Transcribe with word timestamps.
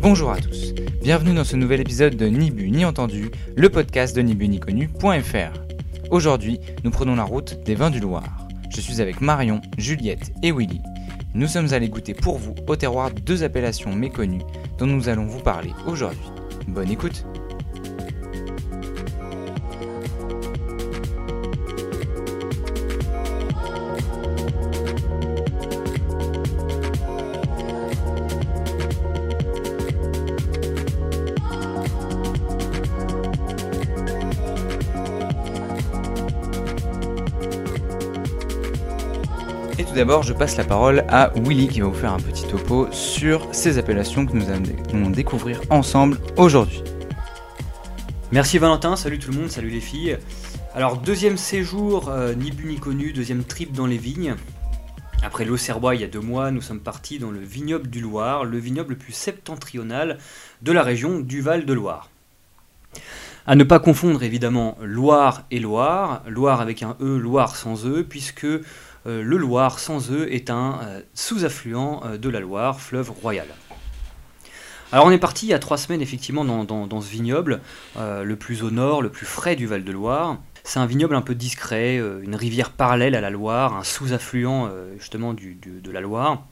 Bonjour 0.00 0.30
à 0.30 0.36
tous, 0.36 0.74
bienvenue 1.02 1.34
dans 1.34 1.44
ce 1.44 1.56
nouvel 1.56 1.80
épisode 1.80 2.16
de 2.16 2.26
Ni 2.26 2.50
Bu 2.50 2.70
ni 2.70 2.84
entendu, 2.84 3.30
le 3.56 3.68
podcast 3.68 4.14
de 4.14 4.22
ni 4.22 4.34
bu 4.34 4.48
ni 4.48 4.60
connu.fr. 4.60 5.60
Aujourd'hui, 6.10 6.60
nous 6.84 6.90
prenons 6.90 7.16
la 7.16 7.24
route 7.24 7.62
des 7.64 7.74
vins 7.74 7.90
du 7.90 7.98
Loir. 8.00 8.24
Je 8.70 8.80
suis 8.80 9.00
avec 9.00 9.20
Marion, 9.20 9.60
Juliette 9.78 10.32
et 10.42 10.52
Willy. 10.52 10.80
Nous 11.34 11.48
sommes 11.48 11.72
allés 11.72 11.88
goûter 11.88 12.14
pour 12.14 12.38
vous 12.38 12.54
au 12.68 12.76
terroir 12.76 13.10
deux 13.10 13.42
appellations 13.42 13.94
méconnues 13.94 14.42
dont 14.78 14.86
nous 14.86 15.08
allons 15.08 15.26
vous 15.26 15.40
parler 15.40 15.70
aujourd'hui. 15.86 16.30
Bonne 16.68 16.90
écoute 16.90 17.24
je 40.10 40.32
passe 40.32 40.56
la 40.56 40.64
parole 40.64 41.04
à 41.08 41.30
Willy 41.36 41.68
qui 41.68 41.80
va 41.80 41.86
vous 41.86 41.94
faire 41.94 42.12
un 42.12 42.18
petit 42.18 42.44
topo 42.44 42.88
sur 42.90 43.46
ces 43.52 43.78
appellations 43.78 44.26
que 44.26 44.32
nous 44.32 44.46
allons 44.50 45.08
découvrir 45.10 45.60
ensemble 45.70 46.18
aujourd'hui. 46.36 46.82
Merci 48.32 48.58
Valentin, 48.58 48.96
salut 48.96 49.20
tout 49.20 49.30
le 49.30 49.38
monde, 49.38 49.50
salut 49.50 49.70
les 49.70 49.80
filles. 49.80 50.18
Alors 50.74 50.96
deuxième 50.96 51.36
séjour, 51.36 52.08
euh, 52.08 52.34
ni 52.34 52.50
bu 52.50 52.64
ni 52.66 52.76
connu, 52.76 53.12
deuxième 53.12 53.44
trip 53.44 53.72
dans 53.72 53.86
les 53.86 53.98
vignes. 53.98 54.34
Après 55.22 55.44
l'Auxerrois 55.44 55.94
il 55.94 56.00
y 56.00 56.04
a 56.04 56.08
deux 56.08 56.20
mois, 56.20 56.50
nous 56.50 56.60
sommes 56.60 56.80
partis 56.80 57.20
dans 57.20 57.30
le 57.30 57.40
vignoble 57.40 57.88
du 57.88 58.00
Loir, 58.00 58.44
le 58.44 58.58
vignoble 58.58 58.90
le 58.90 58.98
plus 58.98 59.12
septentrional 59.12 60.18
de 60.60 60.72
la 60.72 60.82
région 60.82 61.20
du 61.20 61.40
Val 61.40 61.64
de 61.64 61.72
Loire. 61.72 62.10
À 63.46 63.54
ne 63.54 63.62
pas 63.62 63.78
confondre 63.78 64.24
évidemment 64.24 64.76
Loire 64.82 65.44
et 65.52 65.60
Loire, 65.60 66.22
Loire 66.26 66.60
avec 66.60 66.82
un 66.82 66.96
E, 67.00 67.16
Loire 67.16 67.54
sans 67.54 67.86
E, 67.86 68.02
puisque 68.02 68.46
le 69.06 69.36
Loire 69.36 69.78
sans 69.78 70.10
E 70.10 70.28
est 70.30 70.50
un 70.50 70.80
euh, 70.82 71.00
sous-affluent 71.14 72.02
euh, 72.04 72.18
de 72.18 72.28
la 72.28 72.40
Loire, 72.40 72.80
fleuve 72.80 73.10
royal. 73.10 73.46
Alors 74.92 75.06
on 75.06 75.10
est 75.10 75.18
parti 75.18 75.46
il 75.46 75.50
y 75.50 75.54
a 75.54 75.58
trois 75.58 75.78
semaines 75.78 76.02
effectivement 76.02 76.44
dans, 76.44 77.00
ce 77.00 77.10
vignoble, 77.10 77.60
euh, 77.96 78.24
le 78.24 78.36
plus 78.36 78.62
au 78.62 78.70
nord, 78.70 79.02
le 79.02 79.08
plus 79.08 79.26
frais 79.26 79.56
du 79.56 79.66
Val-de-Loire. 79.66 80.38
C'est 80.64 80.80
un 80.80 80.86
vignoble 80.86 81.14
un 81.14 81.22
peu 81.22 81.34
discret, 81.34 81.98
euh, 81.98 82.20
une 82.22 82.34
rivière 82.34 82.70
parallèle 82.70 83.14
à 83.14 83.20
la 83.20 83.30
Loire, 83.30 83.74
un 83.74 83.84
sous-affluent 83.84 84.66
euh, 84.66 84.92
justement 84.98 85.32
de 85.32 85.90
la 85.90 86.00
Loire, 86.00 86.44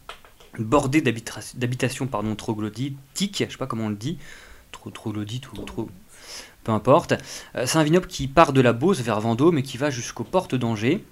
bordé 0.59 1.03
d'habitations 1.03 2.09
troglodytiques, 2.37 3.45
je 3.47 3.53
sais 3.53 3.59
pas 3.59 3.67
comment 3.67 3.87
on 3.87 3.91
le 3.91 3.97
dit, 3.97 4.19
tro- 4.73 4.91
troglodytes 4.91 5.53
ou 5.53 5.57
trop... 5.59 5.91
Peu 6.65 6.73
importe. 6.73 7.15
Euh, 7.55 7.65
c'est 7.67 7.79
un 7.79 7.83
vignoble 7.83 8.07
qui 8.07 8.29
part 8.29 8.53
de 8.53 8.61
la 8.61 8.73
Beauce 8.73 9.01
vers 9.01 9.21
Vendôme 9.21 9.59
et 9.59 9.63
qui 9.63 9.79
va 9.79 9.91
jusqu'aux 9.91 10.25
portes 10.25 10.55
d'Angers 10.55 11.05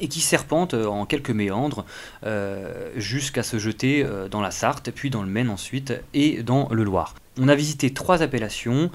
et 0.00 0.08
qui 0.08 0.20
serpente 0.20 0.74
euh, 0.74 0.86
en 0.86 1.06
quelques 1.06 1.30
méandres 1.30 1.84
euh, 2.24 2.90
jusqu'à 2.96 3.42
se 3.42 3.58
jeter 3.58 4.04
euh, 4.04 4.28
dans 4.28 4.40
la 4.40 4.50
Sarthe, 4.50 4.90
puis 4.90 5.10
dans 5.10 5.22
le 5.22 5.28
Maine 5.28 5.50
ensuite 5.50 5.94
et 6.14 6.42
dans 6.42 6.68
le 6.70 6.84
Loir. 6.84 7.14
On 7.38 7.48
a 7.48 7.54
visité 7.54 7.92
trois 7.92 8.22
appellations, 8.22 8.90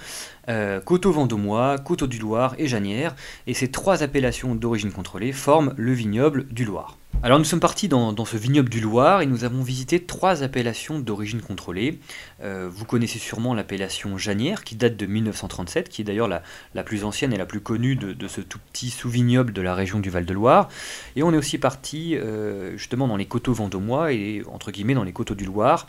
euh, 0.50 0.80
Coteau 0.80 1.12
Vendômois, 1.12 1.78
Coteau 1.78 2.08
du 2.08 2.17
Loir 2.17 2.56
et 2.58 2.67
Janière, 2.67 3.16
et 3.45 3.53
ces 3.53 3.69
trois 3.69 4.02
appellations 4.02 4.56
d'origine 4.56 4.92
contrôlée 4.92 5.31
forment 5.31 5.73
le 5.78 5.94
vignoble 5.94 6.47
du 6.47 6.66
Loir. 6.66 6.97
Alors 7.23 7.38
nous 7.38 7.45
sommes 7.45 7.59
partis 7.59 7.88
dans, 7.88 8.25
ce 8.25 8.36
vignoble 8.36 8.69
du 8.69 8.80
Loir 8.80 9.22
et 9.22 9.28
nous 9.28 9.44
avons 9.44 9.62
visité 9.62 10.03
trois 10.03 10.41
appellations 10.41 10.97
d'origine 10.97 11.40
contrôlée. 11.40 12.00
Euh, 12.41 12.68
vous 12.68 12.84
connaissez 12.84 13.19
sûrement 13.19 13.53
l'appellation 13.53 14.18
Janière 14.18 14.63
qui 14.63 14.75
date 14.75 14.97
de 14.97 15.06
1937, 15.06 15.88
qui 15.88 16.01
est 16.01 16.03
d'ailleurs 16.03 16.28
la, 16.28 16.84
plus 16.84 17.03
ancienne 17.03 17.31
et 17.31 17.38
la 17.38 17.45
plus 17.45 17.62
connue 17.62 17.95
de, 17.95 18.13
de 18.13 18.28
ce 18.28 18.41
tout 18.41 18.57
petit 18.72 18.90
sous-vignoble 18.90 19.53
de 19.53 19.62
la 19.62 19.75
région 19.75 20.00
du 20.00 20.09
Val-de-Loire. 20.09 20.68
Et 21.16 21.22
on 21.22 21.31
est 21.31 21.38
aussi 21.38 21.59
parti 21.59 22.16
euh, 22.16 22.75
justement 22.75 23.07
dans 23.07 23.18
les 23.18 23.28
coteaux 23.28 23.53
vendômois 23.53 24.13
et 24.13 24.41
entre 24.51 24.72
guillemets 24.72 24.95
dans 24.95 25.03
les 25.03 25.13
coteaux 25.13 25.35
du 25.35 25.45
Loir. 25.45 25.85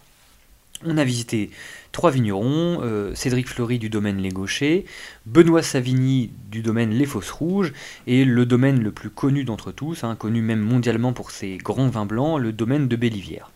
On 0.84 0.98
a 0.98 1.04
visité 1.04 1.50
trois 1.92 2.10
vignerons, 2.10 2.80
euh, 2.82 3.14
Cédric 3.14 3.48
Fleury 3.48 3.78
du 3.78 3.88
domaine 3.88 4.18
Les 4.18 4.30
Gauchers, 4.30 4.84
Benoît 5.26 5.62
Savigny 5.62 6.32
du 6.50 6.62
domaine 6.62 6.90
Les 6.90 7.06
Fosses 7.06 7.30
Rouges, 7.30 7.72
et 8.06 8.24
le 8.24 8.46
domaine 8.46 8.82
le 8.82 8.90
plus 8.90 9.10
connu 9.10 9.44
d'entre 9.44 9.70
tous, 9.70 10.02
hein, 10.02 10.16
connu 10.16 10.42
même 10.42 10.60
mondialement 10.60 11.12
pour 11.12 11.30
ses 11.30 11.58
grands 11.58 11.88
vins 11.88 12.06
blancs, 12.06 12.40
le 12.40 12.52
domaine 12.52 12.88
de 12.88 12.96
Bellivière. 12.96 13.50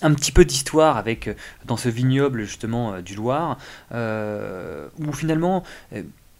Un 0.00 0.14
petit 0.14 0.32
peu 0.32 0.44
d'histoire 0.44 0.96
avec 0.96 1.28
euh, 1.28 1.34
dans 1.66 1.76
ce 1.76 1.90
vignoble 1.90 2.44
justement 2.44 2.94
euh, 2.94 3.02
du 3.02 3.14
Loir, 3.14 3.58
où 3.90 5.12
finalement 5.12 5.64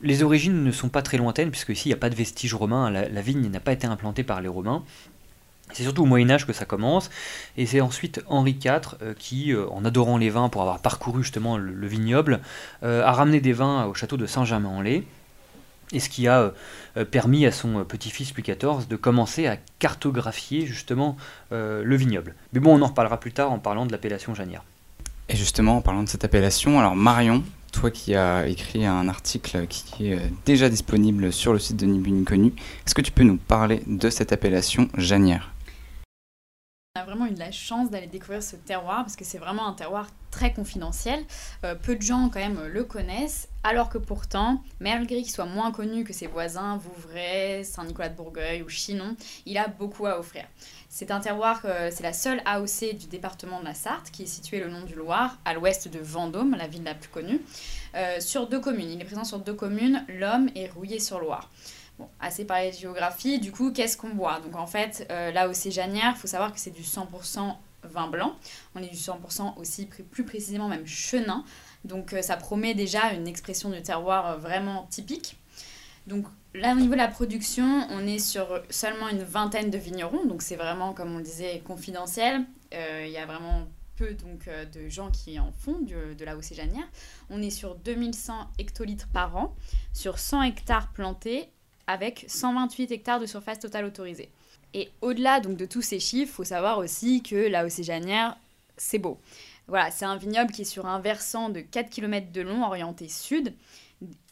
les 0.01 0.23
origines 0.23 0.65
ne 0.65 0.73
sont 0.73 0.89
pas 0.89 1.03
très 1.03 1.19
lointaines, 1.19 1.51
puisque 1.51 1.71
ici 1.71 1.89
il 1.89 1.91
n'y 1.91 1.95
a 1.95 1.99
pas 1.99 2.11
de 2.11 2.15
vestiges 2.15 2.55
romains, 2.55 2.91
la 2.91 3.21
vigne 3.21 3.49
n'a 3.49 3.61
pas 3.61 3.73
été 3.73 3.87
implantée 3.87 4.25
par 4.25 4.41
les 4.41 4.49
Romains. 4.49 4.83
C'est 5.73 5.83
surtout 5.83 6.03
au 6.03 6.07
Moyen 6.07 6.31
Âge 6.31 6.47
que 6.47 6.53
ça 6.53 6.65
commence, 6.65 7.11
et 7.57 7.67
c'est 7.67 7.81
ensuite 7.81 8.23
Henri 8.29 8.59
IV 8.63 8.97
euh, 9.03 9.15
qui, 9.19 9.53
euh, 9.53 9.69
en 9.71 9.85
adorant 9.85 10.19
les 10.19 10.31
vins 10.31 10.49
pour 10.49 10.63
avoir 10.63 10.81
parcouru 10.81 11.23
justement 11.23 11.57
le, 11.57 11.73
le 11.73 11.87
vignoble, 11.87 12.41
euh, 12.83 13.05
a 13.05 13.13
ramené 13.13 13.41
des 13.41 13.53
vins 13.53 13.87
au 13.87 13.95
château 13.95 14.17
de 14.17 14.27
Saint-Germain-en-Laye, 14.27 15.05
et 15.95 16.01
ce 16.01 16.09
qui 16.09 16.27
a 16.27 16.53
permis 17.11 17.45
à 17.45 17.53
son 17.53 17.85
petit-fils 17.85 18.33
Louis 18.35 18.43
XIV 18.43 18.89
de 18.89 18.97
commencer 18.97 19.47
à 19.47 19.59
cartographier 19.79 20.65
justement 20.65 21.19
le 21.51 21.97
vignoble. 21.97 22.35
Mais 22.55 22.61
bon, 22.61 22.79
on 22.79 22.81
en 22.81 22.87
reparlera 22.87 23.21
plus 23.21 23.33
tard 23.33 23.53
en 23.53 23.59
parlant 23.59 23.85
de 23.85 23.93
l'appellation 23.93 24.35
Janière. 24.35 24.63
Et 25.29 25.37
justement, 25.37 25.77
en 25.77 25.81
parlant 25.83 26.03
de 26.03 26.09
cette 26.09 26.25
appellation, 26.25 26.79
alors 26.79 26.97
Marion, 26.97 27.45
toi 27.73 27.91
qui 27.91 28.15
as 28.15 28.47
écrit 28.47 28.87
un 28.87 29.09
article 29.09 29.67
qui 29.69 30.13
est 30.13 30.33
déjà 30.47 30.71
disponible 30.71 31.31
sur 31.31 31.53
le 31.53 31.59
site 31.59 31.77
de 31.77 31.87
Ni 31.87 31.99
Bu 31.99 32.11
ni 32.11 32.25
connu, 32.25 32.53
est-ce 32.87 32.95
que 32.95 33.03
tu 33.03 33.13
peux 33.13 33.25
nous 33.25 33.37
parler 33.37 33.83
de 33.87 34.09
cette 34.09 34.33
appellation 34.33 34.89
Janière 34.97 35.52
vraiment 37.13 37.31
eu 37.31 37.35
de 37.35 37.39
la 37.39 37.53
chance 37.53 37.91
d'aller 37.91 38.07
découvrir 38.07 38.43
ce 38.43 38.57
terroir 38.57 39.03
parce 39.03 39.17
que 39.17 39.25
c'est 39.25 39.37
vraiment 39.37 39.67
un 39.67 39.75
terroir 39.75 40.09
très 40.31 40.55
confidentiel. 40.55 41.23
Euh, 41.63 41.75
peu 41.75 41.95
de 41.95 42.01
gens 42.01 42.31
quand 42.33 42.41
même 42.41 42.59
euh, 42.59 42.69
le 42.69 42.85
connaissent, 42.85 43.49
alors 43.65 43.91
que 43.91 43.99
pourtant, 43.99 44.63
malgré 44.81 45.21
qu'il 45.21 45.31
soit 45.31 45.45
moins 45.45 45.73
connu 45.73 46.05
que 46.05 46.15
ses 46.15 46.27
voisins, 46.27 46.79
Vouvray, 46.79 47.65
Saint-Nicolas 47.65 48.09
de 48.09 48.17
Bourgueil 48.17 48.63
ou 48.63 48.69
Chinon, 48.71 49.15
il 49.45 49.59
a 49.59 49.69
beaucoup 49.69 50.07
à 50.07 50.19
offrir. 50.19 50.45
C'est 50.89 51.11
un 51.11 51.21
terroir, 51.21 51.61
euh, 51.67 51.91
c'est 51.93 52.03
la 52.03 52.15
seule 52.15 52.41
AOC 52.47 52.97
du 52.99 53.07
département 53.09 53.61
de 53.61 53.67
la 53.67 53.75
Sarthe 53.75 54.11
qui 54.11 54.23
est 54.23 54.27
située 54.27 54.61
le 54.61 54.69
long 54.69 54.83
du 54.83 54.95
Loir, 54.95 55.37
à 55.45 55.53
l'ouest 55.53 55.89
de 55.89 55.99
Vendôme, 55.99 56.55
la 56.57 56.67
ville 56.67 56.85
la 56.85 56.95
plus 56.95 57.11
connue, 57.11 57.43
sur 58.21 58.47
deux 58.47 58.61
communes. 58.61 58.91
Il 58.91 59.03
est 59.03 59.05
présent 59.05 59.25
sur 59.25 59.39
deux 59.39 59.53
communes, 59.53 60.07
L'Homme 60.09 60.49
et 60.55 60.67
Rouillé-sur-Loire. 60.67 61.51
Assez 62.21 62.45
parlé 62.45 62.71
de 62.71 62.77
géographie, 62.77 63.39
du 63.39 63.53
coup, 63.53 63.73
qu'est-ce 63.73 63.97
qu'on 63.97 64.11
boit? 64.11 64.41
Donc 64.41 64.57
en 64.57 64.67
fait, 64.67 65.07
euh, 65.11 65.31
là 65.33 65.49
aussi 65.49 65.71
Janière, 65.71 66.13
il 66.17 66.19
faut 66.19 66.27
savoir 66.27 66.53
que 66.53 66.61
c'est 66.61 66.71
du 66.71 66.83
100% 66.83 67.57
vin 67.85 68.09
blanc. 68.09 68.37
On 68.75 68.83
est 68.83 68.89
du 68.89 68.97
100% 68.97 69.59
aussi, 69.59 69.87
plus 69.87 70.25
précisément 70.25 70.69
même 70.69 70.87
chenin. 70.87 71.45
Donc 71.85 72.13
euh, 72.13 72.23
ça 72.23 72.37
promet 72.37 72.75
déjà 72.75 73.13
une 73.13 73.27
expression 73.27 73.71
du 73.71 73.83
terroir 73.83 74.27
euh, 74.27 74.37
vraiment 74.37 74.87
typique. 74.91 75.37
Donc 76.07 76.27
là, 76.55 76.73
au 76.73 76.77
niveau 76.77 76.93
de 76.93 76.99
la 76.99 77.09
production, 77.09 77.87
on 77.91 78.07
est 78.07 78.19
sur 78.19 78.63
seulement 78.71 79.09
une 79.09 79.23
vingtaine 79.23 79.71
de 79.71 79.79
vignerons. 79.79 80.25
Donc 80.27 80.43
c'est 80.43 80.57
vraiment, 80.57 80.93
comme 80.93 81.15
on 81.15 81.19
le 81.19 81.25
disait, 81.25 81.61
confidentiel. 81.65 82.45
Euh, 82.75 83.05
Il 83.07 83.13
y 83.13 83.19
a 83.19 83.27
vraiment 83.27 83.67
peu 83.97 84.15
donc, 84.15 84.49
de 84.73 84.89
gens 84.89 85.11
qui 85.11 85.39
en 85.39 85.53
font 85.53 85.79
de, 85.81 86.15
de 86.15 86.25
la 86.25 86.37
haussée 86.37 86.55
Janière. 86.55 86.89
On 87.31 87.43
est 87.43 87.51
sur 87.51 87.75
2100 87.77 88.49
hectolitres 88.59 89.07
par 89.09 89.37
an, 89.37 89.55
sur 89.93 90.19
100 90.19 90.43
hectares 90.43 90.93
plantés, 90.93 91.51
avec 91.87 92.25
128 92.29 92.91
hectares 92.93 93.21
de 93.21 93.27
surface 93.27 93.59
totale 93.59 93.85
autorisée. 93.85 94.31
Et 94.75 94.91
au-delà 95.01 95.41
donc 95.41 95.57
de 95.57 95.67
tous 95.67 95.83
ces 95.83 96.01
chiffres, 96.01 96.33
il 96.33 96.35
faut 96.35 96.45
savoir 96.45 96.79
aussi 96.79 97.23
que 97.23 97.37
la 97.37 97.65
haussée 97.65 97.83
Janière, 97.83 98.37
c'est 98.77 98.99
beau. 98.99 99.19
Voilà, 99.69 99.91
c'est 99.91 100.05
un 100.05 100.17
vignoble 100.17 100.51
qui 100.51 100.63
est 100.63 100.67
sur 100.67 100.87
un 100.87 100.99
versant 100.99 101.49
de 101.49 101.61
4 101.61 101.91
km 101.91 102.33
de 102.33 102.41
long, 102.41 102.65
orienté 102.65 103.09
sud, 103.09 103.55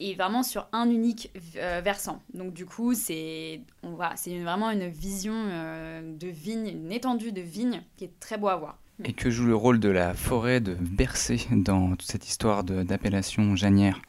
et 0.00 0.14
vraiment 0.14 0.42
sur 0.42 0.66
un 0.72 0.90
unique 0.90 1.30
euh, 1.56 1.80
versant. 1.84 2.20
Donc 2.34 2.52
du 2.52 2.66
coup, 2.66 2.94
c'est 2.94 3.60
on 3.82 3.90
voit, 3.90 4.12
c'est 4.16 4.38
vraiment 4.40 4.70
une 4.70 4.88
vision 4.88 5.34
euh, 5.34 6.16
de 6.18 6.28
vigne, 6.28 6.68
une 6.68 6.92
étendue 6.92 7.32
de 7.32 7.40
vigne 7.40 7.82
qui 7.96 8.04
est 8.04 8.20
très 8.20 8.38
beau 8.38 8.48
à 8.48 8.56
voir. 8.56 8.78
Et 9.04 9.12
que 9.12 9.30
joue 9.30 9.46
le 9.46 9.56
rôle 9.56 9.80
de 9.80 9.88
la 9.88 10.12
forêt 10.12 10.60
de 10.60 10.74
Bercé 10.74 11.46
dans 11.52 11.90
toute 11.90 12.02
cette 12.02 12.28
histoire 12.28 12.64
d'appellation 12.64 13.56
Janière? 13.56 14.02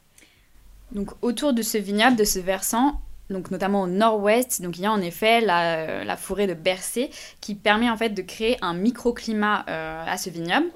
Donc 0.91 1.11
autour 1.21 1.53
de 1.53 1.61
ce 1.61 1.77
vignoble, 1.77 2.17
de 2.17 2.25
ce 2.25 2.39
versant, 2.39 2.99
donc 3.31 3.51
notamment 3.51 3.81
au 3.81 3.87
nord-ouest, 3.87 4.61
donc 4.61 4.77
il 4.77 4.83
y 4.83 4.85
a 4.85 4.91
en 4.91 5.01
effet 5.01 5.41
la, 5.41 6.03
la 6.03 6.17
forêt 6.17 6.47
de 6.47 6.53
Bercé 6.53 7.09
qui 7.39 7.55
permet 7.55 7.89
en 7.89 7.97
fait 7.97 8.09
de 8.09 8.21
créer 8.21 8.57
un 8.61 8.73
microclimat 8.73 9.65
euh, 9.69 10.03
à 10.05 10.17
ce 10.17 10.29
vignoble. 10.29 10.67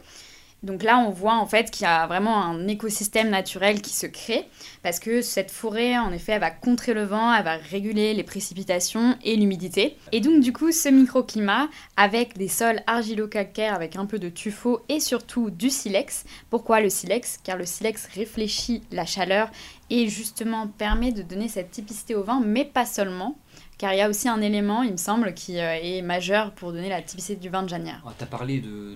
Donc 0.63 0.81
là, 0.81 0.98
on 0.98 1.12
voit 1.12 1.36
en 1.36 1.46
fait 1.46 1.69
qu'il 1.69 1.84
y 1.84 1.88
a 1.88 2.07
vraiment 2.07 2.44
un 2.44 2.68
écosystème 2.68 3.30
naturel 3.30 3.81
qui 3.81 3.94
se 3.94 4.07
crée 4.07 4.46
parce 4.81 5.00
que 5.00 5.22
cette 5.22 5.52
forêt, 5.52 5.96
en 6.00 6.12
effet, 6.12 6.31
elle 6.31 6.42
va 6.42 6.50
contrer 6.50 6.96
le 6.96 7.04
vent, 7.04 7.31
elle 7.31 7.44
va 7.44 7.57
réguler 7.57 8.16
les 8.16 8.24
précipitations 8.24 9.16
et 9.24 9.36
l'humidité. 9.36 9.96
Et 10.12 10.22
donc, 10.22 10.42
du 10.42 10.54
coup, 10.54 10.72
ce 10.72 10.90
microclimat, 10.90 11.68
avec 11.98 12.36
des 12.38 12.48
sols 12.48 12.81
argilo-calcaires, 12.88 13.75
avec 13.75 13.96
un 13.96 14.07
peu 14.07 14.18
de 14.18 14.30
tuffeau 14.30 14.81
et 14.90 15.00
surtout 15.00 15.52
du 15.52 15.69
silex. 15.69 16.25
Pourquoi 16.50 16.81
le 16.81 16.90
silex? 16.90 17.38
Car 17.44 17.57
le 17.57 17.66
silex 17.66 18.07
réfléchit 18.16 18.81
la 18.92 19.06
chaleur 19.06 19.52
et 19.89 20.07
justement 20.07 20.67
permet 20.67 21.11
de 21.11 21.21
donner 21.21 21.47
cette 21.47 21.71
typicité 21.71 22.15
au 22.15 22.23
vin, 22.23 22.41
mais 22.43 22.65
pas 22.65 22.85
seulement 22.85 23.37
car 23.77 23.93
il 23.93 23.97
y 23.97 24.01
a 24.01 24.09
aussi 24.09 24.29
un 24.29 24.41
élément, 24.41 24.83
il 24.83 24.91
me 24.91 24.97
semble, 24.97 25.33
qui 25.33 25.59
euh, 25.59 25.77
est 25.81 26.01
majeur 26.01 26.53
pour 26.53 26.71
donner 26.71 26.89
la 26.89 27.01
typicité 27.01 27.35
du 27.35 27.49
vin 27.49 27.63
de 27.63 27.69
Janière. 27.69 28.01
tu 28.17 28.23
as 28.23 28.27
parlé 28.27 28.59
de, 28.59 28.95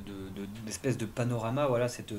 d'espèce 0.65 0.97
de, 0.97 1.05
panorama, 1.05 1.67
voilà, 1.67 1.87
cette, 1.87 2.13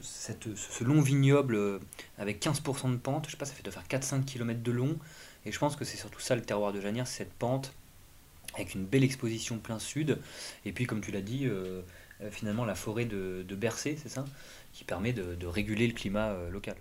cette, 0.00 0.54
ce 0.54 0.84
long 0.84 1.00
vignoble 1.00 1.56
euh, 1.56 1.78
avec 2.18 2.44
15% 2.44 2.92
de 2.92 2.96
pente, 2.96 3.26
je 3.26 3.32
sais 3.32 3.36
pas, 3.36 3.46
ça 3.46 3.54
fait 3.54 3.64
de 3.64 3.70
faire 3.70 3.84
4-5 3.88 4.24
km 4.24 4.62
de 4.62 4.72
long, 4.72 4.96
et 5.44 5.52
je 5.52 5.58
pense 5.58 5.76
que 5.76 5.84
c'est 5.84 5.96
surtout 5.96 6.20
ça 6.20 6.36
le 6.36 6.42
terroir 6.42 6.72
de 6.72 6.80
Janière, 6.80 7.06
cette 7.06 7.32
pente, 7.32 7.72
avec 8.54 8.74
une 8.74 8.84
belle 8.84 9.04
exposition 9.04 9.58
plein 9.58 9.78
sud, 9.78 10.18
et 10.64 10.72
puis 10.72 10.86
comme 10.86 11.00
tu 11.00 11.10
l'as 11.10 11.20
dit, 11.20 11.46
euh, 11.46 11.82
finalement 12.30 12.64
la 12.64 12.74
forêt 12.74 13.06
de, 13.06 13.44
de 13.46 13.56
Bercé, 13.56 13.98
c'est 14.00 14.08
ça, 14.08 14.24
qui 14.72 14.84
permet 14.84 15.12
de, 15.12 15.46
réguler 15.46 15.88
le 15.88 15.94
climat 15.94 16.32
local. 16.50 16.76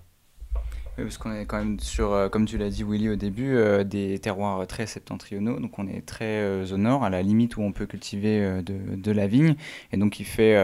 Oui, 0.98 1.04
parce 1.04 1.20
qu'on 1.20 1.32
est 1.32 1.46
quand 1.46 1.60
même 1.60 1.80
sur, 1.80 2.12
euh, 2.14 2.28
comme 2.28 2.46
tu 2.46 2.58
l'as 2.58 2.72
dit 2.72 2.84
Willy 2.84 3.10
au 3.10 3.16
début, 3.16 3.56
euh, 3.56 3.84
des 3.84 4.18
terroirs 4.18 4.66
très 4.66 4.88
septentrionaux. 4.88 5.60
Donc 5.60 5.78
on 5.78 5.88
est 5.88 6.04
très 6.04 6.42
euh, 6.42 6.66
au 6.74 6.78
nord, 6.78 7.04
à 7.04 7.12
la 7.12 7.22
limite 7.22 7.56
où 7.56 7.62
on 7.62 7.72
peut 7.72 7.86
cultiver 7.86 8.64
de, 8.64 9.12
la 9.12 9.28
vigne. 9.28 9.56
Et 9.92 9.98
donc 9.98 10.20
il 10.20 10.26
fait 10.26 10.56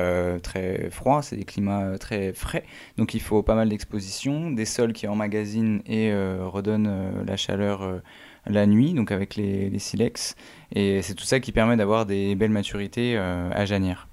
très 0.42 0.90
froid, 0.90 1.22
c'est 1.22 1.36
des 1.36 1.46
climats 1.46 2.00
très 2.00 2.34
frais. 2.34 2.64
Donc 2.98 3.14
il 3.14 3.22
faut 3.22 3.44
pas 3.44 3.54
mal 3.54 3.70
d'exposition, 3.70 4.50
des 4.50 4.66
sols 4.66 4.94
qui 4.94 5.08
emmagasinent 5.08 5.82
et 5.86 6.12
redonnent 6.14 7.24
la 7.26 7.38
chaleur 7.38 8.02
la 8.46 8.66
nuit, 8.66 8.94
donc 8.94 9.12
avec 9.12 9.36
les, 9.36 9.70
les 9.70 9.80
silex. 9.80 10.36
Et 10.74 11.02
c'est 11.02 11.16
tout 11.16 11.26
ça 11.26 11.40
qui 11.40 11.52
permet 11.52 11.78
d'avoir 11.78 12.06
des 12.06 12.36
belles 12.36 12.52
maturités 12.52 13.18
à 13.18 13.66
Janière. 13.66 14.08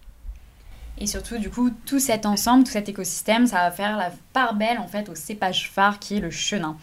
Et 1.00 1.06
surtout, 1.06 1.38
du 1.38 1.49
coup, 1.49 1.70
tout 1.87 1.99
cet 1.99 2.26
ensemble, 2.26 2.64
tout 2.64 2.73
cet 2.73 2.91
écosystème, 2.91 3.47
ça 3.47 3.56
va 3.56 3.70
faire 3.70 3.97
la 3.97 4.12
part 4.35 4.55
belle 4.55 4.79
en 4.79 4.87
fait 4.87 5.08
au 5.08 5.14
cépage 5.14 5.70
phare 5.70 5.99
qui 5.99 6.19
est 6.19 6.20
le 6.20 6.31
chenin, 6.31 6.76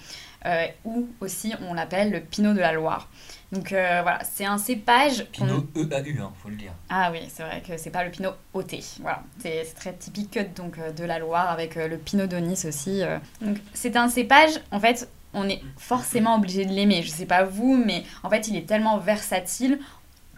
euh, 0.45 0.65
ou 0.85 1.07
aussi 1.21 1.53
on 1.61 1.75
l'appelle 1.75 2.11
le 2.11 2.19
pinot 2.19 2.53
de 2.53 2.59
la 2.59 2.73
Loire. 2.73 3.09
Donc 3.51 3.71
euh, 3.71 3.99
voilà, 4.01 4.19
c'est 4.23 4.45
un 4.45 4.57
cépage. 4.57 5.25
Pinot 5.31 5.67
E-A-U, 5.75 6.19
hein, 6.19 6.31
faut 6.41 6.49
le 6.49 6.55
dire. 6.55 6.71
Ah 6.89 7.11
oui, 7.11 7.19
c'est 7.29 7.43
vrai 7.43 7.61
que 7.65 7.77
c'est 7.77 7.91
pas 7.91 8.03
le 8.03 8.09
pinot 8.09 8.31
OT. 8.53 8.75
Voilà, 9.01 9.23
c'est 9.39 9.63
très 9.75 9.93
typique 9.93 10.39
donc 10.55 10.79
euh, 10.79 10.91
de 10.91 11.03
la 11.03 11.19
Loire 11.19 11.51
avec 11.51 11.75
le 11.75 11.97
pinot 11.97 12.25
de 12.25 12.37
Nice 12.37 12.65
aussi. 12.65 13.03
Donc 13.41 13.57
c'est 13.75 13.95
un 13.95 14.09
cépage, 14.09 14.59
en 14.71 14.79
fait, 14.79 15.07
on 15.33 15.47
est 15.47 15.61
forcément 15.77 16.35
obligé 16.35 16.65
de 16.65 16.71
l'aimer. 16.71 17.03
Je 17.03 17.09
sais 17.09 17.27
pas 17.27 17.43
vous, 17.43 17.77
mais 17.77 18.03
en 18.23 18.29
fait, 18.31 18.47
il 18.47 18.55
est 18.55 18.67
tellement 18.67 18.97
versatile 18.97 19.79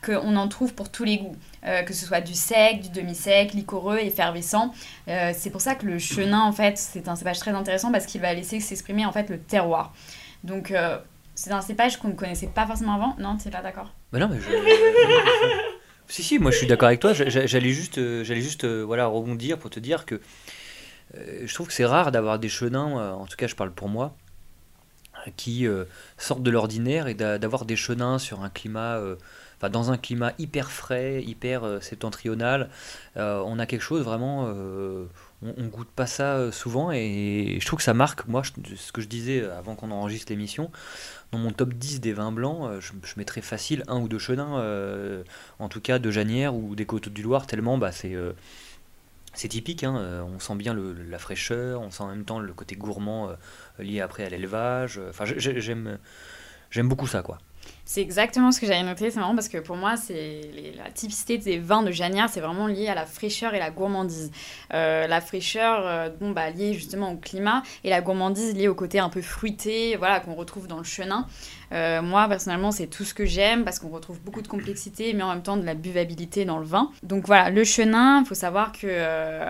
qu'on 0.01 0.35
en 0.35 0.47
trouve 0.47 0.73
pour 0.73 0.91
tous 0.91 1.03
les 1.03 1.17
goûts, 1.17 1.35
euh, 1.65 1.83
que 1.83 1.93
ce 1.93 2.05
soit 2.05 2.21
du 2.21 2.33
sec, 2.33 2.81
du 2.81 2.89
demi-sec, 2.89 3.53
liquoreux, 3.53 3.97
effervescent. 3.97 4.73
Euh, 5.07 5.31
c'est 5.35 5.49
pour 5.49 5.61
ça 5.61 5.75
que 5.75 5.85
le 5.85 5.99
chenin, 5.99 6.41
en 6.41 6.51
fait, 6.51 6.77
c'est 6.77 7.07
un 7.07 7.15
cépage 7.15 7.39
très 7.39 7.51
intéressant 7.51 7.91
parce 7.91 8.05
qu'il 8.05 8.21
va 8.21 8.33
laisser 8.33 8.59
s'exprimer 8.59 9.05
en 9.05 9.11
fait 9.11 9.29
le 9.29 9.39
terroir. 9.39 9.93
Donc 10.43 10.71
euh, 10.71 10.97
c'est 11.35 11.51
un 11.51 11.61
cépage 11.61 11.97
qu'on 11.97 12.09
ne 12.09 12.13
connaissait 12.13 12.47
pas 12.47 12.65
forcément 12.65 12.95
avant. 12.95 13.15
Non, 13.19 13.37
tu 13.37 13.47
n'es 13.47 13.51
pas 13.51 13.61
d'accord? 13.61 13.91
Bah 14.11 14.19
non, 14.19 14.29
mais 14.29 14.39
je... 14.39 14.49
si 16.07 16.23
si, 16.23 16.39
moi 16.39 16.51
je 16.51 16.57
suis 16.57 16.67
d'accord 16.67 16.87
avec 16.87 16.99
toi. 16.99 17.13
J'allais 17.13 17.71
juste, 17.71 17.95
j'allais 18.23 18.41
juste, 18.41 18.65
voilà, 18.65 19.07
rebondir 19.07 19.57
pour 19.57 19.69
te 19.69 19.79
dire 19.79 20.05
que 20.05 20.21
je 21.13 21.53
trouve 21.53 21.67
que 21.67 21.73
c'est 21.73 21.85
rare 21.85 22.11
d'avoir 22.11 22.39
des 22.39 22.49
chenins. 22.49 23.13
en 23.13 23.25
tout 23.25 23.35
cas, 23.35 23.47
je 23.47 23.55
parle 23.55 23.71
pour 23.71 23.89
moi 23.89 24.15
qui 25.35 25.67
sortent 26.17 26.43
de 26.43 26.51
l'ordinaire 26.51 27.07
et 27.07 27.13
d'avoir 27.13 27.65
des 27.65 27.75
chenins 27.75 28.19
sur 28.19 28.41
un 28.41 28.49
climat 28.49 28.99
dans 29.67 29.91
un 29.91 29.97
climat 29.97 30.31
hyper 30.39 30.71
frais, 30.71 31.21
hyper 31.21 31.65
euh, 31.65 31.81
septentrional, 31.81 32.69
euh, 33.17 33.43
on 33.45 33.59
a 33.59 33.65
quelque 33.65 33.81
chose 33.81 34.03
vraiment, 34.05 34.45
euh, 34.47 35.05
on, 35.41 35.65
goûte 35.65 35.89
pas 35.89 36.07
ça 36.07 36.49
souvent 36.53 36.91
et 36.91 37.57
je 37.59 37.65
trouve 37.65 37.77
que 37.77 37.83
ça 37.83 37.93
marque, 37.93 38.25
moi, 38.27 38.43
ce 38.43 38.91
que 38.93 39.01
je 39.01 39.07
disais 39.07 39.43
avant 39.43 39.75
qu'on 39.75 39.91
enregistre 39.91 40.31
l'émission, 40.31 40.71
dans 41.33 41.39
mon 41.39 41.51
top 41.51 41.73
10 41.73 41.99
des 41.99 42.13
vins 42.13 42.31
blancs, 42.31 42.79
je, 42.79 42.93
mettrais 43.17 43.41
facile 43.41 43.83
un 43.87 43.99
ou 43.99 44.07
deux 44.07 44.19
chenins, 44.19 44.63
en 45.59 45.69
tout 45.69 45.81
cas 45.81 45.99
de 45.99 46.09
Janière 46.11 46.55
ou 46.55 46.75
des 46.75 46.85
Côtes 46.85 47.09
du 47.09 47.21
Loir, 47.21 47.45
tellement 47.45 47.77
bah, 47.77 47.91
c'est 47.91 49.47
typique, 49.47 49.83
hein, 49.83 50.25
on 50.33 50.39
sent 50.39 50.55
bien 50.55 50.73
la 50.73 51.19
fraîcheur, 51.19 51.81
on 51.81 51.91
sent 51.91 52.03
en 52.03 52.09
même 52.09 52.25
temps 52.25 52.39
le 52.39 52.53
côté 52.53 52.75
gourmand 52.75 53.29
lié 53.77 54.01
après 54.01 54.25
à 54.25 54.29
l'élevage. 54.29 54.99
Enfin, 55.09 55.25
j'aime 55.25 55.97
beaucoup 56.89 57.07
ça, 57.07 57.21
quoi. 57.21 57.37
C'est 57.85 58.01
exactement 58.01 58.51
ce 58.51 58.59
que 58.59 58.67
j'avais 58.67 58.83
noté. 58.83 59.09
C'est 59.09 59.19
marrant 59.19 59.33
parce 59.33 59.49
que 59.49 59.57
pour 59.57 59.75
moi, 59.75 59.97
c'est 59.97 60.41
la 60.77 60.91
typicité 60.91 61.37
des 61.37 61.57
vins 61.57 61.81
de 61.81 61.91
Janière, 61.91 62.29
c'est 62.29 62.39
vraiment 62.39 62.67
lié 62.67 62.87
à 62.87 62.95
la 62.95 63.05
fraîcheur 63.05 63.55
et 63.55 63.59
la 63.59 63.71
gourmandise. 63.71 64.31
Euh, 64.73 65.07
la 65.07 65.21
fraîcheur, 65.21 65.87
euh, 65.87 66.09
bon, 66.19 66.31
bah, 66.31 66.51
liée 66.51 66.73
justement 66.73 67.11
au 67.13 67.17
climat, 67.17 67.63
et 67.83 67.89
la 67.89 68.01
gourmandise 68.01 68.53
liée 68.53 68.67
au 68.67 68.75
côté 68.75 68.99
un 68.99 69.09
peu 69.09 69.21
fruité, 69.21 69.95
voilà, 69.95 70.19
qu'on 70.19 70.35
retrouve 70.35 70.67
dans 70.67 70.77
le 70.77 70.83
chenin. 70.83 71.25
Euh, 71.71 72.01
moi, 72.01 72.27
personnellement, 72.27 72.71
c'est 72.71 72.87
tout 72.87 73.03
ce 73.03 73.13
que 73.13 73.25
j'aime 73.25 73.63
parce 73.63 73.79
qu'on 73.79 73.89
retrouve 73.89 74.19
beaucoup 74.21 74.41
de 74.41 74.47
complexité, 74.47 75.13
mais 75.13 75.23
en 75.23 75.29
même 75.29 75.43
temps 75.43 75.57
de 75.57 75.65
la 75.65 75.75
buvabilité 75.75 76.45
dans 76.45 76.59
le 76.59 76.65
vin. 76.65 76.89
Donc 77.03 77.27
voilà, 77.27 77.49
le 77.49 77.63
chenin, 77.63 78.21
il 78.21 78.25
faut 78.25 78.35
savoir 78.35 78.71
que 78.71 78.87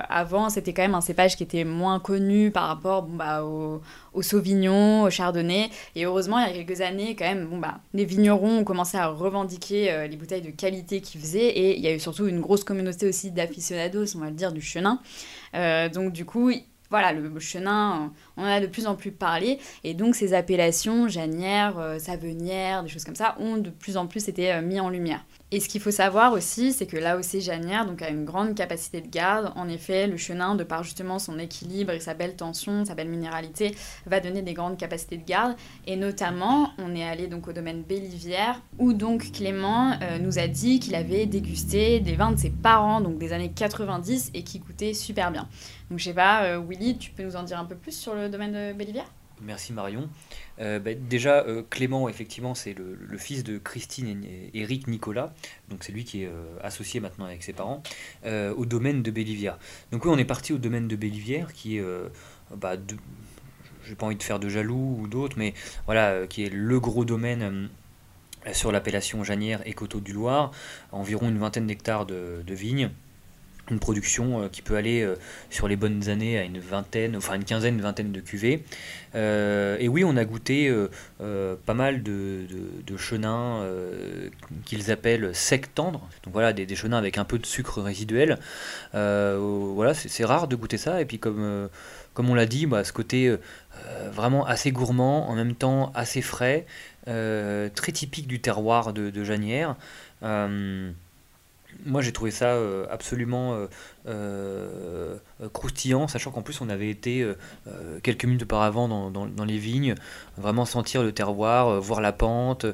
avant, 0.10 0.50
c'était 0.50 0.74
quand 0.74 0.82
même 0.82 0.96
un 0.96 1.02
cépage 1.02 1.36
qui 1.36 1.44
était 1.44 1.64
moins 1.64 2.00
connu 2.00 2.52
par 2.52 2.68
rapport 2.68 3.04
bah, 3.04 3.44
au, 3.44 3.82
au 4.14 4.22
Sauvignon, 4.22 5.04
au 5.04 5.10
Chardonnay. 5.10 5.70
Et 5.96 6.06
heureusement, 6.06 6.40
il 6.40 6.48
y 6.48 6.50
a 6.50 6.64
quelques 6.64 6.82
années, 6.82 7.16
quand 7.16 7.26
même, 7.26 7.48
bon, 7.48 7.58
bah, 7.58 7.80
les 7.94 8.06
vignerons 8.06 8.60
ont 8.60 8.64
commencé 8.64 8.98
à 8.98 9.08
revendiquer 9.08 9.92
euh, 9.92 10.08
les 10.08 10.18
bouteilles 10.18 10.42
de 10.42 10.52
qualité 10.52 11.02
qu'ils 11.02 11.22
faisaient. 11.22 11.48
Et 11.48 11.78
il 11.78 11.84
y 11.84 11.88
a 11.88 11.94
eu 11.94 12.00
surtout 12.00 12.28
une 12.28 12.42
grosse 12.42 12.64
communauté 12.64 13.08
aussi 13.08 13.32
d'aficionados, 13.32 14.16
on 14.16 14.20
va 14.20 14.28
le 14.28 14.36
dire, 14.36 14.52
du 14.52 14.62
chenin. 14.62 15.00
Euh, 15.56 15.90
donc, 15.90 16.14
du 16.14 16.26
coup, 16.26 16.52
voilà, 16.90 17.14
le 17.14 17.40
chenin, 17.40 18.12
on 18.38 18.44
en 18.44 18.46
a 18.46 18.60
de 18.60 18.68
plus 18.68 18.88
en 18.88 18.96
plus 18.96 19.12
parlé. 19.12 19.60
Et 19.84 19.94
donc, 19.94 20.16
ces 20.16 20.34
appellations, 20.34 21.08
Janière, 21.08 21.78
euh, 21.78 22.00
Savenière, 22.00 22.84
des 22.84 22.90
choses 22.90 23.04
comme 23.04 23.16
ça, 23.16 23.36
ont 23.40 23.58
de 23.58 23.70
plus 23.70 23.98
en 23.98 24.08
plus 24.08 24.28
été 24.28 24.60
mis 24.62 24.80
en 24.80 24.90
lumière. 24.90 25.24
Et 25.52 25.60
ce 25.60 25.68
qu'il 25.68 25.82
faut 25.82 25.90
savoir 25.90 26.34
aussi, 26.34 26.74
c'est 26.74 26.86
que 26.86 26.96
l'AOC 26.96 27.40
Janière 27.40 27.88
donc, 27.88 28.04
a 28.04 28.10
une 28.10 28.24
grande 28.24 28.54
capacité 28.54 29.02
de 29.02 29.08
garde. 29.08 29.52
En 29.56 29.68
effet, 29.68 30.06
le 30.06 30.16
chenin, 30.16 30.54
de 30.54 30.64
par 30.64 30.84
justement 30.84 31.18
son 31.18 31.40
équilibre 31.40 31.92
et 31.92 32.00
sa 32.00 32.14
belle 32.14 32.36
tension, 32.36 32.86
sa 32.86 32.94
belle 32.94 33.10
minéralité, 33.10 33.76
va 34.06 34.20
donner 34.20 34.44
des 34.44 34.54
grandes 34.54 34.78
capacités 34.78 35.18
de 35.18 35.26
garde. 35.26 35.56
Et 35.88 35.96
notamment, 35.96 36.72
on 36.78 36.96
est 36.96 37.04
allé 37.04 37.26
donc 37.26 37.48
au 37.48 37.54
domaine 37.54 37.82
Bélivière, 37.82 38.62
où 38.78 38.94
donc 38.94 39.32
Clément 39.32 39.94
euh, 40.04 40.20
nous 40.20 40.38
a 40.38 40.48
dit 40.48 40.80
qu'il 40.80 40.94
avait 40.94 41.26
dégusté 41.26 42.00
des 42.00 42.16
vins 42.16 42.32
de 42.32 42.38
ses 42.38 42.52
parents, 42.52 43.02
donc 43.02 43.18
des 43.18 43.34
années 43.34 43.52
90, 43.52 44.30
et 44.36 44.44
qui 44.44 44.60
goûtaient 44.60 44.94
super 44.94 45.32
bien. 45.32 45.48
Donc 45.90 45.98
je 45.98 46.04
sais 46.04 46.14
pas, 46.14 46.44
euh, 46.44 46.60
Willy, 46.60 47.00
tu 47.00 47.10
peux 47.10 47.24
nous 47.24 47.36
en 47.36 47.42
dire 47.42 47.58
un 47.58 47.66
peu 47.66 47.76
plus 47.76 47.98
sur 47.98 48.14
le 48.14 48.30
domaine 48.30 48.52
de 48.52 48.74
Bélivière? 48.74 49.12
Merci 49.42 49.74
Marion. 49.74 50.10
Euh, 50.60 50.80
bah, 50.80 50.94
déjà, 50.94 51.46
euh, 51.46 51.64
Clément, 51.70 52.10
effectivement, 52.10 52.56
c'est 52.56 52.74
le, 52.74 53.18
fils 53.18 53.44
de 53.44 53.58
Christine 53.58 54.24
et 54.24 54.52
Éric 54.54 54.88
Nicolas, 54.88 55.34
donc 55.70 55.84
c'est 55.84 55.92
lui 55.92 56.04
qui 56.04 56.24
est 56.24 56.28
euh, 56.28 56.58
associé 56.62 57.00
maintenant 57.00 57.26
avec 57.26 57.44
ses 57.44 57.54
parents, 57.54 57.82
au 58.26 58.66
domaine 58.66 59.04
de 59.04 59.12
Bélivière. 59.12 59.58
Donc 59.92 60.06
oui, 60.06 60.12
on 60.14 60.18
est 60.18 60.26
parti 60.26 60.54
au 60.54 60.58
domaine 60.58 60.88
de 60.88 60.96
Bélivière, 60.96 61.54
qui 61.54 61.78
est, 61.78 61.84
bah, 62.56 62.76
j'ai 63.86 63.96
pas 63.96 64.06
envie 64.06 64.16
de 64.16 64.24
faire 64.24 64.40
de 64.40 64.50
jaloux 64.50 64.98
ou 65.02 65.08
d'autres, 65.08 65.38
mais 65.38 65.54
voilà, 65.86 66.28
qui 66.28 66.44
est 66.44 66.50
le 66.50 66.80
gros 66.80 67.06
domaine 67.06 67.70
sur 68.54 68.72
l'appellation 68.72 69.24
Janière 69.24 69.62
et 69.66 69.74
Coteau 69.74 70.00
du 70.00 70.14
Loir, 70.14 70.52
environ 70.92 71.30
une 71.30 71.38
vingtaine 71.38 71.68
d'hectares 71.68 72.06
de 72.06 72.54
vignes 72.54 72.92
une 73.72 73.80
production 73.80 74.44
euh, 74.44 74.48
qui 74.50 74.62
peut 74.62 74.76
aller 74.76 75.02
euh, 75.02 75.16
sur 75.50 75.68
les 75.68 75.76
bonnes 75.76 76.10
années 76.10 76.38
à 76.38 76.44
une 76.44 76.60
vingtaine, 76.60 77.16
enfin 77.16 77.36
une 77.36 77.44
quinzaine, 77.44 77.76
une 77.76 77.82
vingtaine 77.82 78.12
de 78.12 78.20
cuvées. 78.20 78.64
Euh, 79.16 79.78
et 79.80 79.88
oui, 79.88 80.04
on 80.04 80.16
a 80.18 80.26
goûté 80.26 80.72
pas 81.66 81.74
mal 81.74 82.04
de, 82.04 82.46
de, 82.86 82.98
chenins 82.98 83.66
qu'ils 84.66 84.92
appellent 84.92 85.34
sec 85.34 85.74
tendre. 85.74 86.08
Donc 86.24 86.34
voilà, 86.34 86.54
des, 86.54 86.66
des, 86.66 86.76
chenins 86.76 86.98
avec 86.98 87.18
un 87.18 87.26
peu 87.26 87.40
de 87.40 87.46
sucre 87.46 87.82
résiduel. 87.82 88.40
voilà, 88.94 89.94
c'est 89.94 90.26
rare 90.26 90.48
de 90.48 90.56
goûter 90.56 90.78
ça. 90.78 91.02
Et 91.02 91.06
puis 91.06 91.18
comme, 91.18 91.70
comme 92.14 92.30
on 92.30 92.36
l'a 92.36 92.46
dit, 92.46 92.68
bah, 92.68 92.84
ce 92.84 92.94
côté 92.94 93.36
vraiment 94.12 94.46
assez 94.46 94.72
gourmand, 94.72 95.28
en 95.30 95.36
même 95.36 95.56
temps 95.56 95.92
assez 95.96 96.22
frais, 96.22 96.68
très 97.06 97.92
typique 97.92 98.28
du 98.28 98.40
terroir 98.42 98.94
de, 98.94 99.10
de 99.10 99.24
Janière 99.24 99.76
moi 101.86 102.02
j'ai 102.02 102.12
trouvé 102.12 102.32
ça 102.32 102.48
euh, 102.48 102.86
absolument 102.90 103.54
euh, 103.54 103.68
euh, 104.08 105.18
croustillant, 105.54 106.08
sachant 106.08 106.32
qu'en 106.32 106.42
plus 106.42 106.62
on 106.62 106.70
avait 106.70 106.90
été 106.90 107.26
quelques 108.04 108.26
minutes 108.26 108.44
auparavant 108.44 108.88
dans, 108.88 109.10
dans, 109.10 109.46
les 109.46 109.58
vignes, 109.58 109.96
vraiment 110.38 110.66
sentir 110.66 111.04
le 111.04 111.12
terroir, 111.12 111.80
voir 111.82 112.02
la 112.02 112.12
pente, 112.12 112.66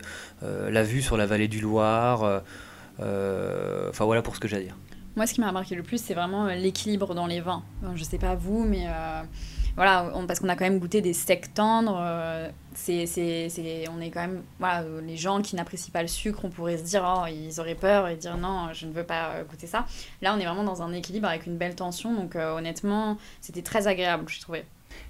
la 0.42 0.84
vue 0.84 1.02
sur 1.02 1.18
la 1.18 1.26
vallée 1.26 1.48
du 1.48 1.62
Loir. 1.62 2.44
Enfin 3.00 4.06
voilà 4.06 4.22
pour 4.22 4.36
ce 4.36 4.40
que 4.40 4.48
j'ai 4.48 4.58
à 4.58 4.62
dire. 4.62 4.78
Moi, 5.16 5.28
ce 5.28 5.34
qui 5.34 5.40
m'a 5.40 5.52
marqué 5.54 5.76
le 5.76 5.84
plus, 5.84 6.04
c'est 6.04 6.14
vraiment 6.14 6.48
l'équilibre 6.48 7.16
dans 7.16 7.26
les 7.26 7.40
vins. 7.40 7.64
Je 7.96 8.04
sais 8.04 8.18
pas 8.18 8.36
vous, 8.36 8.66
mais 8.66 8.88
voilà, 9.76 10.10
parce 10.28 10.40
qu'on 10.40 10.50
a 10.50 10.56
quand 10.56 10.64
même 10.64 10.80
goûté 10.80 11.02
des 11.02 11.14
secs 11.14 11.54
tendres. 11.54 11.98
Euh, 12.00 12.50
c'est, 12.74 13.08
on 13.90 14.00
est 14.00 14.10
quand 14.10 14.22
même, 14.22 14.42
voilà, 14.60 14.86
les 15.06 15.18
gens 15.18 15.42
qui 15.42 15.56
n'apprécient 15.56 15.92
pas 15.92 16.02
le 16.02 16.08
sucre, 16.08 16.40
on 16.44 16.50
pourrait 16.50 16.78
se 16.78 16.84
dire, 16.84 17.04
oh, 17.06 17.26
ils 17.28 17.60
auraient 17.60 17.76
peur 17.76 18.08
et 18.08 18.16
dire 18.16 18.38
non, 18.38 18.70
je 18.74 18.86
ne 18.86 18.94
veux 18.94 19.04
pas 19.04 19.32
euh, 19.32 19.44
goûter 19.44 19.68
ça. 19.68 19.86
Là, 20.22 20.34
on 20.36 20.40
est 20.40 20.46
vraiment 20.46 20.64
dans 20.64 20.82
un 20.82 20.94
équilibre 20.94 21.28
avec 21.28 21.46
une 21.46 21.58
belle 21.58 21.76
tension, 21.76 22.14
donc 22.14 22.36
euh, 22.36 22.56
honnêtement, 22.58 23.18
c'était 23.42 23.62
très 23.62 23.88
agréable, 23.88 24.26
je 24.28 24.40
trouvais. 24.40 24.66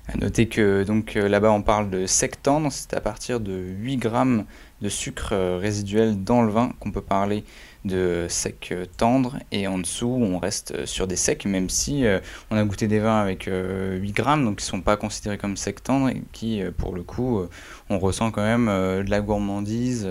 À 0.07 0.17
noter 0.17 0.47
que 0.47 0.83
donc 0.83 1.13
là-bas 1.13 1.51
on 1.51 1.61
parle 1.61 1.91
de 1.91 2.07
sec 2.07 2.41
tendre, 2.41 2.71
c'est 2.71 2.95
à 2.95 3.01
partir 3.01 3.39
de 3.39 3.53
8 3.53 3.97
grammes 3.97 4.45
de 4.81 4.89
sucre 4.89 5.35
résiduel 5.59 6.23
dans 6.23 6.41
le 6.41 6.51
vin 6.51 6.73
qu'on 6.79 6.91
peut 6.91 7.01
parler 7.01 7.43
de 7.85 8.25
sec 8.29 8.69
euh, 8.71 8.85
tendre 8.97 9.37
et 9.51 9.67
en 9.67 9.77
dessous 9.77 10.09
on 10.09 10.39
reste 10.39 10.71
euh, 10.71 10.85
sur 10.85 11.07
des 11.07 11.15
secs 11.15 11.45
même 11.45 11.69
si 11.69 12.05
euh, 12.05 12.19
on 12.49 12.57
a 12.57 12.63
goûté 12.63 12.87
des 12.87 12.99
vins 12.99 13.21
avec 13.21 13.47
8 13.47 14.11
grammes 14.11 14.43
donc 14.43 14.57
qui 14.57 14.65
sont 14.65 14.81
pas 14.81 14.97
considérés 14.97 15.37
comme 15.37 15.55
sec 15.55 15.83
tendre 15.83 16.09
et 16.09 16.21
qui 16.33 16.61
pour 16.77 16.95
le 16.95 17.03
coup 17.03 17.41
on 17.89 17.99
ressent 17.99 18.31
quand 18.31 18.41
même 18.41 18.65
de 18.65 19.09
la 19.09 19.21
gourmandise 19.21 20.07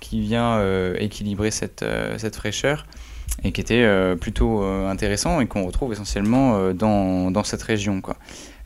qui 0.00 0.20
vient 0.20 0.62
équilibrer 0.94 1.50
cette, 1.50 1.84
cette 2.18 2.36
fraîcheur 2.36 2.86
et 3.42 3.52
qui 3.52 3.60
était 3.60 4.14
plutôt 4.20 4.62
intéressant 4.62 5.40
et 5.40 5.46
qu'on 5.46 5.64
retrouve 5.66 5.92
essentiellement 5.92 6.72
dans, 6.72 7.30
dans, 7.30 7.44
cette 7.44 7.62
région 7.62 8.00
quoi. 8.00 8.16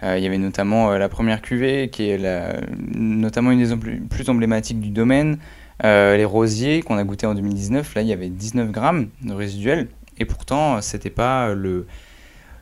il 0.03 0.23
y 0.23 0.27
avait 0.27 0.39
notamment 0.39 0.91
la 0.91 1.09
première 1.09 1.43
cuvée 1.43 1.91
qui 1.91 2.09
est 2.09 2.19
la, 2.19 2.61
notamment 2.95 3.51
une 3.51 3.65
des 3.65 3.77
plus 4.09 4.29
emblématiques 4.29 4.81
du 4.81 4.91
domaine 4.91 5.39
euh, 5.85 6.17
les 6.17 6.25
rosiers 6.25 6.83
qu'on 6.83 6.97
a 6.97 7.05
goûté 7.05 7.27
en 7.27 7.35
2019, 7.35 7.95
là 7.95 8.03
il 8.03 8.09
y 8.09 8.13
avait 8.13 8.29
19 8.29 8.71
grammes 8.71 9.09
de 9.23 9.33
résiduel 9.33 9.89
et 10.19 10.25
pourtant 10.25 10.81
c'était 10.81 11.11
pas 11.11 11.55
le 11.55 11.87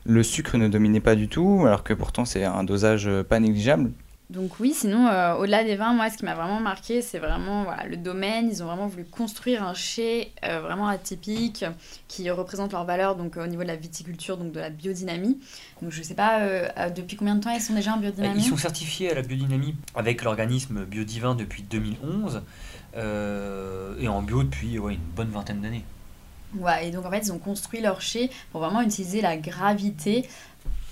le 0.04 0.22
sucre 0.22 0.56
ne 0.56 0.68
dominait 0.68 1.00
pas 1.00 1.14
du 1.14 1.28
tout 1.28 1.64
alors 1.66 1.82
que 1.82 1.92
pourtant 1.92 2.24
c'est 2.24 2.44
un 2.44 2.64
dosage 2.64 3.10
pas 3.28 3.40
négligeable. 3.40 3.90
Donc 4.30 4.60
oui, 4.60 4.74
sinon, 4.74 5.06
euh, 5.06 5.36
au-delà 5.36 5.64
des 5.64 5.74
vins, 5.74 5.94
moi, 5.94 6.10
ce 6.10 6.18
qui 6.18 6.26
m'a 6.26 6.34
vraiment 6.34 6.60
marqué, 6.60 7.00
c'est 7.00 7.18
vraiment 7.18 7.64
voilà, 7.64 7.86
le 7.86 7.96
domaine. 7.96 8.50
Ils 8.50 8.62
ont 8.62 8.66
vraiment 8.66 8.86
voulu 8.86 9.06
construire 9.06 9.62
un 9.62 9.72
chai 9.72 10.32
euh, 10.44 10.60
vraiment 10.60 10.86
atypique 10.86 11.64
qui 12.08 12.30
représente 12.30 12.72
leur 12.72 12.84
valeur 12.84 13.16
donc, 13.16 13.38
au 13.38 13.46
niveau 13.46 13.62
de 13.62 13.68
la 13.68 13.76
viticulture, 13.76 14.36
donc 14.36 14.52
de 14.52 14.60
la 14.60 14.68
biodynamie. 14.68 15.38
Donc 15.80 15.92
je 15.92 16.00
ne 16.00 16.04
sais 16.04 16.14
pas 16.14 16.90
depuis 16.90 17.16
combien 17.16 17.36
de 17.36 17.40
temps 17.40 17.54
ils 17.54 17.62
sont 17.62 17.72
déjà 17.72 17.94
en 17.94 17.96
biodynamie? 17.96 18.40
Ils 18.40 18.44
sont 18.44 18.58
certifiés 18.58 19.10
à 19.10 19.14
la 19.14 19.22
biodynamie 19.22 19.74
avec 19.94 20.22
l'organisme 20.22 20.84
Biodivin 20.84 21.34
depuis 21.34 21.62
2011. 21.62 22.42
Euh, 22.98 23.94
et 24.00 24.08
en 24.08 24.22
bio 24.22 24.42
depuis 24.42 24.74
une 24.74 24.96
bonne 25.14 25.30
vingtaine 25.30 25.60
d'années. 25.60 25.84
Ouais, 26.56 26.88
et 26.88 26.90
donc 26.90 27.04
en 27.04 27.10
fait, 27.10 27.20
ils 27.20 27.32
ont 27.32 27.38
construit 27.38 27.80
leur 27.80 28.00
chai 28.00 28.30
pour 28.50 28.60
vraiment 28.60 28.80
utiliser 28.80 29.20
la 29.20 29.36
gravité. 29.36 30.28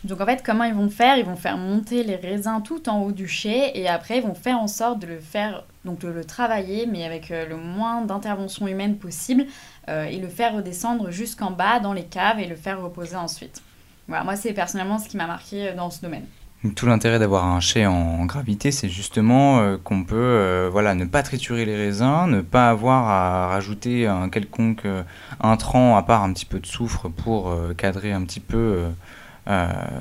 Donc 0.05 0.21
en 0.21 0.27
fait, 0.27 0.43
comment 0.45 0.65
ils 0.65 0.75
vont 0.75 0.91
faire? 0.91 1.17
Ils 1.17 1.25
vont 1.25 1.37
faire 1.37 1.57
monter 1.57 2.05
les 2.05 2.17
raisins 2.17 2.61
tout 2.63 2.89
en 2.89 3.01
haut 3.01 3.13
du 3.13 3.27
chai 3.27 3.73
et 3.75 3.89
après, 3.89 4.19
ils 4.19 4.23
vont 4.23 4.35
faire 4.35 4.59
en 4.59 4.69
sorte 4.69 5.01
de 5.01 5.07
le 5.07 5.19
faire, 5.19 5.65
donc 5.85 5.99
de 6.01 6.09
le 6.09 6.25
travailler, 6.25 6.87
mais 6.87 7.05
avec 7.05 7.31
euh, 7.31 7.47
le 7.47 7.57
moins 7.57 8.03
d'intervention 8.03 8.69
humaine 8.69 8.99
possible 8.99 9.47
euh, 9.89 10.05
et 10.05 10.19
le 10.19 10.29
faire 10.29 10.55
redescendre 10.55 11.11
jusqu'en 11.11 11.51
bas 11.51 11.81
dans 11.81 11.93
les 11.93 12.05
caves 12.05 12.39
et 12.39 12.47
le 12.47 12.57
faire 12.57 12.81
reposer 12.81 13.17
ensuite. 13.17 13.63
Voilà, 14.07 14.23
moi, 14.23 14.37
c'est 14.37 14.53
personnellement 14.53 14.99
ce 14.99 15.09
qui 15.09 15.17
m'a 15.17 15.27
marqué 15.27 15.73
dans 15.73 15.91
ce 15.91 16.01
domaine. 16.01 16.27
Tout 16.75 16.87
l'intérêt 16.87 17.19
d'avoir 17.19 17.45
un 17.45 17.61
chai 17.61 17.87
en 17.87 18.25
gravité, 18.25 18.73
c'est 18.73 18.89
justement 18.89 19.61
euh, 19.61 19.77
qu'on 19.77 20.05
peut 20.05 20.17
euh, 20.17 20.69
voilà, 20.73 20.95
ne 20.95 21.05
pas 21.05 21.23
triturer 21.23 21.67
les 21.67 21.77
raisins, 21.77 22.27
ne 22.29 22.41
pas 22.41 22.71
avoir 22.71 23.09
à 23.09 23.49
rajouter 23.49 24.07
un 24.07 24.31
quelconque 24.31 24.87
euh, 24.87 25.03
intrant 25.41 25.97
à 25.97 26.03
part 26.03 26.25
un 26.25 26.33
petit 26.33 26.47
peu 26.47 26.59
de 26.59 26.67
soufre 26.67 27.09
pour 27.11 27.55
cadrer 27.77 28.13
un 28.13 28.23
petit 28.25 28.41
peu 28.41 28.87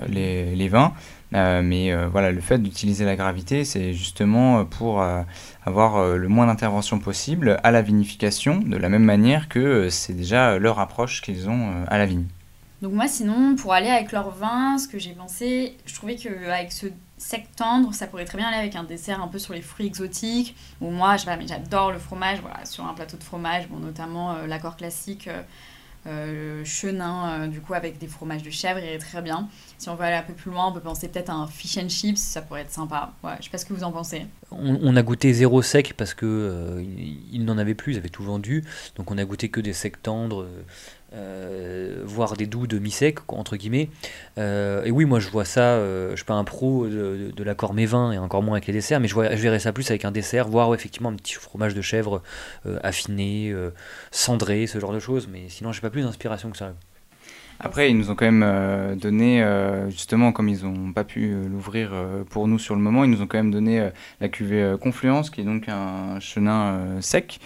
les, 0.07 0.55
les, 0.55 0.67
vins. 0.69 0.93
mais 1.33 1.93
voilà, 2.07 2.31
le 2.31 2.41
fait 2.41 2.57
d'utiliser 2.57 3.05
la 3.05 3.15
gravité, 3.15 3.65
c'est 3.65 3.93
justement 3.93 4.65
pour 4.65 5.05
avoir 5.65 6.15
le 6.15 6.27
moins 6.27 6.47
d'intervention 6.47 6.99
possible 6.99 7.59
à 7.63 7.71
la 7.71 7.81
vinification, 7.81 8.59
de 8.59 8.77
la 8.77 8.89
même 8.89 9.03
manière 9.03 9.49
que 9.49 9.89
c'est 9.89 10.13
déjà 10.13 10.57
leur 10.57 10.79
approche 10.79 11.21
qu'ils 11.21 11.49
ont 11.49 11.85
à 11.87 11.97
la 11.97 12.05
vigne. 12.05 12.25
Donc 12.81 12.93
moi 12.93 13.07
sinon, 13.07 13.55
pour 13.55 13.73
aller 13.73 13.89
avec 13.89 14.11
leur 14.11 14.31
vin, 14.31 14.77
ce 14.77 14.87
que 14.87 14.99
j'ai 14.99 15.13
pensé, 15.13 15.77
je 15.85 15.95
trouvais 15.95 16.15
qu'avec 16.15 16.71
ce 16.71 16.87
sec 17.17 17.47
tendre, 17.55 17.93
ça 17.93 18.07
pourrait 18.07 18.25
très 18.25 18.37
bien 18.37 18.47
aller 18.47 18.57
avec 18.57 18.75
un 18.75 18.83
dessert 18.83 19.21
un 19.21 19.27
peu 19.27 19.39
sur 19.39 19.53
les 19.53 19.61
fruits 19.61 19.87
exotiques. 19.87 20.55
Ou 20.81 20.89
moi, 20.89 21.15
j'adore 21.17 21.91
le 21.91 21.99
fromage, 21.99 22.39
voilà, 22.41 22.65
sur 22.65 22.85
un 22.85 22.93
plateau 22.93 23.17
de 23.17 23.23
fromage, 23.23 23.67
bon, 23.69 23.79
notamment 23.79 24.33
euh, 24.33 24.47
l'accord 24.47 24.75
classique, 24.75 25.27
euh, 25.27 25.41
euh 26.07 26.65
chenin, 26.65 27.47
du 27.47 27.61
coup 27.61 27.73
avec 27.73 27.97
des 27.97 28.07
fromages 28.07 28.43
de 28.43 28.51
chèvre, 28.51 28.79
irait 28.79 28.97
très 28.97 29.21
bien. 29.21 29.47
Si 29.77 29.89
on 29.89 29.95
veut 29.95 30.03
aller 30.03 30.15
un 30.15 30.23
peu 30.23 30.33
plus 30.33 30.51
loin, 30.51 30.67
on 30.67 30.71
peut 30.71 30.79
penser 30.79 31.07
peut-être 31.07 31.29
à 31.29 31.33
un 31.33 31.47
fish 31.47 31.77
and 31.77 31.89
chips, 31.89 32.19
ça 32.19 32.41
pourrait 32.41 32.61
être 32.61 32.71
sympa. 32.71 33.13
Ouais, 33.23 33.33
je 33.39 33.45
sais 33.45 33.49
pas 33.49 33.57
ce 33.57 33.65
que 33.65 33.73
vous 33.73 33.83
en 33.83 33.91
pensez. 33.91 34.25
On, 34.51 34.95
a 34.95 35.01
goûté 35.01 35.33
zéro 35.33 35.61
sec 35.61 35.95
parce 35.97 36.13
que 36.13 36.83
il 37.31 37.43
n'en 37.45 37.57
avait 37.57 37.75
plus, 37.75 37.93
ils 37.93 37.97
avaient 37.97 38.09
tout 38.09 38.23
vendu, 38.23 38.63
donc 38.95 39.11
on 39.11 39.17
a 39.17 39.25
goûté 39.25 39.49
que 39.49 39.59
des 39.59 39.73
secs 39.73 40.01
tendres 40.01 40.47
euh, 41.15 42.01
voire 42.03 42.35
des 42.35 42.45
doux 42.45 42.67
de 42.67 42.77
mi-sec, 42.77 43.19
entre 43.29 43.55
guillemets. 43.55 43.89
Euh, 44.37 44.83
et 44.83 44.91
oui, 44.91 45.05
moi 45.05 45.19
je 45.19 45.29
vois 45.29 45.45
ça, 45.45 45.61
euh, 45.61 46.11
je 46.11 46.17
suis 46.17 46.25
pas 46.25 46.33
un 46.33 46.43
pro 46.43 46.87
de, 46.87 47.31
de, 47.33 47.43
l'accord 47.43 47.73
mévin 47.73 48.11
et 48.11 48.17
encore 48.17 48.43
moins 48.43 48.55
avec 48.55 48.67
les 48.67 48.73
desserts, 48.73 48.99
mais 48.99 49.07
je, 49.07 49.15
je 49.15 49.41
verrais 49.41 49.59
ça 49.59 49.71
plus 49.71 49.89
avec 49.91 50.03
un 50.03 50.11
dessert, 50.11 50.49
voire 50.49 50.73
effectivement 50.73 51.09
un 51.09 51.15
petit 51.15 51.35
fromage 51.35 51.73
de 51.73 51.81
chèvre 51.81 52.21
affiné, 52.83 53.55
cendré, 54.11 54.67
ce 54.67 54.79
genre 54.79 54.93
de 54.93 54.99
choses, 54.99 55.27
mais 55.31 55.47
sinon 55.47 55.71
j'ai 55.71 55.81
pas 55.81 55.89
plus 55.89 56.01
d'inspiration 56.01 56.51
que 56.51 56.57
ça. 56.57 56.73
Après, 57.59 57.89
ils 57.89 57.97
nous 57.97 58.11
ont 58.11 58.15
quand 58.15 58.29
même 58.29 58.95
donné, 58.97 59.43
justement, 59.89 60.31
comme 60.31 60.49
ils 60.49 60.63
n'ont 60.65 60.91
pas 60.91 61.03
pu 61.03 61.33
l'ouvrir 61.49 61.91
pour 62.29 62.47
nous 62.47 62.59
sur 62.59 62.75
le 62.75 62.81
moment, 62.81 63.03
ils 63.03 63.09
nous 63.09 63.21
ont 63.21 63.27
quand 63.27 63.37
même 63.37 63.51
donné 63.51 63.89
la 64.19 64.27
cuvée 64.27 64.75
Confluence, 64.79 65.29
qui 65.29 65.41
est 65.41 65.45
donc 65.45 65.69
un 65.69 66.19
chenin 66.19 66.99
sec, 67.01 67.39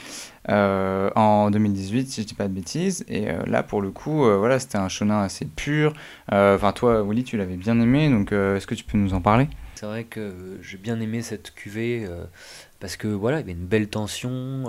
euh, 0.50 1.10
en 1.16 1.52
2018, 1.52 2.10
si 2.10 2.22
je 2.22 2.28
dis 2.28 2.34
pas 2.34 2.48
de 2.48 2.54
bêtises. 2.54 3.06
Et 3.08 3.30
euh, 3.30 3.44
là, 3.46 3.62
pour 3.62 3.82
le 3.82 3.92
coup, 3.92 4.26
euh, 4.26 4.38
voilà, 4.38 4.60
c'était 4.60 4.78
un 4.78 4.90
chenin 4.90 5.22
assez 5.22 5.46
pur. 5.46 5.94
Enfin, 6.32 6.72
toi, 6.72 7.04
Willy, 7.04 7.24
tu 7.24 7.38
l'avais 7.38 7.58
bien 7.58 7.80
aimé, 7.80 8.10
donc 8.10 8.32
est-ce 8.32 8.68
que 8.68 8.76
tu 8.76 8.84
peux 8.84 8.98
nous 8.98 9.14
en 9.14 9.22
parler? 9.22 9.48
C'est 9.76 9.86
vrai 9.86 10.04
que 10.04 10.60
j'ai 10.62 10.78
bien 10.78 11.00
aimé 11.00 11.22
cette 11.22 11.54
cuvée 11.54 12.08
parce 12.80 12.96
que 12.96 13.08
voilà, 13.08 13.38
il 13.38 13.42
y 13.42 13.44
avait 13.44 13.52
une 13.52 13.66
belle 13.66 13.88
tension. 13.88 14.64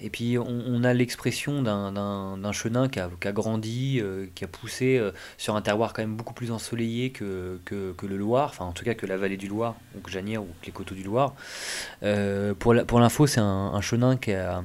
et 0.00 0.10
puis, 0.10 0.38
on, 0.38 0.84
a 0.84 0.92
l'expression 0.92 1.62
d'un 1.62 2.52
chenin 2.52 2.88
qui 2.88 3.00
a, 3.00 3.32
grandi, 3.32 4.02
qui 4.34 4.44
a 4.44 4.48
poussé 4.48 5.00
sur 5.36 5.56
un 5.56 5.62
terroir 5.62 5.92
quand 5.92 6.02
même 6.02 6.16
beaucoup 6.16 6.34
plus 6.34 6.50
ensoleillé 6.52 7.10
que, 7.10 7.60
que, 7.64 7.92
que, 7.92 8.06
le 8.06 8.16
Loir, 8.16 8.50
enfin, 8.50 8.64
en 8.64 8.72
tout 8.72 8.84
cas 8.84 8.94
que 8.94 9.06
la 9.06 9.16
vallée 9.16 9.36
du 9.36 9.48
Loir, 9.48 9.74
donc 9.94 10.08
Janière 10.08 10.42
ou 10.42 10.48
les 10.64 10.72
coteaux 10.72 10.94
du 10.94 11.02
Loir. 11.02 11.34
pour 12.58 12.74
l'info, 12.74 13.26
c'est 13.26 13.40
un, 13.40 13.80
chenin 13.80 14.16
qui 14.16 14.32
a 14.32 14.62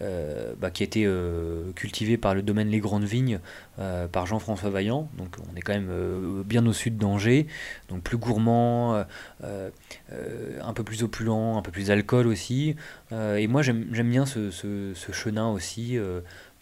euh, 0.00 0.54
bah, 0.58 0.70
qui 0.70 0.82
a 0.82 0.86
été 0.86 1.04
euh, 1.04 1.70
cultivé 1.72 2.16
par 2.16 2.34
le 2.34 2.40
domaine 2.40 2.68
Les 2.68 2.80
Grandes 2.80 3.04
Vignes 3.04 3.40
euh, 3.78 4.08
par 4.08 4.26
Jean-François 4.26 4.70
Vaillant. 4.70 5.08
Donc 5.18 5.36
on 5.52 5.56
est 5.56 5.60
quand 5.60 5.74
même 5.74 6.42
bien 6.44 6.66
au 6.66 6.72
sud 6.72 6.96
d'Angers, 6.96 7.46
donc 7.88 8.02
plus 8.02 8.16
gourmand, 8.16 9.04
un 9.42 10.72
peu 10.74 10.84
plus 10.84 11.02
opulent, 11.02 11.56
un 11.56 11.62
peu 11.62 11.70
plus 11.70 11.90
alcool 11.90 12.26
aussi. 12.26 12.76
et 13.12 13.46
moi 13.46 13.62
j'aime 13.62 13.84
bien 13.84 14.26
ce, 14.26 14.50
ce, 14.50 15.12
chenin 15.12 15.48
aussi. 15.50 15.98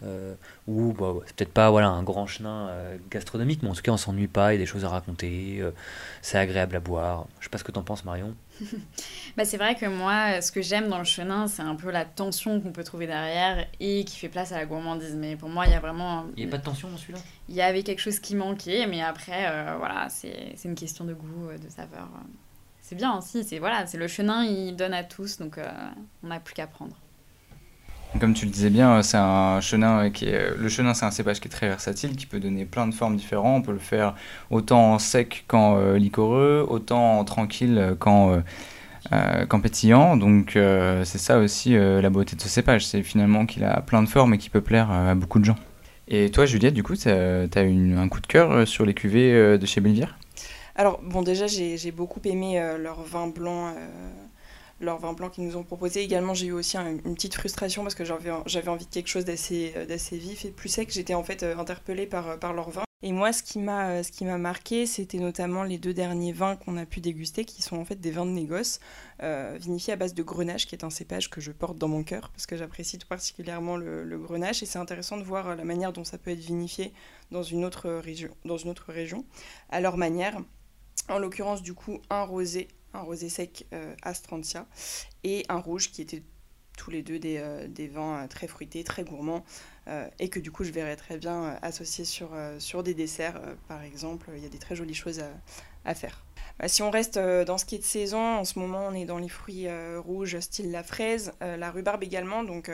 Euh, 0.03 0.33
ou 0.67 0.93
bah, 0.93 1.13
c'est 1.27 1.35
peut-être 1.35 1.53
pas 1.53 1.69
voilà, 1.69 1.89
un 1.89 2.03
grand 2.03 2.27
chenin 2.27 2.69
gastronomique, 3.09 3.61
mais 3.63 3.69
en 3.69 3.73
tout 3.73 3.81
cas 3.81 3.91
on 3.91 3.97
s'ennuie 3.97 4.27
pas, 4.27 4.53
il 4.53 4.57
y 4.57 4.59
a 4.59 4.63
des 4.63 4.65
choses 4.65 4.85
à 4.85 4.89
raconter, 4.89 5.61
c'est 6.21 6.37
agréable 6.37 6.75
à 6.75 6.79
boire. 6.79 7.27
Je 7.39 7.45
sais 7.45 7.49
pas 7.49 7.57
ce 7.57 7.63
que 7.63 7.71
tu 7.71 7.79
en 7.79 7.83
penses 7.83 8.05
Marion. 8.05 8.35
bah, 9.37 9.45
c'est 9.45 9.57
vrai 9.57 9.75
que 9.75 9.85
moi, 9.85 10.41
ce 10.41 10.51
que 10.51 10.61
j'aime 10.61 10.87
dans 10.87 10.97
le 10.97 11.03
chenin, 11.03 11.47
c'est 11.47 11.61
un 11.61 11.75
peu 11.75 11.91
la 11.91 12.05
tension 12.05 12.59
qu'on 12.59 12.71
peut 12.71 12.83
trouver 12.83 13.07
derrière 13.07 13.67
et 13.79 14.03
qui 14.05 14.17
fait 14.17 14.29
place 14.29 14.51
à 14.51 14.57
la 14.57 14.65
gourmandise. 14.65 15.15
Mais 15.15 15.35
pour 15.35 15.49
moi, 15.49 15.65
il 15.65 15.71
y 15.71 15.75
a 15.75 15.79
vraiment. 15.79 16.25
Il 16.37 16.43
n'y 16.43 16.49
a 16.49 16.51
pas 16.51 16.57
de 16.57 16.63
tension 16.63 16.89
dans 16.89 16.97
celui-là? 16.97 17.19
Il 17.49 17.55
y 17.55 17.61
avait 17.61 17.83
quelque 17.83 17.99
chose 17.99 18.19
qui 18.19 18.35
manquait, 18.35 18.87
mais 18.87 19.01
après, 19.01 19.47
euh, 19.49 19.75
voilà, 19.77 20.07
c'est 20.09 20.55
une 20.63 20.75
question 20.75 21.05
de 21.05 21.13
goût, 21.13 21.49
euh, 21.49 21.57
de 21.57 21.69
saveur. 21.69 22.07
C'est 22.81 22.95
bien 22.95 23.17
aussi, 23.17 23.43
c'est 23.43 23.59
voilà, 23.59 23.85
le 23.93 24.07
chenin, 24.07 24.43
il 24.43 24.75
donne 24.75 24.93
à 24.93 25.03
tous, 25.03 25.37
donc 25.37 25.57
euh, 25.57 25.69
on 26.23 26.27
n'a 26.27 26.39
plus 26.39 26.53
qu'à 26.53 26.67
prendre. 26.67 26.95
Comme 28.19 28.33
tu 28.33 28.45
le 28.45 28.51
disais 28.51 28.69
bien, 28.69 29.01
c'est 29.03 29.17
un 29.17 29.61
chenin 29.61 30.09
qui 30.09 30.25
est, 30.25 30.55
le 30.57 30.67
chenin 30.67 30.93
c'est 30.93 31.05
un 31.05 31.11
cépage 31.11 31.39
qui 31.39 31.47
est 31.47 31.51
très 31.51 31.67
versatile, 31.67 32.17
qui 32.17 32.25
peut 32.25 32.41
donner 32.41 32.65
plein 32.65 32.85
de 32.85 32.93
formes 32.93 33.15
différentes. 33.15 33.59
On 33.59 33.61
peut 33.61 33.71
le 33.71 33.79
faire 33.79 34.15
autant 34.49 34.93
en 34.93 34.99
sec 34.99 35.45
qu'en 35.47 35.77
euh, 35.77 35.97
liquoreux, 35.97 36.65
autant 36.67 37.19
en 37.19 37.23
tranquille 37.23 37.95
qu'en 37.99 38.33
euh, 38.33 38.41
euh, 39.13 39.59
pétillant. 39.63 40.17
Donc 40.17 40.51
c'est 40.55 41.17
ça 41.17 41.39
aussi 41.39 41.73
la 41.73 42.09
beauté 42.09 42.35
de 42.35 42.41
ce 42.41 42.49
cépage, 42.49 42.85
c'est 42.85 43.01
finalement 43.01 43.45
qu'il 43.45 43.63
a 43.63 43.79
plein 43.81 44.03
de 44.03 44.09
formes 44.09 44.33
et 44.33 44.37
qui 44.37 44.49
peut 44.49 44.61
plaire 44.61 44.91
à 44.91 45.15
beaucoup 45.15 45.39
de 45.39 45.45
gens. 45.45 45.57
Et 46.09 46.29
toi 46.31 46.45
Juliette, 46.45 46.73
du 46.73 46.83
coup, 46.83 46.97
tu 46.97 47.09
as, 47.09 47.47
un 47.55 48.09
coup 48.09 48.19
de 48.19 48.27
cœur 48.27 48.67
sur 48.67 48.85
les 48.85 48.93
cuvées 48.93 49.57
de 49.57 49.65
chez 49.65 49.79
Belvière 49.79 50.17
Alors 50.75 50.99
bon 51.01 51.21
déjà 51.21 51.47
j'ai 51.47 51.91
beaucoup 51.91 52.19
aimé 52.25 52.61
leur 52.77 53.01
vin 53.01 53.27
blanc 53.27 53.73
leur 54.81 54.99
vin 54.99 55.13
blanc 55.13 55.29
qu'ils 55.29 55.45
nous 55.45 55.57
ont 55.57 55.63
proposé. 55.63 56.01
Également, 56.01 56.33
j'ai 56.33 56.47
eu 56.47 56.51
aussi 56.51 56.77
une 56.77 57.15
petite 57.15 57.35
frustration 57.35 57.83
parce 57.83 57.95
que 57.95 58.05
j'avais, 58.05 58.31
envie 58.67 58.85
de 58.85 58.91
quelque 58.91 59.07
chose 59.07 59.25
d'assez, 59.25 59.73
d'assez 59.87 60.17
vif 60.17 60.45
et 60.45 60.49
plus 60.49 60.69
sec. 60.69 60.89
J'étais 60.91 61.13
en 61.13 61.23
fait 61.23 61.43
interpellée 61.43 62.07
par, 62.07 62.39
par 62.39 62.53
leur 62.53 62.69
vin. 62.69 62.83
Et 63.03 63.13
moi, 63.13 63.33
ce 63.33 63.41
qui 63.41 63.57
m'a, 63.57 64.03
ce 64.03 64.37
marqué, 64.37 64.85
c'était 64.85 65.17
notamment 65.17 65.63
les 65.63 65.79
deux 65.79 65.93
derniers 65.93 66.33
vins 66.33 66.55
qu'on 66.55 66.77
a 66.77 66.85
pu 66.85 66.99
déguster, 66.99 67.45
qui 67.45 67.63
sont 67.63 67.77
en 67.77 67.85
fait 67.85 67.95
des 67.95 68.11
vins 68.11 68.25
de 68.25 68.31
négoce, 68.31 68.79
vinifiés 69.59 69.93
à 69.93 69.95
base 69.95 70.13
de 70.13 70.21
grenache, 70.21 70.67
qui 70.67 70.75
est 70.75 70.83
un 70.83 70.91
cépage 70.91 71.29
que 71.29 71.41
je 71.41 71.51
porte 71.51 71.77
dans 71.77 71.87
mon 71.87 72.03
cœur, 72.03 72.29
parce 72.29 72.45
que 72.45 72.55
j'apprécie 72.55 72.99
tout 72.99 73.07
particulièrement 73.07 73.75
le, 73.75 74.03
le 74.03 74.19
grenache. 74.19 74.61
Et 74.61 74.67
c'est 74.67 74.79
intéressant 74.79 75.17
de 75.17 75.23
voir 75.23 75.55
la 75.55 75.63
manière 75.63 75.93
dont 75.93 76.03
ça 76.03 76.19
peut 76.19 76.29
être 76.29 76.39
vinifié 76.39 76.93
dans 77.31 77.43
une 77.43 77.65
autre 77.65 77.89
région, 77.89 78.29
dans 78.45 78.57
une 78.57 78.69
autre 78.69 78.91
région 78.91 79.25
à 79.69 79.81
leur 79.81 79.97
manière. 79.97 80.39
En 81.09 81.17
l'occurrence, 81.17 81.63
du 81.63 81.73
coup, 81.73 81.99
un 82.11 82.23
rosé, 82.23 82.67
un 82.93 83.01
rosé 83.01 83.29
sec 83.29 83.67
euh, 83.73 83.95
Astrantia, 84.01 84.65
et 85.23 85.45
un 85.49 85.57
rouge 85.57 85.91
qui 85.91 86.01
étaient 86.01 86.23
tous 86.77 86.91
les 86.91 87.03
deux 87.03 87.19
des, 87.19 87.37
euh, 87.37 87.67
vins 87.91 88.23
euh, 88.23 88.27
très 88.27 88.47
fruités, 88.47 88.83
très 88.83 89.03
gourmands, 89.03 89.43
et 90.19 90.29
que 90.29 90.39
du 90.39 90.51
coup 90.51 90.63
je 90.63 90.71
verrais 90.71 90.95
très 90.95 91.17
bien 91.17 91.59
associer 91.61 92.05
sur, 92.05 92.83
des 92.83 92.93
desserts, 92.93 93.41
par 93.67 93.81
exemple. 93.81 94.29
Il 94.37 94.41
y 94.41 94.45
a 94.45 94.49
des 94.49 94.59
très 94.59 94.75
jolies 94.75 94.93
choses 94.93 95.21
à 95.83 95.95
faire. 95.95 96.23
Bah, 96.61 96.67
si 96.67 96.83
on 96.83 96.91
reste 96.91 97.17
euh, 97.17 97.43
dans 97.43 97.57
ce 97.57 97.65
qui 97.65 97.73
est 97.73 97.79
de 97.79 97.83
saison, 97.83 98.19
en 98.19 98.45
ce 98.45 98.59
moment 98.59 98.85
on 98.87 98.93
est 98.93 99.05
dans 99.05 99.17
les 99.17 99.29
fruits 99.29 99.67
euh, 99.67 99.99
rouges 99.99 100.39
style 100.41 100.69
la 100.69 100.83
fraise, 100.83 101.33
euh, 101.41 101.57
la 101.57 101.71
rhubarbe 101.71 102.03
également, 102.03 102.43
donc 102.43 102.69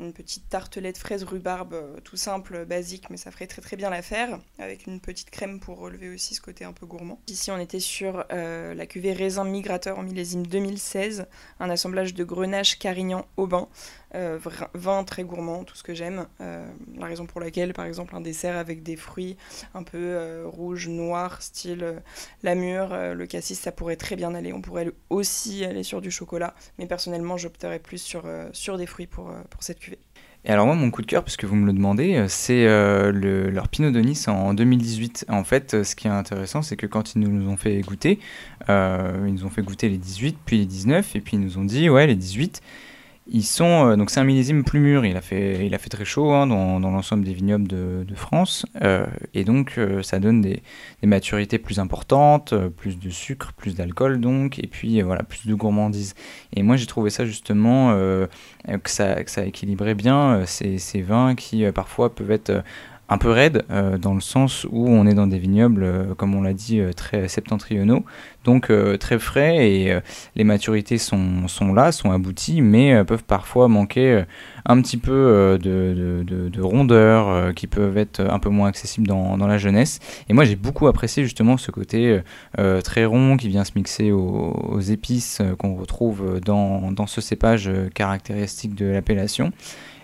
une 0.00 0.14
petite 0.14 0.48
tartelette 0.48 0.96
fraise 0.96 1.22
rhubarbe 1.22 2.00
tout 2.04 2.16
simple, 2.16 2.64
basique, 2.64 3.10
mais 3.10 3.18
ça 3.18 3.30
ferait 3.30 3.46
très 3.46 3.60
très 3.60 3.76
bien 3.76 3.90
l'affaire, 3.90 4.38
avec 4.58 4.86
une 4.86 4.98
petite 4.98 5.28
crème 5.28 5.60
pour 5.60 5.78
relever 5.78 6.08
aussi 6.08 6.34
ce 6.34 6.40
côté 6.40 6.64
un 6.64 6.72
peu 6.72 6.86
gourmand. 6.86 7.20
Ici 7.28 7.50
on 7.50 7.58
était 7.58 7.80
sur 7.80 8.24
la 8.30 8.86
cuvée 8.86 9.12
raisin 9.12 9.44
migrateur 9.44 9.98
en 9.98 10.02
millésime 10.02 10.46
2016, 10.46 11.26
un 11.60 11.68
assemblage 11.68 12.14
de 12.14 12.24
grenache, 12.24 12.78
carignan, 12.78 13.26
aubin, 13.36 13.68
vin 14.74 15.04
très 15.04 15.24
gourmand, 15.24 15.64
tout 15.64 15.76
ce 15.76 15.82
que 15.82 15.94
j'aime. 15.94 16.26
la 16.40 17.06
raison 17.06 17.26
pour 17.26 17.40
laquelle 17.40 17.74
par 17.74 17.84
exemple 17.84 18.16
un 18.16 18.22
dessert 18.22 18.56
avec 18.56 18.82
des 18.82 18.96
fruits 18.96 19.36
un 19.74 19.82
peu 19.82 20.44
rouges, 20.46 20.88
noirs, 20.88 21.42
style 21.42 22.02
la 22.42 22.54
mûre, 22.54 23.01
euh, 23.02 23.14
le 23.14 23.26
cassis, 23.26 23.58
ça 23.58 23.72
pourrait 23.72 23.96
très 23.96 24.16
bien 24.16 24.34
aller. 24.34 24.52
On 24.52 24.60
pourrait 24.60 24.90
aussi 25.10 25.64
aller 25.64 25.82
sur 25.82 26.00
du 26.00 26.10
chocolat, 26.10 26.54
mais 26.78 26.86
personnellement, 26.86 27.36
j'opterais 27.36 27.78
plus 27.78 27.98
sur, 27.98 28.24
euh, 28.26 28.76
des 28.76 28.86
fruits 28.86 29.06
pour, 29.06 29.30
euh, 29.30 29.34
pour 29.50 29.62
cette 29.62 29.78
cuvée. 29.78 29.98
Et 30.44 30.50
alors 30.50 30.66
moi, 30.66 30.74
mon 30.74 30.90
coup 30.90 31.02
de 31.02 31.06
cœur, 31.06 31.22
puisque 31.22 31.44
vous 31.44 31.54
me 31.54 31.66
le 31.66 31.72
demandez, 31.72 32.24
c'est 32.26 32.64
leur 32.64 33.68
Pinot 33.68 33.92
de 33.92 34.00
Nice 34.00 34.26
en 34.26 34.54
2018. 34.54 35.26
En 35.28 35.44
fait, 35.44 35.84
ce 35.84 35.94
qui 35.94 36.08
est 36.08 36.10
intéressant, 36.10 36.62
c'est 36.62 36.76
que 36.76 36.88
quand 36.88 37.14
ils 37.14 37.20
nous 37.20 37.48
ont 37.48 37.56
fait 37.56 37.80
goûter, 37.82 38.18
ils 38.68 39.34
nous 39.34 39.44
ont 39.44 39.50
fait 39.50 39.62
goûter 39.62 39.88
les 39.88 39.98
18, 39.98 40.38
puis 40.44 40.58
les 40.58 40.66
19, 40.66 41.14
et 41.14 41.20
puis 41.20 41.36
ils 41.36 41.40
nous 41.40 41.58
ont 41.58 41.64
dit, 41.64 41.88
ouais, 41.88 42.08
les 42.08 42.16
18, 42.16 42.60
ils 43.26 43.44
sont 43.44 43.90
euh, 43.90 43.96
donc 43.96 44.10
c'est 44.10 44.20
un 44.20 44.24
millésime 44.24 44.64
plus 44.64 44.80
mûr. 44.80 45.04
Il 45.04 45.16
a 45.16 45.20
fait 45.20 45.64
il 45.64 45.74
a 45.74 45.78
fait 45.78 45.88
très 45.88 46.04
chaud 46.04 46.32
hein, 46.32 46.46
dans, 46.46 46.80
dans 46.80 46.90
l'ensemble 46.90 47.24
des 47.24 47.32
vignobles 47.32 47.68
de, 47.68 48.04
France 48.14 48.66
euh, 48.82 49.06
et 49.32 49.44
donc 49.44 49.78
euh, 49.78 50.02
ça 50.02 50.18
donne 50.18 50.40
des, 50.42 50.62
des, 51.00 51.06
maturités 51.06 51.58
plus 51.58 51.78
importantes, 51.78 52.54
plus 52.76 52.98
de 52.98 53.10
sucre, 53.10 53.52
plus 53.52 53.74
d'alcool 53.74 54.20
donc 54.20 54.58
et 54.58 54.66
puis 54.66 55.00
voilà 55.02 55.22
plus 55.22 55.46
de 55.46 55.54
gourmandise. 55.54 56.14
Et 56.54 56.62
moi 56.62 56.76
j'ai 56.76 56.86
trouvé 56.86 57.10
ça 57.10 57.24
justement 57.24 57.96
que 57.96 58.90
ça 58.90 59.22
que 59.22 59.30
ça 59.30 59.44
équilibrait 59.44 59.94
bien 59.94 60.44
ces, 60.46 60.78
ces 60.78 61.00
vins 61.00 61.34
qui 61.34 61.64
parfois 61.72 62.14
peuvent 62.14 62.30
être 62.30 62.62
un 63.12 63.18
peu 63.18 63.30
raide 63.30 63.64
euh, 63.70 63.98
dans 63.98 64.14
le 64.14 64.20
sens 64.20 64.66
où 64.70 64.88
on 64.88 65.06
est 65.06 65.12
dans 65.12 65.26
des 65.26 65.38
vignobles, 65.38 65.84
euh, 65.84 66.14
comme 66.14 66.34
on 66.34 66.40
l'a 66.40 66.54
dit, 66.54 66.80
euh, 66.80 66.92
très 66.92 67.28
septentrionaux, 67.28 68.04
donc 68.44 68.72
très 68.98 69.20
frais 69.20 69.70
et 69.70 69.96
les 70.34 70.42
maturités 70.42 70.98
sont, 70.98 71.46
là, 71.72 71.92
sont 71.92 72.10
abouties, 72.10 72.60
mais 72.60 73.04
peuvent 73.04 73.22
parfois 73.22 73.68
manquer 73.68 74.24
un 74.66 74.82
petit 74.82 74.96
peu 74.96 75.56
de, 75.62 76.24
de, 76.26 76.48
de, 76.48 76.60
rondeur 76.60 77.54
qui 77.54 77.68
peuvent 77.68 77.96
être 77.96 78.20
un 78.20 78.40
peu 78.40 78.48
moins 78.48 78.66
accessibles 78.66 79.06
dans, 79.06 79.36
la 79.46 79.58
jeunesse. 79.58 80.00
Et 80.28 80.32
moi 80.32 80.42
j'ai 80.42 80.56
beaucoup 80.56 80.88
apprécié 80.88 81.22
justement 81.22 81.56
ce 81.56 81.70
côté 81.70 82.20
très 82.82 83.04
rond 83.04 83.36
qui 83.36 83.46
vient 83.46 83.62
se 83.62 83.72
mixer 83.76 84.10
aux, 84.10 84.80
épices 84.80 85.40
qu'on 85.58 85.76
retrouve 85.76 86.40
dans 86.40 87.06
ce 87.06 87.20
cépage 87.20 87.70
caractéristique 87.94 88.74
de 88.74 88.86
l'appellation. 88.86 89.52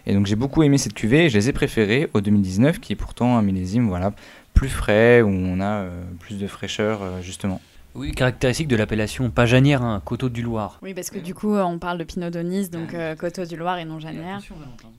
Et 0.08 0.14
donc 0.14 0.26
j'ai 0.26 0.36
beaucoup 0.36 0.62
aimé 0.62 0.78
cette 0.78 0.94
cuvée 0.94 1.28
je 1.28 1.36
les 1.36 1.50
ai 1.50 1.52
préférées 1.52 2.08
au 2.14 2.22
2019 2.22 2.80
qui 2.80 2.94
est 2.94 2.96
pourtant 2.96 3.36
un 3.36 3.42
millésime 3.42 3.88
voilà, 3.88 4.14
plus 4.54 4.70
frais 4.70 5.20
où 5.20 5.28
on 5.28 5.60
a 5.60 5.82
euh, 5.82 6.02
plus 6.18 6.38
de 6.38 6.46
fraîcheur 6.46 7.02
euh, 7.02 7.20
justement. 7.20 7.60
Oui, 7.94 8.12
caractéristique 8.12 8.68
de 8.68 8.76
l'appellation 8.76 9.30
pas 9.30 9.44
janière, 9.44 9.82
hein, 9.82 10.00
Coteau 10.04 10.28
du 10.28 10.42
Loir. 10.42 10.78
Oui, 10.82 10.94
parce 10.94 11.10
que 11.10 11.18
du 11.18 11.34
coup, 11.34 11.56
on 11.56 11.78
parle 11.78 11.98
de 11.98 12.04
Pinot 12.04 12.30
Donis, 12.30 12.68
donc 12.68 12.94
euh, 12.94 13.16
Coteau 13.16 13.44
du 13.44 13.56
Loir 13.56 13.78
et 13.78 13.84
non 13.84 13.98
janière. 13.98 14.40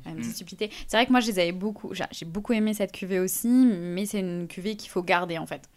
Une 0.05 0.23
C'est 0.23 0.91
vrai 0.91 1.05
que 1.05 1.12
moi, 1.12 1.21
je 1.21 1.27
les 1.27 1.39
avais 1.39 1.51
beaucoup. 1.53 1.93
J'ai 2.12 2.25
beaucoup 2.25 2.51
aimé 2.51 2.73
cette 2.73 2.91
cuvée 2.91 3.19
aussi, 3.19 3.47
mais 3.47 4.05
c'est 4.05 4.19
une 4.19 4.47
cuvée 4.47 4.75
qu'il 4.75 4.89
faut 4.89 5.03
garder 5.03 5.38
en 5.38 5.45
fait. 5.45 5.69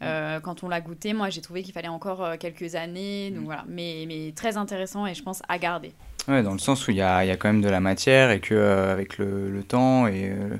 quand 0.00 0.64
on 0.64 0.68
l'a 0.68 0.80
goûté, 0.80 1.12
moi 1.12 1.30
j'ai 1.30 1.40
trouvé 1.40 1.62
qu'il 1.62 1.72
fallait 1.72 1.88
encore 1.88 2.36
quelques 2.38 2.74
années, 2.74 3.30
donc 3.30 3.42
mm. 3.42 3.46
voilà. 3.46 3.64
Mais, 3.68 4.04
mais 4.08 4.32
très 4.34 4.56
intéressant 4.56 5.06
et 5.06 5.14
je 5.14 5.22
pense 5.22 5.42
à 5.48 5.58
garder. 5.58 5.92
Ouais, 6.28 6.42
dans 6.42 6.52
le 6.52 6.58
sens 6.58 6.88
où 6.88 6.90
il 6.90 6.96
y 6.96 7.02
a, 7.02 7.24
y 7.24 7.30
a, 7.30 7.36
quand 7.36 7.48
même 7.48 7.62
de 7.62 7.68
la 7.68 7.78
matière 7.78 8.32
et 8.32 8.40
que 8.40 8.54
euh, 8.54 8.92
avec 8.92 9.16
le, 9.18 9.48
le, 9.48 9.62
temps 9.62 10.08
et 10.08 10.28
euh, 10.30 10.56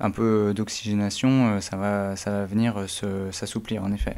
un 0.00 0.10
peu 0.10 0.54
d'oxygénation, 0.54 1.56
euh, 1.56 1.60
ça, 1.60 1.76
va, 1.76 2.16
ça 2.16 2.30
va 2.30 2.46
venir 2.46 2.86
s'assouplir 3.30 3.84
en 3.84 3.92
effet. 3.92 4.16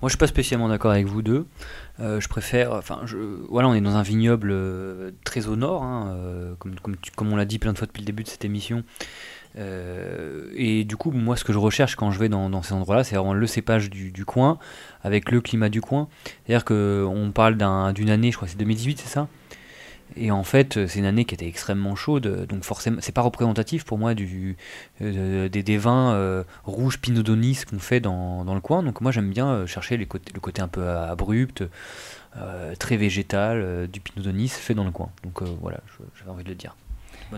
Moi, 0.00 0.08
je 0.08 0.12
suis 0.12 0.18
pas 0.18 0.26
spécialement 0.26 0.68
d'accord 0.68 0.90
avec 0.90 1.06
vous 1.06 1.22
deux. 1.22 1.46
je 1.98 2.28
préfère, 2.28 2.72
enfin, 2.72 3.00
je, 3.04 3.16
voilà, 3.48 3.68
on 3.68 3.74
est 3.74 3.80
dans 3.80 3.96
un 3.96 4.02
vignoble 4.02 4.54
très 5.24 5.48
au 5.48 5.56
nord, 5.56 5.82
hein, 5.82 6.14
comme, 6.58 6.78
comme, 6.80 6.96
comme, 7.14 7.32
on 7.32 7.36
l'a 7.36 7.46
dit 7.46 7.58
plein 7.58 7.72
de 7.72 7.78
fois 7.78 7.86
depuis 7.86 8.02
le 8.02 8.06
début 8.06 8.22
de 8.22 8.28
cette 8.28 8.44
émission. 8.44 8.84
et 9.56 10.84
du 10.84 10.96
coup, 10.98 11.12
moi, 11.12 11.36
ce 11.36 11.44
que 11.44 11.54
je 11.54 11.58
recherche 11.58 11.96
quand 11.96 12.10
je 12.10 12.18
vais 12.18 12.28
dans, 12.28 12.62
ces 12.62 12.74
endroits-là, 12.74 13.04
c'est 13.04 13.16
vraiment 13.16 13.32
le 13.32 13.46
cépage 13.46 13.88
du, 13.88 14.12
du, 14.12 14.26
coin, 14.26 14.58
avec 15.02 15.30
le 15.30 15.40
climat 15.40 15.70
du 15.70 15.80
coin. 15.80 16.08
C'est-à-dire 16.44 16.66
qu'on 16.66 17.32
parle 17.34 17.56
d'une 17.94 18.10
année, 18.10 18.32
je 18.32 18.36
crois 18.36 18.48
c'est 18.48 18.58
2018, 18.58 18.98
c'est 18.98 19.08
ça? 19.08 19.28
Et 20.14 20.30
en 20.30 20.44
fait, 20.44 20.86
c'est 20.86 20.98
une 20.98 21.04
année 21.04 21.24
qui 21.24 21.34
était 21.34 21.48
extrêmement 21.48 21.96
chaude, 21.96 22.46
donc 22.48 22.62
forcément, 22.62 22.98
c'est 23.00 23.12
pas 23.12 23.22
représentatif 23.22 23.84
pour 23.84 23.98
moi 23.98 24.14
euh, 25.02 25.48
des, 25.48 25.78
vins 25.78 26.14
euh, 26.14 26.44
rouges 26.64 26.98
Pinot 26.98 27.22
Donis 27.22 27.60
qu'on 27.68 27.78
fait 27.78 28.00
dans, 28.00 28.44
dans, 28.44 28.54
le 28.54 28.60
coin. 28.60 28.82
Donc 28.82 29.00
moi, 29.00 29.10
j'aime 29.10 29.30
bien 29.30 29.48
euh, 29.48 29.66
chercher 29.66 29.96
le 29.96 30.06
côté 30.06 30.62
un 30.62 30.68
peu 30.68 30.88
abrupt, 30.88 31.64
très 32.78 32.98
végétal 32.98 33.88
du 33.88 34.00
Pinot 34.00 34.22
Donis 34.22 34.48
fait 34.48 34.74
dans 34.74 34.84
le 34.84 34.90
coin. 34.90 35.10
Donc 35.24 35.42
voilà, 35.60 35.80
j'avais 36.18 36.30
envie 36.30 36.44
de 36.44 36.50
le 36.50 36.54
dire. 36.54 36.76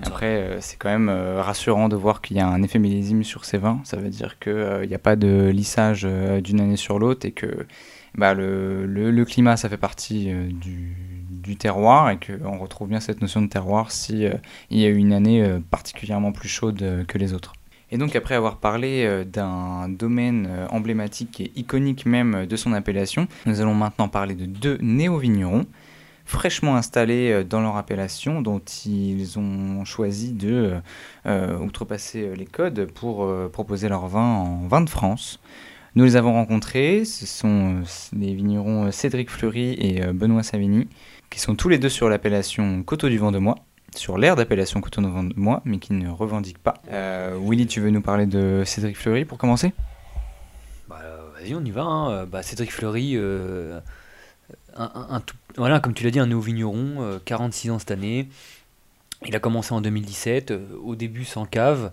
Après, 0.03 0.59
c'est 0.61 0.77
quand 0.77 0.91
même 0.91 1.09
rassurant 1.09 1.89
de 1.89 1.95
voir 1.95 2.21
qu'il 2.21 2.37
y 2.37 2.41
a 2.41 2.49
un 2.49 2.63
effet 2.63 2.81
millésime 2.81 3.23
sur 3.23 3.45
ces 3.45 3.59
vins. 3.59 3.81
Ça 3.85 3.97
veut 3.97 4.11
dire 4.11 4.39
qu'il 4.41 4.89
n'y 4.89 4.95
a 4.95 4.99
pas 4.99 5.15
de 5.15 5.51
lissage 5.51 6.03
d'une 6.43 6.61
année 6.61 6.77
sur 6.77 6.99
l'autre 6.99 7.27
et 7.27 7.31
que 7.31 7.67
bah, 8.17 8.35
le, 8.35 8.87
le, 8.87 9.25
climat, 9.25 9.57
ça 9.57 9.69
fait 9.69 9.77
partie 9.77 10.33
du 10.51 11.18
du 11.49 11.57
terroir 11.57 12.11
et 12.11 12.19
qu'on 12.19 12.59
retrouve 12.59 12.89
bien 12.89 13.01
cette 13.01 13.23
notion 13.23 13.43
de 13.43 13.49
terroir 13.49 13.91
si 13.91 14.27
euh, 14.27 14.35
il 14.71 14.79
y 14.79 14.85
a 14.85 14.89
eu 14.89 14.97
une 14.97 15.15
année 15.15 15.43
euh, 15.43 15.59
particulièrement 15.71 16.31
plus 16.31 16.49
chaude 16.49 16.83
euh, 16.83 17.05
que 17.05 17.17
les 17.19 17.33
autres. 17.33 17.55
Et 17.91 17.97
donc 17.97 18.15
après 18.15 18.35
avoir 18.35 18.59
parlé 18.59 19.25
d'un 19.25 19.89
domaine 19.89 20.47
emblématique 20.69 21.41
et 21.41 21.51
iconique 21.57 22.05
même 22.05 22.45
de 22.45 22.55
son 22.55 22.75
appellation, 22.75 23.29
nous 23.47 23.63
allons 23.63 23.73
maintenant 23.73 24.09
parler 24.09 24.35
de 24.35 24.45
deux 24.45 24.77
néo-vignerons 24.83 25.65
fraîchement 26.27 26.77
installés 26.77 27.45
dans 27.45 27.63
leur 27.63 27.79
appellation 27.79 28.43
dont 28.43 28.61
ils 28.85 29.39
ont 29.39 29.87
choisi 29.87 30.35
de 30.35 30.75
outrepasser 31.25 32.37
les 32.37 32.45
codes 32.45 32.93
pour 32.93 33.27
proposer 33.53 33.89
leur 33.89 34.07
vin 34.07 34.21
en 34.21 34.67
vin 34.69 34.83
de 34.83 34.91
France. 34.91 35.41
Nous 35.99 36.05
les 36.05 36.15
avons 36.15 36.33
rencontrés, 36.33 37.05
ce 37.05 37.27
sont 37.27 37.83
les 38.17 38.33
vignerons 38.33 38.93
Cédric 38.93 39.29
Fleury 39.29 39.73
et 39.81 40.01
Benoît 40.13 40.45
Savigny 40.45 40.87
qui 41.29 41.41
sont 41.41 41.57
tous 41.57 41.69
les 41.69 41.79
deux 41.79 41.89
sur 41.89 42.09
l'appellation 42.09 42.85
Coteau 42.85 43.09
du 43.09 43.19
Moi, 43.19 43.57
sur 43.97 44.17
l'aire 44.17 44.37
d'appellation 44.37 44.81
Coteau 44.81 45.03
du 45.03 45.09
Moi, 45.35 45.61
mais 45.65 45.79
qui 45.81 45.95
ne 45.95 46.09
revendiquent 46.09 46.63
pas. 46.63 46.75
Euh, 46.93 47.37
Willy, 47.43 47.67
tu 47.67 47.81
veux 47.81 47.91
nous 47.91 48.01
parler 48.01 48.27
de 48.27 48.63
Cédric 48.65 48.97
Fleury 48.97 49.25
pour 49.25 49.39
commencer? 49.39 49.73
Bah, 50.89 51.01
Vas-y, 51.37 51.57
on 51.57 51.65
y 51.65 51.73
va. 51.73 51.83
Hein. 51.83 52.27
Bah, 52.27 52.45
Cédric 52.45 52.71
Fleury, 52.71 53.15
euh, 53.17 53.81
un, 54.77 55.21
voilà, 55.57 55.81
comme 55.81 55.95
tu 55.95 56.05
l'as 56.05 56.13
dit, 56.13 56.21
un 56.21 56.29
néo 56.29 56.39
vigneron, 56.39 57.19
46 57.25 57.69
euh, 57.69 57.73
ans 57.73 57.79
cette 57.81 57.91
année. 57.91 58.29
Il 59.27 59.35
a 59.35 59.41
commencé 59.41 59.75
en 59.75 59.81
2017, 59.81 60.53
au 60.85 60.95
début 60.95 61.25
sans 61.25 61.45
cave, 61.45 61.91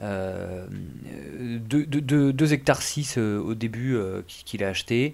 2 0.00 2.52
hectares 2.52 2.82
6 2.82 3.18
au 3.18 3.54
début 3.54 3.98
qu'il 4.28 4.62
a 4.62 4.68
acheté. 4.68 5.12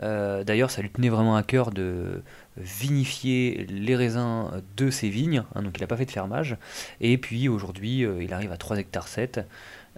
D'ailleurs, 0.00 0.72
ça 0.72 0.82
lui 0.82 0.90
tenait 0.90 1.10
vraiment 1.10 1.36
à 1.36 1.44
cœur 1.44 1.70
de, 1.70 2.20
vinifier 2.56 3.66
les 3.68 3.96
raisins 3.96 4.62
de 4.76 4.90
ses 4.90 5.08
vignes, 5.08 5.42
hein, 5.54 5.62
donc 5.62 5.76
il 5.76 5.80
n'a 5.80 5.86
pas 5.86 5.96
fait 5.96 6.06
de 6.06 6.10
fermage, 6.10 6.56
et 7.00 7.18
puis 7.18 7.48
aujourd'hui 7.48 8.04
euh, 8.04 8.22
il 8.22 8.32
arrive 8.32 8.52
à 8.52 8.56
3 8.56 8.78
hectares 8.78 9.08
7, 9.08 9.40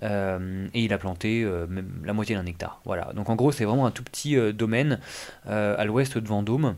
euh, 0.03 0.67
et 0.73 0.85
il 0.85 0.93
a 0.93 0.99
planté 0.99 1.43
euh, 1.43 1.67
même 1.67 2.03
la 2.05 2.13
moitié 2.13 2.35
d'un 2.35 2.47
hectare. 2.47 2.81
Voilà, 2.85 3.13
donc 3.15 3.29
en 3.29 3.37
gros 3.37 3.53
c'est 3.53 3.65
vraiment 3.65 3.87
un 3.87 3.91
tout 3.91 4.05
petit 4.05 4.37
domaine 4.53 5.01
à 5.47 5.85
l'ouest 5.85 6.19
de 6.19 6.27
Vendôme, 6.27 6.77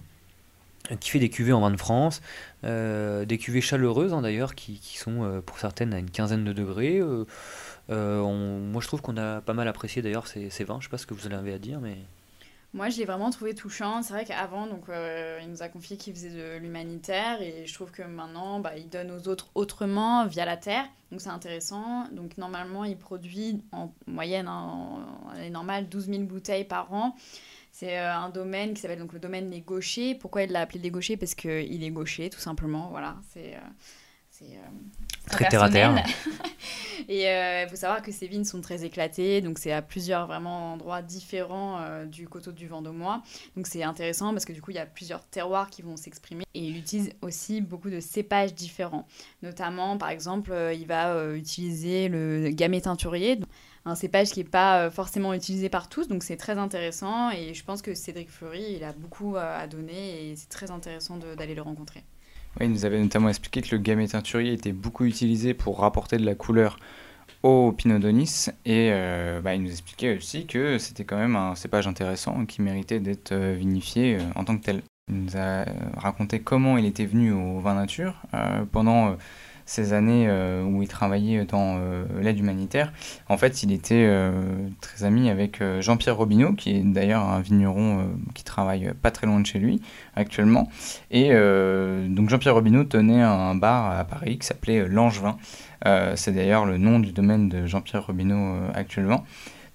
qui 0.96 1.11
fait 1.11 1.18
des 1.18 1.29
cuvées 1.29 1.53
en 1.53 1.61
vin 1.61 1.70
de 1.70 1.77
France, 1.77 2.20
des 2.62 3.38
cuvées 3.38 3.61
chaleureuses 3.61 4.12
hein, 4.12 4.22
d'ailleurs, 4.22 4.55
qui, 4.55 4.81
sont 4.96 5.42
pour 5.44 5.59
certaines 5.59 5.94
à 5.94 5.98
une 5.98 6.11
quinzaine 6.11 6.44
de 6.44 6.53
degrés. 6.53 7.01
moi 7.88 8.81
je 8.81 8.87
trouve 8.87 9.01
qu'on 9.03 9.16
a 9.16 9.40
pas 9.40 9.55
mal 9.55 9.68
apprécié 9.68 10.03
d'ailleurs 10.03 10.27
ces, 10.27 10.48
vins, 10.64 10.79
je 10.81 10.85
sais 10.85 10.90
pas 10.90 10.98
ce 10.98 11.07
que 11.07 11.14
vous 11.14 11.27
avez 11.27 11.53
à 11.53 11.59
dire, 11.59 11.81
mais... 11.81 11.96
Moi, 12.74 12.90
je 12.90 12.98
l'ai 12.98 13.07
vraiment 13.07 13.31
trouvé 13.31 13.55
touchant. 13.55 14.03
C'est 14.03 14.12
vrai 14.12 14.27
qu'avant, 14.27 14.66
donc, 14.66 14.88
euh, 14.88 15.38
il 15.42 15.48
nous 15.48 15.62
a 15.62 15.68
confié 15.68 15.96
qu'il 15.96 16.12
faisait 16.12 16.29
de 16.31 16.59
l'humanitaire 16.59 17.40
et 17.40 17.66
je 17.66 17.72
trouve 17.72 17.90
que 17.90 18.03
maintenant, 18.03 18.61
bah, 18.61 18.77
il 18.77 18.90
donne 18.90 19.11
aux 19.11 19.27
autres 19.29 19.48
autrement 19.55 20.27
via 20.27 20.44
la 20.44 20.59
terre. 20.59 20.85
Donc, 21.11 21.22
c'est 21.22 21.31
intéressant. 21.31 22.07
Donc, 22.12 22.37
normalement, 22.37 22.85
il 22.85 22.98
produit 22.98 23.62
en 23.72 23.90
moyenne, 24.07 24.48
hein, 24.48 25.01
en, 25.35 25.51
normale, 25.51 25.88
12 25.88 26.07
000 26.11 26.22
bouteilles 26.24 26.64
par 26.66 26.92
an. 26.92 27.16
C'est 27.79 27.97
euh, 27.97 28.12
un 28.12 28.29
domaine 28.29 28.75
qui 28.75 28.81
s'appelle 28.81 28.99
donc 28.99 29.12
le 29.12 29.21
domaine 29.21 29.51
des 29.51 29.61
gauchers. 29.61 30.17
Pourquoi 30.17 30.43
il 30.43 30.51
l'a 30.51 30.62
appelé 30.62 30.81
des 30.81 30.91
gauchers? 30.91 31.17
Parce 31.17 31.37
qu'il 31.37 31.85
est 31.85 31.91
gaucher, 31.91 32.29
tout 32.29 32.41
simplement. 32.41 32.88
Voilà, 32.91 33.14
c'est 33.33 33.55
euh, 33.55 34.43
euh, 34.43 34.57
très 35.31 35.49
terre 35.49 35.62
à 35.62 35.71
terre. 35.71 35.95
et 37.09 37.27
il 37.27 37.69
faut 37.69 37.77
savoir 37.77 38.03
que 38.03 38.11
ces 38.11 38.27
vignes 38.27 38.43
sont 38.43 38.61
très 38.61 38.85
éclatées, 38.85 39.43
donc 39.43 39.61
c'est 39.61 39.71
à 39.71 39.81
plusieurs 39.81 40.27
vraiment 40.27 40.73
endroits 40.73 41.03
différents 41.03 42.05
du 42.07 42.27
coteau 42.27 42.51
du 42.51 42.67
Vendômois. 42.67 43.23
Donc 43.55 43.69
c'est 43.69 43.85
intéressant 43.85 44.33
parce 44.33 44.45
que 44.45 44.53
du 44.53 44.61
coup 44.61 44.73
il 44.73 44.77
y 44.77 44.81
a 44.81 44.87
plusieurs 44.87 45.25
terroirs 45.25 45.71
qui 45.71 45.83
vont 45.83 45.97
s'exprimer 45.97 46.47
et 46.55 46.61
il 46.61 46.77
utilise 46.77 47.12
aussi 47.23 47.61
beaucoup 47.61 47.91
de 47.91 48.01
cépages 48.01 48.55
différents. 48.55 49.07
Notamment 49.43 49.99
par 49.99 50.11
exemple 50.11 50.53
il 50.75 50.87
va 50.87 51.33
utiliser 51.33 52.09
le 52.09 52.51
gamay 52.51 52.81
teinturier 52.81 53.38
un 53.85 53.95
cépage 53.95 54.31
qui 54.31 54.41
n'est 54.41 54.49
pas 54.49 54.91
forcément 54.91 55.33
utilisé 55.35 55.69
par 55.69 55.88
tous, 55.88 56.09
donc 56.09 56.23
c'est 56.23 56.37
très 56.37 56.59
intéressant 56.59 57.31
et 57.31 57.55
je 57.55 57.64
pense 57.64 57.83
que 57.83 57.95
Cédric 57.95 58.31
Fleury, 58.31 58.75
il 58.77 58.85
a 58.85 58.93
beaucoup 58.93 59.37
à 59.37 59.67
donner 59.67 60.31
et 60.31 60.37
c'est 60.37 60.49
très 60.49 60.71
intéressant 60.71 61.17
d'aller 61.17 61.55
le 61.55 61.62
rencontrer 61.62 62.05
il 62.61 62.71
nous 62.71 62.85
avait 62.85 63.01
notamment 63.01 63.29
expliqué 63.29 63.62
que 63.62 63.75
le 63.75 63.81
gamay 63.81 64.09
teinturier 64.09 64.53
était 64.53 64.73
beaucoup 64.73 65.05
utilisé 65.05 65.55
pour 65.55 65.81
rapporter 65.81 66.17
de 66.19 66.25
la 66.25 66.35
couleur 66.35 66.79
au 67.43 67.73
Pinot 67.73 67.99
Donis 67.99 68.47
et 68.64 68.91
euh, 68.93 69.41
bah, 69.41 69.55
il 69.55 69.62
nous 69.62 69.71
expliquait 69.71 70.17
aussi 70.17 70.47
que 70.47 70.79
c'était 70.79 71.05
quand 71.05 71.19
même 71.19 71.37
un 71.37 71.55
cépage 71.55 71.87
intéressant 71.87 72.47
qui 72.47 72.62
méritait 72.62 73.01
d'être 73.01 73.33
euh, 73.33 73.55
vinifié 73.57 74.17
euh, 74.17 74.21
en 74.35 74.45
tant 74.45 74.57
que 74.57 74.64
tel. 74.64 74.83
Il 75.11 75.23
nous 75.23 75.37
a 75.37 75.64
raconté 75.97 76.41
comment 76.41 76.77
il 76.77 76.85
était 76.85 77.07
venu 77.07 77.33
au 77.33 77.61
vin 77.61 77.75
nature 77.75 78.21
pendant 78.73 79.17
ces 79.68 79.92
années 79.92 80.24
euh, 80.28 80.62
où 80.62 80.83
il 80.83 80.88
travaillait 80.88 81.44
dans 81.44 81.76
euh, 81.78 82.04
l'aide 82.22 82.38
humanitaire, 82.38 82.90
en 83.28 83.37
fait, 83.37 83.62
il 83.62 83.70
était 83.70 84.07
euh, 84.09 84.33
très 84.81 85.04
ami 85.04 85.28
avec 85.28 85.62
Jean-Pierre 85.81 86.16
Robineau, 86.16 86.54
qui 86.54 86.70
est 86.70 86.83
d'ailleurs 86.83 87.22
un 87.22 87.40
vigneron 87.40 88.09
qui 88.35 88.44
travaille 88.44 88.94
pas 89.02 89.11
très 89.11 89.26
loin 89.26 89.40
de 89.40 89.46
chez 89.46 89.59
lui 89.59 89.83
actuellement. 90.16 90.68
Et 91.11 91.31
donc 91.31 92.31
Jean-Pierre 92.31 92.54
Robineau 92.54 92.85
tenait 92.85 93.20
un 93.20 93.54
bar 93.54 93.98
à 93.98 94.04
Paris 94.04 94.38
qui 94.38 94.46
s'appelait 94.46 94.88
Langevin. 94.88 95.37
c'est 96.14 96.33
d'ailleurs 96.33 96.64
le 96.64 96.78
nom 96.78 96.98
du 96.98 97.12
domaine 97.12 97.48
de 97.48 97.66
Jean-Pierre 97.66 98.07
Robineau 98.07 98.54
actuellement 98.74 99.24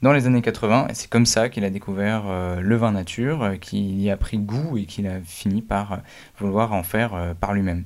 dans 0.01 0.13
les 0.13 0.25
années 0.25 0.41
80. 0.41 0.87
Et 0.89 0.93
c'est 0.93 1.09
comme 1.09 1.25
ça 1.25 1.49
qu'il 1.49 1.65
a 1.65 1.69
découvert 1.69 2.23
le 2.59 2.75
vin 2.75 2.91
nature, 2.91 3.53
qu'il 3.61 4.01
y 4.01 4.09
a 4.09 4.17
pris 4.17 4.37
goût 4.37 4.77
et 4.77 4.85
qu'il 4.85 5.07
a 5.07 5.19
fini 5.23 5.61
par 5.61 5.99
vouloir 6.39 6.73
en 6.73 6.83
faire 6.83 7.35
par 7.39 7.53
lui-même. 7.53 7.85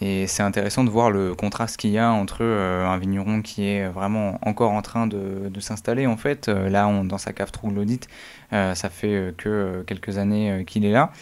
Et 0.00 0.28
c'est 0.28 0.42
intéressant 0.42 0.84
de 0.84 0.90
voir 0.90 1.10
le 1.10 1.34
contraste 1.34 1.76
qu'il 1.76 1.90
y 1.90 1.98
a 1.98 2.12
entre 2.12 2.38
euh, 2.42 2.86
un 2.86 2.98
vigneron 2.98 3.42
qui 3.42 3.66
est 3.66 3.88
vraiment 3.88 4.38
encore 4.42 4.70
en 4.70 4.82
train 4.82 5.08
de, 5.08 5.50
s'installer. 5.60 6.06
En 6.06 6.16
fait, 6.16 6.48
euh, 6.48 6.68
là, 6.68 6.88
dans 7.02 7.18
sa 7.18 7.32
cave 7.32 7.50
trouglodite, 7.50 8.06
euh, 8.52 8.74
ça 8.74 8.90
fait 8.90 9.34
que 9.36 9.82
quelques 9.86 10.18
années 10.18 10.64
qu'il 10.66 10.84
est 10.84 10.92
là. 10.92 11.12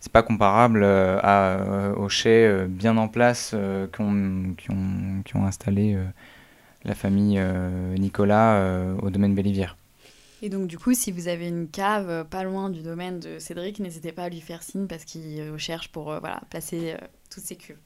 C'est 0.00 0.12
pas 0.12 0.22
comparable 0.22 0.84
aux 0.84 2.08
chais 2.10 2.66
bien 2.68 2.96
en 2.98 3.08
place 3.08 3.54
qui 3.92 4.02
ont, 4.02 5.46
installé 5.46 5.96
la 6.84 6.94
famille 6.94 7.40
Nicolas 7.98 8.62
au 9.00 9.08
domaine 9.08 9.34
Bellivière. 9.34 9.78
Et 10.42 10.50
donc, 10.50 10.66
du 10.66 10.76
coup, 10.78 10.92
si 10.92 11.10
vous 11.10 11.28
avez 11.28 11.48
une 11.48 11.68
cave 11.68 12.26
pas 12.28 12.42
loin 12.42 12.68
du 12.68 12.82
domaine 12.82 13.18
de 13.18 13.38
Cédric, 13.38 13.80
n'hésitez 13.80 14.12
pas 14.12 14.24
à 14.24 14.28
lui 14.28 14.42
faire 14.42 14.62
signe 14.62 14.88
parce 14.88 15.06
qu'il 15.06 15.50
recherche 15.50 15.88
pour 15.88 16.04
voilà, 16.20 16.42
placer 16.50 16.96
toutes 17.30 17.44
ses 17.44 17.56
cuves. 17.56 17.78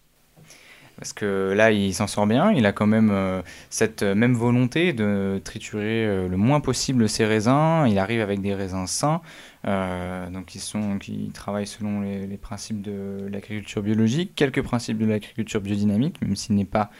Parce 0.98 1.12
que 1.12 1.52
là, 1.56 1.70
il 1.70 1.94
s'en 1.94 2.08
sort 2.08 2.26
bien. 2.26 2.50
Il 2.50 2.66
a 2.66 2.72
quand 2.72 2.88
même 2.88 3.10
euh, 3.12 3.40
cette 3.70 4.02
même 4.02 4.34
volonté 4.34 4.92
de 4.92 5.40
triturer 5.44 6.04
euh, 6.04 6.28
le 6.28 6.36
moins 6.36 6.60
possible 6.60 7.08
ses 7.08 7.24
raisins. 7.24 7.86
Il 7.88 7.98
arrive 8.00 8.20
avec 8.20 8.40
des 8.40 8.52
raisins 8.52 8.86
sains, 8.88 9.20
euh, 9.64 10.28
donc 10.28 10.46
qui, 10.46 10.58
sont, 10.58 10.98
qui 10.98 11.30
travaillent 11.32 11.68
selon 11.68 12.00
les, 12.00 12.36
principes 12.36 12.82
de 12.82 13.28
l'agriculture 13.30 13.80
biologique, 13.80 14.32
quelques 14.34 14.62
principes 14.62 14.98
de 14.98 15.06
l'agriculture 15.06 15.60
biodynamique, 15.60 16.20
même 16.20 16.34
s'il 16.34 16.56
n'est 16.56 16.64
pas 16.64 16.90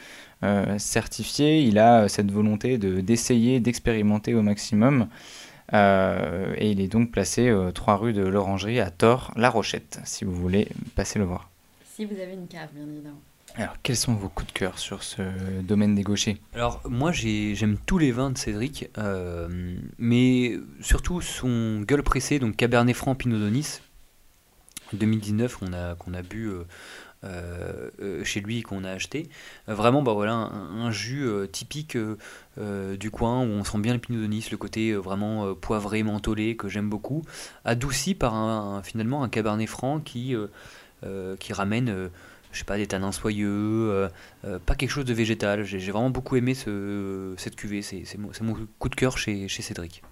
certifié. 0.77 1.61
Il 1.61 1.77
a 1.77 2.07
cette 2.07 2.31
volonté 2.31 2.77
de, 2.77 3.01
d'essayer, 3.01 3.59
d'expérimenter 3.59 4.33
au 4.33 4.41
maximum. 4.41 5.09
et 5.73 6.71
il 6.71 6.79
est 6.79 6.87
donc 6.87 7.11
placé 7.11 7.53
3 7.73 7.95
rue 7.97 8.13
de 8.13 8.25
l'Orangerie 8.25 8.79
à 8.79 8.91
Thor, 8.91 9.33
La 9.35 9.49
Rochette, 9.49 9.99
si 10.05 10.23
vous 10.23 10.33
voulez 10.33 10.69
passer 10.95 11.19
le 11.19 11.25
voir. 11.25 11.49
Si 11.83 12.05
vous 12.05 12.15
avez 12.15 12.33
une 12.33 12.47
cave, 12.47 12.69
bien 12.73 12.87
évidemment. 12.87 13.19
Alors, 13.59 13.75
quels 13.83 13.97
sont 13.97 14.13
vos 14.13 14.29
coups 14.29 14.53
de 14.53 14.57
cœur 14.57 14.79
sur 14.79 15.03
ce 15.03 15.21
domaine 15.61 15.93
des 15.93 16.01
gauchers? 16.01 16.37
Alors, 16.53 16.79
moi, 16.85 17.11
j'aime 17.11 17.77
tous 17.85 17.97
les 17.97 18.13
vins 18.13 18.29
de 18.29 18.37
Cédric, 18.37 18.89
euh, 18.97 19.75
mais 19.97 20.57
surtout 20.79 21.19
son 21.19 21.81
gueule 21.81 22.01
pressée, 22.01 22.39
donc 22.39 22.55
Cabernet 22.55 22.95
Franc 22.95 23.15
Pinot 23.15 23.37
Donis, 23.37 23.81
2019, 24.93 25.57
qu'on 25.57 25.73
a, 25.73 25.95
qu'on 25.95 26.13
a 26.13 26.21
bu 26.21 26.49
euh, 27.25 27.91
euh, 27.99 28.23
chez 28.23 28.39
lui, 28.39 28.61
qu'on 28.61 28.85
a 28.85 28.91
acheté. 28.91 29.27
vraiment, 29.67 30.03
bah 30.03 30.13
voilà, 30.13 30.31
un, 30.31 30.89
jus 30.89 31.27
typique 31.51 31.97
du 32.57 33.11
coin 33.11 33.41
où 33.41 33.49
on 33.49 33.65
sent 33.65 33.79
bien 33.79 33.91
le 33.91 33.99
Pinot 33.99 34.25
le 34.25 34.55
côté 34.55 34.93
vraiment 34.93 35.53
poivré, 35.53 36.01
mentholé, 36.03 36.55
que 36.55 36.69
j'aime 36.69 36.89
beaucoup, 36.89 37.25
adouci 37.65 38.15
par 38.15 38.35
un, 38.35 38.81
finalement 38.83 39.21
un 39.21 39.27
Cabernet 39.27 39.67
Franc 39.67 39.99
qui, 39.99 40.33
qui 41.39 41.53
ramène 41.53 42.09
je 42.51 42.59
sais 42.59 42.65
pas, 42.65 42.77
des 42.77 42.87
tanins 42.87 43.11
soyeux, 43.11 43.47
euh, 43.49 44.09
euh, 44.45 44.59
pas 44.59 44.75
quelque 44.75 44.89
chose 44.89 45.05
de 45.05 45.13
végétal. 45.13 45.63
J'ai 45.63 45.79
vraiment 45.91 46.09
beaucoup 46.09 46.35
aimé 46.35 46.53
ce, 46.53 47.33
cette 47.37 47.55
cuvée, 47.55 47.81
c'est 47.81 48.17
mon, 48.17 48.55
coup 48.79 48.89
de 48.89 48.95
cœur 48.95 49.17
chez, 49.17 49.47
chez 49.47 49.61
Cédric. 49.61 50.03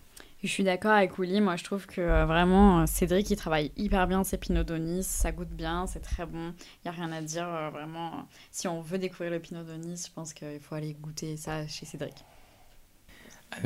Je 0.44 0.48
suis 0.48 0.64
d'accord 0.64 0.92
avec 0.92 1.18
Willy, 1.18 1.42
moi 1.42 1.56
je 1.56 1.64
trouve 1.64 1.88
que 1.88 2.00
euh, 2.00 2.26
vraiment 2.28 2.86
Cédric 2.86 3.28
il 3.32 3.38
travaille 3.38 3.72
hyper 3.76 4.06
bien 4.06 4.24
ses 4.24 4.38
Pinot 4.38 4.64
Donis, 4.64 5.04
ça 5.04 5.32
goûte 5.32 5.50
bien, 5.50 5.88
c'est 5.88 6.00
très 6.00 6.28
bon, 6.28 6.54
il 6.60 6.82
n'y 6.86 6.90
a 6.90 6.92
rien 6.92 7.12
à 7.12 7.22
dire, 7.22 7.48
vraiment. 7.74 8.28
Si 8.52 8.68
on 8.68 8.82
veut 8.82 9.00
découvrir 9.00 9.32
le 9.32 9.40
Pinot 9.40 9.64
Donis, 9.64 10.06
je 10.08 10.14
pense 10.14 10.34
qu'il 10.34 10.60
faut 10.60 10.76
aller 10.76 10.94
goûter 10.94 11.38
ça 11.38 11.66
chez 11.66 11.88
Cédric 11.88 12.24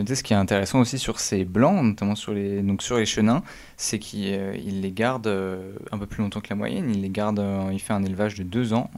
ce 0.08 0.24
qui 0.24 0.34
est 0.34 0.38
intéressant 0.38 0.80
aussi 0.80 0.98
sur 0.98 1.20
ces 1.20 1.44
blancs, 1.44 1.84
notamment 1.84 2.16
sur 2.16 2.34
les, 2.34 2.62
donc 2.62 2.82
sur 2.82 2.98
les 2.98 3.06
chenins, 3.06 3.44
c'est 3.78 4.00
qu'il 4.00 4.26
euh, 4.28 4.54
les 4.54 4.92
garde 4.92 5.28
euh, 5.28 5.74
un 5.92 5.98
peu 5.98 6.06
plus 6.06 6.22
longtemps 6.22 6.40
que 6.40 6.50
la 6.50 6.56
moyenne. 6.56 6.90
Il 6.90 7.02
les 7.02 7.10
garde, 7.10 7.40
euh, 7.40 7.70
il 7.72 7.80
fait 7.80 7.94
un 7.94 8.04
élevage 8.04 8.36
de 8.36 8.44
deux 8.44 8.74
ans 8.74 8.90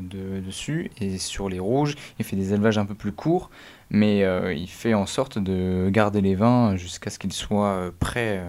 de, 0.00 0.40
dessus. 0.40 0.90
Et 1.00 1.18
sur 1.18 1.48
les 1.48 1.58
rouges, 1.58 1.94
il 2.18 2.24
fait 2.24 2.36
des 2.36 2.52
élevages 2.52 2.78
un 2.78 2.86
peu 2.86 2.94
plus 2.94 3.12
courts, 3.12 3.50
mais 3.90 4.20
il 4.54 4.68
fait 4.68 4.94
en 4.94 5.06
sorte 5.06 5.38
de 5.38 5.88
garder 5.90 6.20
les 6.20 6.34
vins 6.34 6.76
jusqu'à 6.76 7.10
ce 7.10 7.18
qu'ils 7.18 7.32
soient 7.32 7.92
prêts 7.98 8.42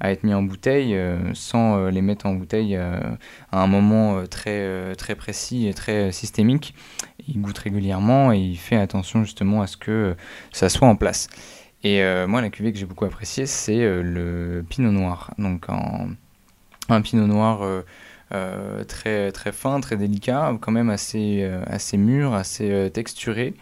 à 0.00 0.12
être 0.12 0.24
mis 0.24 0.34
en 0.34 0.42
bouteille 0.42 0.96
sans 1.34 1.88
les 1.88 2.02
mettre 2.02 2.26
en 2.26 2.34
bouteille 2.34 2.76
à 2.76 3.18
un 3.50 3.66
moment 3.66 4.24
très, 4.26 4.94
très 4.94 5.14
précis 5.14 5.66
et 5.66 5.74
très 5.74 6.12
systémique 6.12 6.74
il 7.28 7.40
goûte 7.40 7.58
régulièrement 7.58 8.32
et 8.32 8.38
il 8.38 8.56
fait 8.56 8.76
attention 8.76 9.22
justement 9.22 9.62
à 9.62 9.66
ce 9.66 9.76
que 9.76 10.16
ça 10.52 10.68
soit 10.68 10.88
en 10.88 10.96
place. 10.96 11.28
Et 11.84 12.02
euh, 12.02 12.26
moi, 12.26 12.40
la 12.40 12.50
cuvée 12.50 12.72
que 12.72 12.78
j'ai 12.78 12.86
beaucoup 12.86 13.04
appréciée, 13.04 13.46
c'est 13.46 13.80
euh, 13.82 14.02
le 14.02 14.64
Pinot 14.68 14.90
Noir. 14.90 15.32
Donc, 15.38 15.66
un 16.88 17.00
Pinot 17.02 17.26
Noir 17.26 17.60
euh, 18.32 18.84
très, 18.84 19.30
très 19.30 19.52
fin, 19.52 19.80
très 19.80 19.96
délicat, 19.96 20.56
quand 20.60 20.72
même 20.72 20.90
assez, 20.90 21.48
assez 21.66 21.96
mûr, 21.96 22.34
assez 22.34 22.90
texturé. 22.92 23.54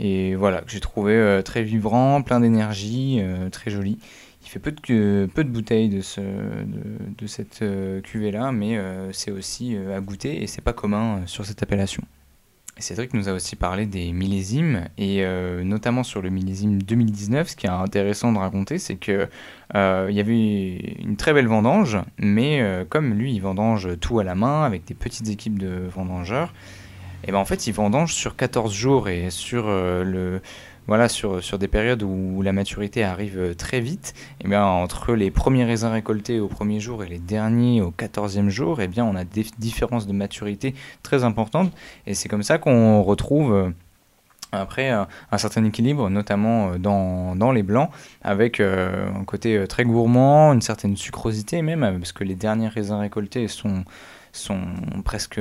Et 0.00 0.34
voilà, 0.34 0.62
que 0.62 0.70
j'ai 0.70 0.80
trouvé 0.80 1.40
très 1.44 1.62
vibrant, 1.62 2.22
plein 2.22 2.40
d'énergie, 2.40 3.22
très 3.52 3.70
joli. 3.70 3.98
Fait 4.52 4.58
peu 4.58 4.72
de, 4.72 5.28
peu 5.34 5.44
de 5.44 5.48
bouteilles 5.48 5.88
de, 5.88 6.02
ce, 6.02 6.20
de, 6.20 6.82
de 7.16 7.26
cette 7.26 7.64
cuvée-là, 8.02 8.52
mais 8.52 8.78
c'est 9.12 9.30
aussi 9.30 9.76
à 9.76 10.00
goûter 10.00 10.42
et 10.42 10.46
c'est 10.46 10.60
pas 10.60 10.74
commun 10.74 11.22
sur 11.24 11.46
cette 11.46 11.62
appellation. 11.62 12.02
Cédric 12.78 13.14
nous 13.14 13.28
a 13.28 13.32
aussi 13.32 13.54
parlé 13.54 13.86
des 13.86 14.12
millésimes, 14.12 14.88
et 14.96 15.24
euh, 15.24 15.62
notamment 15.62 16.02
sur 16.02 16.22
le 16.22 16.30
millésime 16.30 16.82
2019, 16.82 17.48
ce 17.48 17.56
qui 17.56 17.66
est 17.66 17.70
intéressant 17.70 18.32
de 18.32 18.38
raconter, 18.38 18.78
c'est 18.78 18.96
que 18.96 19.28
euh, 19.74 20.06
il 20.10 20.16
y 20.16 20.20
avait 20.20 20.76
une 20.98 21.16
très 21.16 21.32
belle 21.32 21.46
vendange, 21.46 21.98
mais 22.18 22.60
euh, 22.60 22.84
comme 22.88 23.14
lui, 23.14 23.34
il 23.34 23.40
vendange 23.40 23.98
tout 24.00 24.18
à 24.18 24.24
la 24.24 24.34
main, 24.34 24.64
avec 24.64 24.84
des 24.84 24.94
petites 24.94 25.28
équipes 25.28 25.58
de 25.58 25.86
vendangeurs, 25.94 26.54
et 27.24 27.30
ben 27.30 27.38
en 27.38 27.44
fait, 27.44 27.66
il 27.66 27.72
vendange 27.72 28.14
sur 28.14 28.36
14 28.36 28.72
jours, 28.72 29.08
et 29.08 29.30
sur 29.30 29.66
le, 29.68 30.40
voilà, 30.88 31.08
sur, 31.08 31.40
des 31.58 31.68
périodes 31.68 32.02
où 32.02 32.42
la 32.42 32.52
maturité 32.52 33.04
arrive 33.04 33.54
très 33.56 33.80
vite, 33.80 34.14
eh 34.44 34.56
entre 34.56 35.14
les 35.14 35.30
premiers 35.30 35.64
raisins 35.64 35.86
récoltés 35.86 36.40
au 36.40 36.48
premier 36.48 36.80
jour 36.80 37.04
et 37.04 37.08
les 37.08 37.20
derniers 37.20 37.80
au 37.80 37.90
quatorzième 37.90 38.50
jour, 38.50 38.80
eh 38.80 38.88
on 39.00 39.14
a 39.14 39.24
des 39.24 39.46
différences 39.58 40.06
de 40.06 40.12
maturité 40.12 40.74
très 41.02 41.24
importantes. 41.24 41.72
Et 42.06 42.14
c'est 42.14 42.28
comme 42.28 42.42
ça 42.42 42.58
qu'on 42.58 43.02
retrouve 43.02 43.72
après 44.50 44.90
un 44.90 45.38
certain 45.38 45.64
équilibre, 45.64 46.10
notamment 46.10 46.76
dans, 46.78 47.52
les 47.52 47.62
blancs, 47.62 47.90
avec 48.22 48.60
un 48.60 49.24
côté 49.24 49.64
très 49.68 49.84
gourmand, 49.84 50.52
une 50.52 50.62
certaine 50.62 50.96
sucrosité 50.96 51.62
même, 51.62 51.98
parce 51.98 52.12
que 52.12 52.24
les 52.24 52.34
derniers 52.34 52.68
raisins 52.68 52.94
récoltés 52.94 53.46
sont 53.48 53.84
presque 55.04 55.40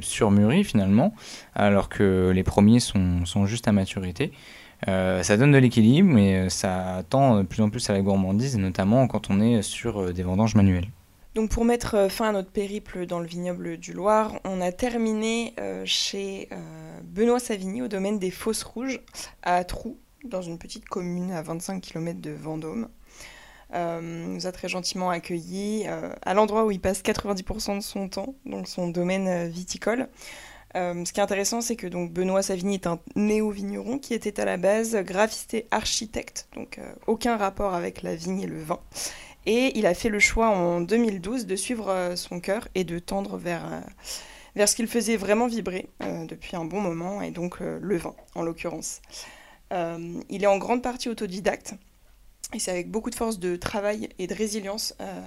surmûris 0.00 0.64
finalement, 0.64 1.14
alors 1.54 1.88
que 1.88 2.30
les 2.34 2.44
premiers 2.44 2.80
sont 2.80 3.46
juste 3.46 3.68
à 3.68 3.72
maturité. 3.72 4.32
Euh, 4.88 5.22
ça 5.22 5.36
donne 5.36 5.52
de 5.52 5.58
l'équilibre, 5.58 6.08
mais 6.08 6.50
ça 6.50 7.02
tend 7.08 7.38
de 7.38 7.42
plus 7.42 7.62
en 7.62 7.70
plus 7.70 7.88
à 7.90 7.92
la 7.92 8.02
gourmandise, 8.02 8.56
notamment 8.58 9.06
quand 9.06 9.30
on 9.30 9.40
est 9.40 9.62
sur 9.62 10.00
euh, 10.02 10.12
des 10.12 10.22
vendanges 10.22 10.54
manuelles. 10.54 10.88
Donc 11.34 11.50
pour 11.50 11.64
mettre 11.64 11.96
euh, 11.96 12.08
fin 12.08 12.28
à 12.28 12.32
notre 12.32 12.50
périple 12.50 13.06
dans 13.06 13.20
le 13.20 13.26
vignoble 13.26 13.76
du 13.76 13.92
Loir, 13.92 14.40
on 14.44 14.60
a 14.60 14.72
terminé 14.72 15.54
chez 15.84 16.48
Benoît 17.04 17.40
Savigny 17.40 17.82
au 17.82 17.88
domaine 17.88 18.18
des 18.18 18.30
Fosses 18.30 18.62
Rouges 18.62 19.00
à 19.42 19.64
Trou, 19.64 19.98
dans 20.24 20.42
une 20.42 20.58
petite 20.58 20.88
commune 20.88 21.32
à 21.32 21.42
25 21.42 21.80
km 21.80 22.20
de 22.20 22.30
Vendôme. 22.30 22.88
Euh, 23.74 24.00
nous 24.00 24.46
a 24.46 24.52
très 24.52 24.68
gentiment 24.68 25.10
accueillis 25.10 25.84
euh, 25.86 26.10
à 26.22 26.34
l'endroit 26.34 26.64
où 26.64 26.70
il 26.70 26.80
passe 26.80 27.02
90% 27.02 27.78
de 27.78 27.82
son 27.82 28.08
temps, 28.08 28.34
donc 28.44 28.68
son 28.68 28.88
domaine 28.88 29.50
euh, 30.76 31.04
ce 31.04 31.12
qui 31.12 31.20
est 31.20 31.22
intéressant, 31.22 31.60
c'est 31.60 31.76
que 31.76 31.86
donc 31.86 32.12
Benoît 32.12 32.42
Savigny 32.42 32.74
est 32.74 32.86
un 32.86 33.00
néo-vigneron 33.14 33.98
qui 33.98 34.14
était 34.14 34.38
à 34.40 34.44
la 34.44 34.56
base 34.56 34.96
graphiste 34.96 35.54
et 35.54 35.66
architecte, 35.70 36.48
donc 36.54 36.78
aucun 37.06 37.36
rapport 37.36 37.74
avec 37.74 38.02
la 38.02 38.14
vigne 38.14 38.40
et 38.40 38.46
le 38.46 38.62
vin. 38.62 38.80
Et 39.46 39.78
il 39.78 39.86
a 39.86 39.94
fait 39.94 40.08
le 40.08 40.18
choix 40.18 40.48
en 40.48 40.80
2012 40.80 41.46
de 41.46 41.56
suivre 41.56 42.12
son 42.16 42.40
cœur 42.40 42.68
et 42.74 42.84
de 42.84 42.98
tendre 42.98 43.36
vers, 43.36 43.82
vers 44.56 44.68
ce 44.68 44.74
qu'il 44.74 44.88
faisait 44.88 45.16
vraiment 45.16 45.46
vibrer 45.46 45.88
depuis 46.00 46.56
un 46.56 46.64
bon 46.64 46.80
moment, 46.80 47.22
et 47.22 47.30
donc 47.30 47.60
le 47.60 47.96
vin 47.96 48.14
en 48.34 48.42
l'occurrence. 48.42 49.00
il 49.70 50.42
est 50.42 50.48
en 50.48 50.58
grande 50.58 50.82
partie 50.82 51.08
autodidacte. 51.08 51.74
Et 52.52 52.60
c'est 52.60 52.70
avec 52.70 52.90
beaucoup 52.90 53.10
de 53.10 53.16
force 53.16 53.40
de 53.40 53.56
travail 53.56 54.08
et 54.18 54.28
de 54.28 54.34
résilience 54.34 54.94
euh, 55.00 55.20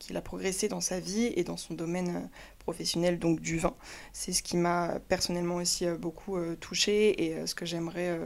qu'il 0.00 0.16
a 0.16 0.20
progressé 0.20 0.66
dans 0.66 0.80
sa 0.80 0.98
vie 0.98 1.32
et 1.36 1.44
dans 1.44 1.56
son 1.56 1.74
domaine 1.74 2.16
euh, 2.16 2.28
professionnel, 2.58 3.20
donc 3.20 3.40
du 3.40 3.58
vin. 3.58 3.74
C'est 4.12 4.32
ce 4.32 4.42
qui 4.42 4.56
m'a 4.56 4.98
personnellement 5.08 5.56
aussi 5.56 5.86
euh, 5.86 5.96
beaucoup 5.96 6.36
touché 6.56 7.24
et 7.24 7.46
ce 7.46 7.54
que 7.54 7.64
j'aimerais 7.64 8.18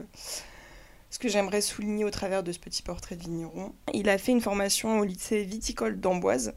ce 1.10 1.18
que 1.18 1.28
j'aimerais 1.28 1.60
souligner 1.60 2.04
au 2.04 2.10
travers 2.10 2.42
de 2.42 2.52
ce 2.52 2.58
petit 2.58 2.82
portrait 2.82 3.16
de 3.16 3.22
vigneron. 3.22 3.74
Il 3.92 4.08
a 4.08 4.16
fait 4.16 4.32
une 4.32 4.40
formation 4.40 5.00
au 5.00 5.04
lycée 5.04 5.42
viticole 5.42 5.98
d'Amboise 5.98 6.54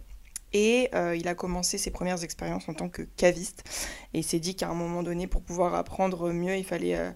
et 0.53 0.91
il 1.15 1.27
a 1.27 1.33
commencé 1.33 1.79
ses 1.79 1.89
premières 1.89 2.23
expériences 2.23 2.69
en 2.69 2.75
tant 2.75 2.87
que 2.87 3.01
caviste. 3.01 3.63
Et 4.13 4.19
il 4.19 4.23
s'est 4.23 4.39
dit 4.39 4.55
qu'à 4.55 4.69
un 4.69 4.75
moment 4.75 5.01
donné, 5.01 5.25
pour 5.25 5.41
pouvoir 5.41 5.73
apprendre 5.73 6.31
mieux, 6.31 6.55
il 6.55 6.63
fallait 6.63 6.95
euh, 6.95 7.11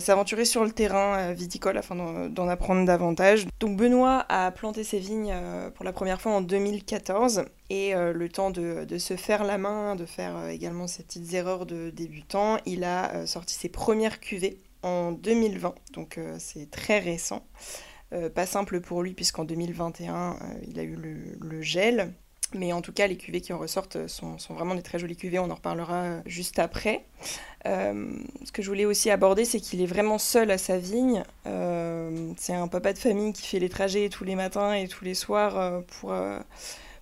s'aventurer 0.00 0.44
sur 0.44 0.64
le 0.64 0.70
terrain 0.70 1.18
euh, 1.18 1.32
viticole 1.32 1.78
afin 1.78 2.28
d'en 2.28 2.48
apprendre 2.48 2.84
davantage. 2.84 3.46
Donc 3.60 3.76
Benoît 3.76 4.24
a 4.28 4.50
planté 4.50 4.84
ses 4.84 4.98
vignes 4.98 5.32
euh, 5.34 5.70
pour 5.70 5.84
la 5.84 5.92
première 5.92 6.20
fois 6.20 6.32
en 6.32 6.40
2014 6.40 7.44
et 7.70 7.92
le 7.94 8.28
temps 8.30 8.50
de, 8.50 8.86
se 8.96 9.16
faire 9.16 9.44
la 9.44 9.58
main, 9.58 9.94
de 9.94 10.06
faire 10.06 10.48
également 10.48 10.86
ses 10.86 11.02
petites 11.02 11.34
erreurs 11.34 11.66
de 11.66 11.90
débutant, 11.90 12.56
il 12.64 12.82
a 12.82 13.26
sorti 13.26 13.54
ses 13.54 13.68
premières 13.68 14.20
cuvées 14.20 14.58
en 14.82 15.12
2020, 15.12 15.74
donc 15.92 16.18
c'est 16.38 16.70
très 16.70 16.98
récent. 16.98 17.46
pas 18.34 18.46
simple 18.46 18.80
pour 18.80 19.02
lui 19.02 19.12
puisqu'en 19.12 19.44
2021 19.44 20.38
il 20.66 20.80
a 20.80 20.82
eu 20.82 20.96
le 21.38 21.60
gel, 21.60 22.14
mais 22.54 22.72
en 22.72 22.80
tout 22.80 22.92
cas, 22.92 23.06
les 23.06 23.16
cuvées 23.16 23.40
qui 23.40 23.52
en 23.52 23.58
ressortent 23.58 24.06
sont, 24.06 24.36
vraiment 24.50 24.74
des 24.74 24.82
très 24.82 24.98
jolies 24.98 25.16
cuvées, 25.16 25.38
on 25.38 25.50
en 25.50 25.54
reparlera 25.54 26.02
euh, 26.02 26.20
juste 26.24 26.58
après. 26.58 27.04
Euh, 27.66 28.10
ce 28.44 28.52
que 28.52 28.62
je 28.62 28.68
voulais 28.68 28.86
aussi 28.86 29.10
aborder, 29.10 29.44
c'est 29.44 29.60
qu'il 29.60 29.82
est 29.82 29.86
vraiment 29.86 30.18
seul 30.18 30.50
à 30.50 30.58
sa 30.58 30.78
vigne. 30.78 31.24
Euh, 31.46 32.32
c'est 32.36 32.54
un 32.54 32.68
papa 32.68 32.92
de 32.92 32.98
famille 32.98 33.32
qui 33.32 33.46
fait 33.46 33.58
les 33.58 33.68
trajets 33.68 34.08
tous 34.08 34.24
les 34.24 34.34
matins 34.34 34.72
et 34.72 34.88
tous 34.88 35.04
les 35.04 35.14
soirs 35.14 35.82
pour, 35.84 36.14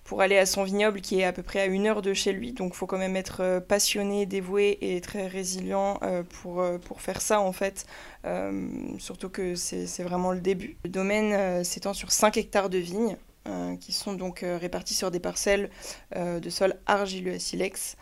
pour 0.03 0.21
aller 0.21 0.37
à 0.37 0.45
son 0.45 0.63
vignoble 0.63 0.99
qui 0.99 1.19
est 1.21 1.23
à 1.23 1.31
peu 1.31 1.43
près 1.43 1.61
à 1.61 1.65
une 1.65 1.85
heure 1.85 2.01
de 2.01 2.13
chez 2.13 2.33
lui. 2.33 2.51
Donc 2.51 2.73
il 2.73 2.77
faut 2.77 2.87
quand 2.87 2.97
même 2.97 3.15
être 3.15 3.59
passionné, 3.67 4.25
dévoué 4.25 4.77
et 4.81 4.99
très 4.99 5.27
résilient 5.27 5.99
pour, 6.41 6.63
pour 6.85 7.01
faire 7.01 7.21
ça 7.21 7.39
en 7.39 7.53
fait. 7.53 7.85
surtout 8.97 9.29
que 9.29 9.55
c'est 9.55 10.03
vraiment 10.03 10.33
le 10.33 10.41
début. 10.41 10.77
Le 10.83 10.89
domaine 10.89 11.63
s'étend 11.63 11.93
sur 11.93 12.11
5 12.11 12.35
hectares 12.35 12.69
de 12.69 12.79
vignes. 12.79 13.15
Euh, 13.49 13.77
qui 13.77 13.93
sont 13.93 14.13
donc 14.13 14.43
euh, 14.43 14.57
répartis 14.57 14.93
sur 14.93 15.09
des 15.09 15.21
parcelles 15.21 15.69
euh, 16.15 16.41
de 16.41 16.49
sol 16.49 16.75
argileux 16.85 17.33
à 17.33 17.39
silex. 17.39 17.95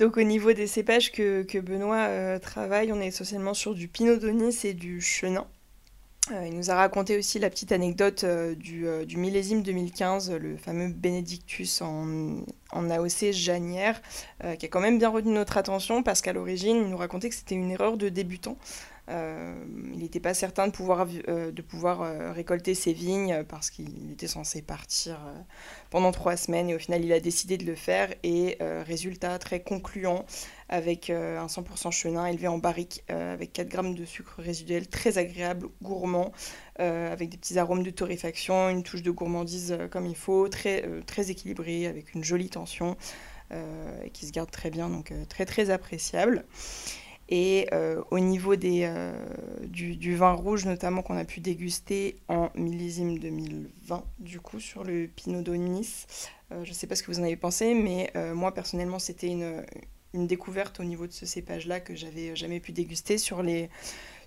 Donc 0.00 0.16
au 0.16 0.22
niveau 0.22 0.52
des 0.52 0.66
cépages 0.66 1.12
que, 1.12 1.60
Benoît 1.60 2.40
travaille, 2.40 2.92
on 2.92 3.00
est 3.00 3.06
essentiellement 3.06 3.54
sur 3.54 3.74
du 3.74 3.86
Pinot 3.86 4.16
Donis 4.16 4.58
et 4.64 4.74
du 4.74 5.00
Chenin. 5.00 5.46
il 6.32 6.56
nous 6.56 6.72
a 6.72 6.74
raconté 6.74 7.16
aussi 7.16 7.38
la 7.38 7.50
petite 7.50 7.70
anecdote 7.70 8.24
du, 8.24 9.16
millésime 9.16 9.62
2015, 9.62 10.32
le 10.32 10.56
fameux 10.56 10.88
Benedictus 10.88 11.82
en, 11.82 12.38
en 12.72 12.90
AOC 12.90 13.30
Janière, 13.30 14.02
qui 14.58 14.66
a 14.66 14.68
quand 14.68 14.80
même 14.80 14.98
bien 14.98 15.10
retenu 15.10 15.34
notre 15.34 15.56
attention 15.56 16.02
parce 16.02 16.20
qu'à 16.20 16.32
l'origine, 16.32 16.78
il 16.78 16.88
nous 16.88 16.96
racontait 16.96 17.28
que 17.28 17.36
c'était 17.36 17.54
une 17.54 17.70
erreur 17.70 17.96
de 17.96 18.08
débutant. 18.08 18.56
Euh, 19.10 19.54
il 19.92 19.98
n'était 19.98 20.20
pas 20.20 20.32
certain 20.32 20.66
de 20.66 20.72
pouvoir, 20.72 21.06
euh, 21.28 21.52
euh, 21.54 22.32
récolter 22.32 22.74
ses 22.74 22.94
vignes 22.94 23.44
parce 23.46 23.68
qu'il 23.68 24.12
était 24.12 24.26
censé 24.26 24.62
partir 24.62 25.18
pendant 25.90 26.10
trois 26.10 26.36
semaines 26.36 26.70
et 26.70 26.74
au 26.74 26.78
final 26.78 27.04
il 27.04 27.12
a 27.12 27.20
décidé 27.20 27.58
de 27.58 27.66
le 27.66 27.74
faire 27.74 28.14
et 28.22 28.58
résultat 28.60 29.38
très 29.38 29.60
concluant 29.60 30.24
avec 30.68 31.10
un 31.10 31.46
100% 31.46 31.90
chenin 31.90 32.26
élevé 32.26 32.48
en 32.48 32.58
barrique 32.58 33.04
avec 33.08 33.52
4 33.52 33.68
grammes 33.68 33.94
de 33.94 34.04
sucre 34.04 34.40
résiduel 34.40 34.88
très 34.88 35.18
agréable, 35.18 35.68
gourmand, 35.82 36.32
avec 36.76 37.28
des 37.28 37.36
petits 37.36 37.58
arômes 37.58 37.82
de 37.82 37.90
torréfaction, 37.90 38.70
une 38.70 38.82
touche 38.82 39.02
de 39.02 39.10
gourmandise 39.10 39.76
comme 39.90 40.06
il 40.06 40.16
faut, 40.16 40.48
très, 40.48 40.84
très 41.06 41.30
équilibré 41.30 41.86
avec 41.86 42.14
une 42.14 42.24
jolie 42.24 42.50
tension 42.50 42.96
qui 44.12 44.26
se 44.26 44.32
garde 44.32 44.50
très 44.50 44.70
bien, 44.70 44.88
donc 44.88 45.12
très 45.28 45.44
très 45.44 45.70
appréciable. 45.70 46.44
Et 47.28 47.68
euh, 47.72 48.02
au 48.10 48.18
niveau 48.18 48.56
des, 48.56 48.82
euh, 48.84 49.12
du, 49.64 50.16
vin 50.16 50.32
rouge, 50.32 50.66
notamment 50.66 51.02
qu'on 51.02 51.16
a 51.16 51.24
pu 51.24 51.40
déguster 51.40 52.16
en 52.28 52.50
millésime 52.54 53.18
2020, 53.18 54.04
du 54.18 54.40
coup, 54.40 54.60
sur 54.60 54.84
le 54.84 55.06
Pinot 55.08 55.42
d'Onis, 55.42 56.06
euh, 56.52 56.64
je 56.64 56.70
ne 56.70 56.74
sais 56.74 56.86
pas 56.86 56.96
ce 56.96 57.02
que 57.02 57.10
vous 57.10 57.20
en 57.20 57.24
avez 57.24 57.36
pensé, 57.36 57.74
mais 57.74 58.12
moi, 58.34 58.52
personnellement, 58.52 58.98
c'était 58.98 59.28
une, 59.28 59.64
une, 60.12 60.26
découverte 60.26 60.80
au 60.80 60.84
niveau 60.84 61.06
de 61.06 61.12
ce 61.12 61.24
cépage-là 61.24 61.80
que 61.80 61.94
j'avais 61.94 62.36
jamais 62.36 62.60
pu 62.60 62.72
déguster. 62.72 63.16
Sur, 63.16 63.42
les, 63.42 63.70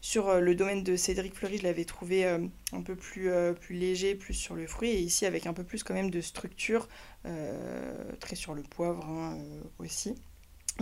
sur 0.02 0.42
le 0.42 0.56
domaine 0.56 0.84
de 0.84 0.96
Cédric 0.96 1.36
Fleury, 1.36 1.60
je 1.60 1.64
l'avais 1.64 1.86
trouvé 1.86 2.26
un 2.26 2.82
peu 2.82 2.96
plus, 2.96 3.30
plus 3.62 3.76
léger, 3.76 4.16
plus 4.16 4.34
sur 4.34 4.56
le 4.56 4.66
fruit, 4.66 4.90
et 4.90 5.00
ici, 5.00 5.28
avec 5.28 5.46
un 5.46 5.54
peu 5.54 5.64
plus 5.64 5.84
quand 5.84 5.94
même 5.94 6.10
de 6.10 6.22
structure, 6.22 6.88
très 8.20 8.36
sur 8.36 8.56
le 8.56 8.64
poivre 8.64 9.06
hein, 9.06 9.38
aussi. 9.78 10.16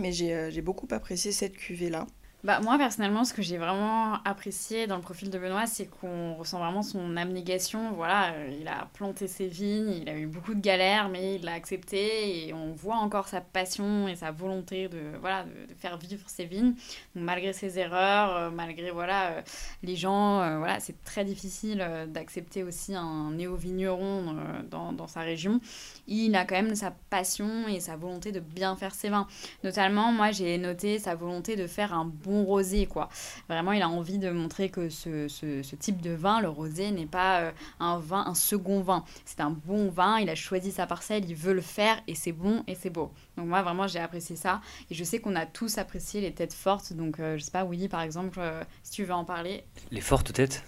Mais 0.00 0.12
euh, 0.22 0.50
j'ai 0.50 0.62
beaucoup 0.62 0.88
apprécié 0.90 1.32
cette 1.32 1.56
cuvée-là. 1.56 2.06
Bah, 2.44 2.60
moi, 2.60 2.76
personnellement, 2.78 3.24
ce 3.24 3.32
que 3.32 3.42
j'ai 3.42 3.56
vraiment 3.56 4.22
apprécié 4.24 4.86
dans 4.86 4.96
le 4.96 5.02
profil 5.02 5.30
de 5.30 5.38
Benoît, 5.38 5.66
c'est 5.66 5.86
qu'on 5.86 6.34
ressent 6.34 6.58
vraiment 6.58 6.82
son 6.82 7.16
abnégation. 7.16 7.92
Voilà, 7.92 8.34
euh, 8.34 8.56
il 8.60 8.68
a 8.68 8.88
planté 8.92 9.26
ses 9.26 9.48
vignes, 9.48 9.90
il 10.02 10.08
a 10.08 10.16
eu 10.16 10.26
beaucoup 10.26 10.54
de 10.54 10.60
galères, 10.60 11.08
mais 11.08 11.36
il 11.36 11.44
l'a 11.44 11.54
accepté 11.54 12.46
et 12.46 12.52
on 12.52 12.72
voit 12.72 12.98
encore 12.98 13.26
sa 13.26 13.40
passion 13.40 14.06
et 14.06 14.16
sa 14.16 14.30
volonté 14.30 14.88
de, 14.88 15.00
voilà, 15.20 15.44
de, 15.44 15.74
faire 15.78 15.96
vivre 15.96 16.28
ses 16.28 16.44
vignes. 16.44 16.74
Malgré 17.14 17.52
ses 17.54 17.78
erreurs, 17.78 18.36
euh, 18.36 18.50
malgré 18.50 18.90
voilà, 18.90 19.30
euh, 19.30 19.42
les 19.82 19.96
gens, 19.96 20.58
voilà, 20.58 20.78
c'est 20.78 21.02
très 21.04 21.24
difficile 21.24 21.84
d'accepter 22.08 22.62
aussi 22.62 22.94
un 22.94 23.30
néo-vigneron 23.32 24.36
dans, 24.70 24.92
dans, 24.92 25.06
sa 25.06 25.20
région. 25.20 25.60
Il 26.06 26.36
a 26.36 26.44
quand 26.44 26.54
même 26.54 26.74
sa 26.74 26.92
passion 27.10 27.66
et 27.66 27.80
sa 27.80 27.96
volonté 27.96 28.30
de 28.30 28.40
bien 28.40 28.76
faire 28.76 28.94
ses 28.94 29.08
vins. 29.08 29.26
Notamment, 29.64 30.12
moi, 30.12 30.30
j'ai 30.30 30.58
noté 30.58 30.98
sa 30.98 31.14
volonté 31.14 31.56
de 31.56 31.66
faire 31.66 31.94
un 31.94 32.04
bon 32.26 32.44
rosé, 32.44 32.86
quoi. 32.86 33.08
Vraiment, 33.48 33.72
il 33.72 33.82
a 33.82 33.88
envie 33.88 34.18
de 34.18 34.30
montrer 34.30 34.68
que 34.68 34.88
ce, 34.88 35.28
ce, 35.28 35.76
type 35.76 36.02
de 36.02 36.10
vin, 36.10 36.40
le 36.40 36.48
rosé, 36.48 36.90
n'est 36.90 37.06
pas 37.06 37.40
euh, 37.40 37.52
un 37.80 37.98
vin, 37.98 38.24
un 38.26 38.34
second 38.34 38.80
vin. 38.82 39.04
C'est 39.24 39.40
un 39.40 39.50
bon 39.50 39.88
vin, 39.88 40.18
il 40.18 40.28
a 40.28 40.34
choisi 40.34 40.72
sa 40.72 40.86
parcelle, 40.86 41.24
il 41.28 41.34
veut 41.34 41.54
le 41.54 41.60
faire, 41.60 42.00
et 42.06 42.14
c'est 42.14 42.32
bon 42.32 42.64
et 42.66 42.74
c'est 42.74 42.90
beau. 42.90 43.12
Donc 43.36 43.46
moi, 43.46 43.62
vraiment, 43.62 43.86
j'ai 43.86 44.00
apprécié 44.00 44.36
ça. 44.36 44.60
Et 44.90 44.94
je 44.94 45.04
sais 45.04 45.20
qu'on 45.20 45.36
a 45.36 45.46
tous 45.46 45.78
apprécié 45.78 46.20
les 46.20 46.32
têtes 46.32 46.54
fortes. 46.54 46.92
Donc, 46.92 47.20
euh, 47.20 47.38
je 47.38 47.44
sais 47.44 47.50
pas, 47.50 47.64
Willy, 47.64 47.88
par 47.88 48.02
exemple, 48.02 48.38
euh, 48.40 48.62
si 48.82 48.92
tu 48.92 49.04
veux 49.04 49.14
en 49.14 49.24
parler. 49.24 49.64
Les 49.90 50.00
fortes 50.00 50.32
têtes? 50.32 50.64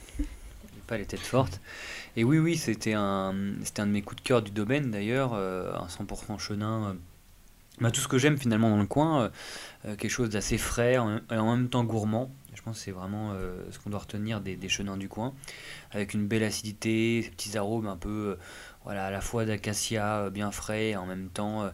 Pas 0.87 0.97
les 0.97 1.07
têtes 1.07 1.21
fortes. 1.21 1.61
Et 2.17 2.25
oui, 2.25 2.39
oui, 2.39 2.57
c'était 2.57 2.95
un, 2.95 3.35
c'était 3.63 3.83
un 3.83 3.87
de 3.87 3.93
mes 3.93 4.03
coups 4.03 4.23
de 4.23 4.27
cœur 4.27 4.41
du 4.41 4.51
domaine 4.51 4.91
d'ailleurs, 4.91 5.35
un 5.35 5.87
100% 5.87 6.39
chenin 6.39 6.97
bah, 7.81 7.91
tout 7.91 8.01
ce 8.01 8.09
que 8.09 8.19
j'aime 8.19 8.39
finalement 8.39 8.71
dans 8.71 8.79
le 8.79 8.87
coin, 8.87 9.31
quelque 9.85 10.09
chose 10.09 10.31
d'assez 10.31 10.59
frais 10.59 10.95
et 10.95 10.99
en 10.99 11.57
même 11.57 11.69
temps 11.69 11.85
gourmand. 11.85 12.31
Je 12.55 12.63
pense 12.63 12.79
que 12.79 12.85
c'est 12.85 12.91
vraiment 12.91 13.35
ce 13.71 13.79
qu'on 13.79 13.91
doit 13.91 14.01
retenir 14.01 14.41
des, 14.41 14.69
chenins 14.69 14.97
du 14.97 15.09
coin, 15.09 15.33
avec 15.93 16.15
une 16.15 16.27
belle 16.27 16.43
acidité, 16.43 17.23
ces 17.23 17.31
petits 17.31 17.57
arômes 17.57 17.87
un 17.87 17.97
peu 17.97 18.37
voilà, 18.89 19.05
à 19.05 19.11
la 19.11 19.21
fois 19.21 19.45
d'acacia 19.45 20.21
euh, 20.21 20.31
bien 20.31 20.51
frais 20.51 20.89
et 20.89 20.97
en 20.97 21.05
même 21.05 21.29
temps 21.29 21.63
euh, 21.63 21.69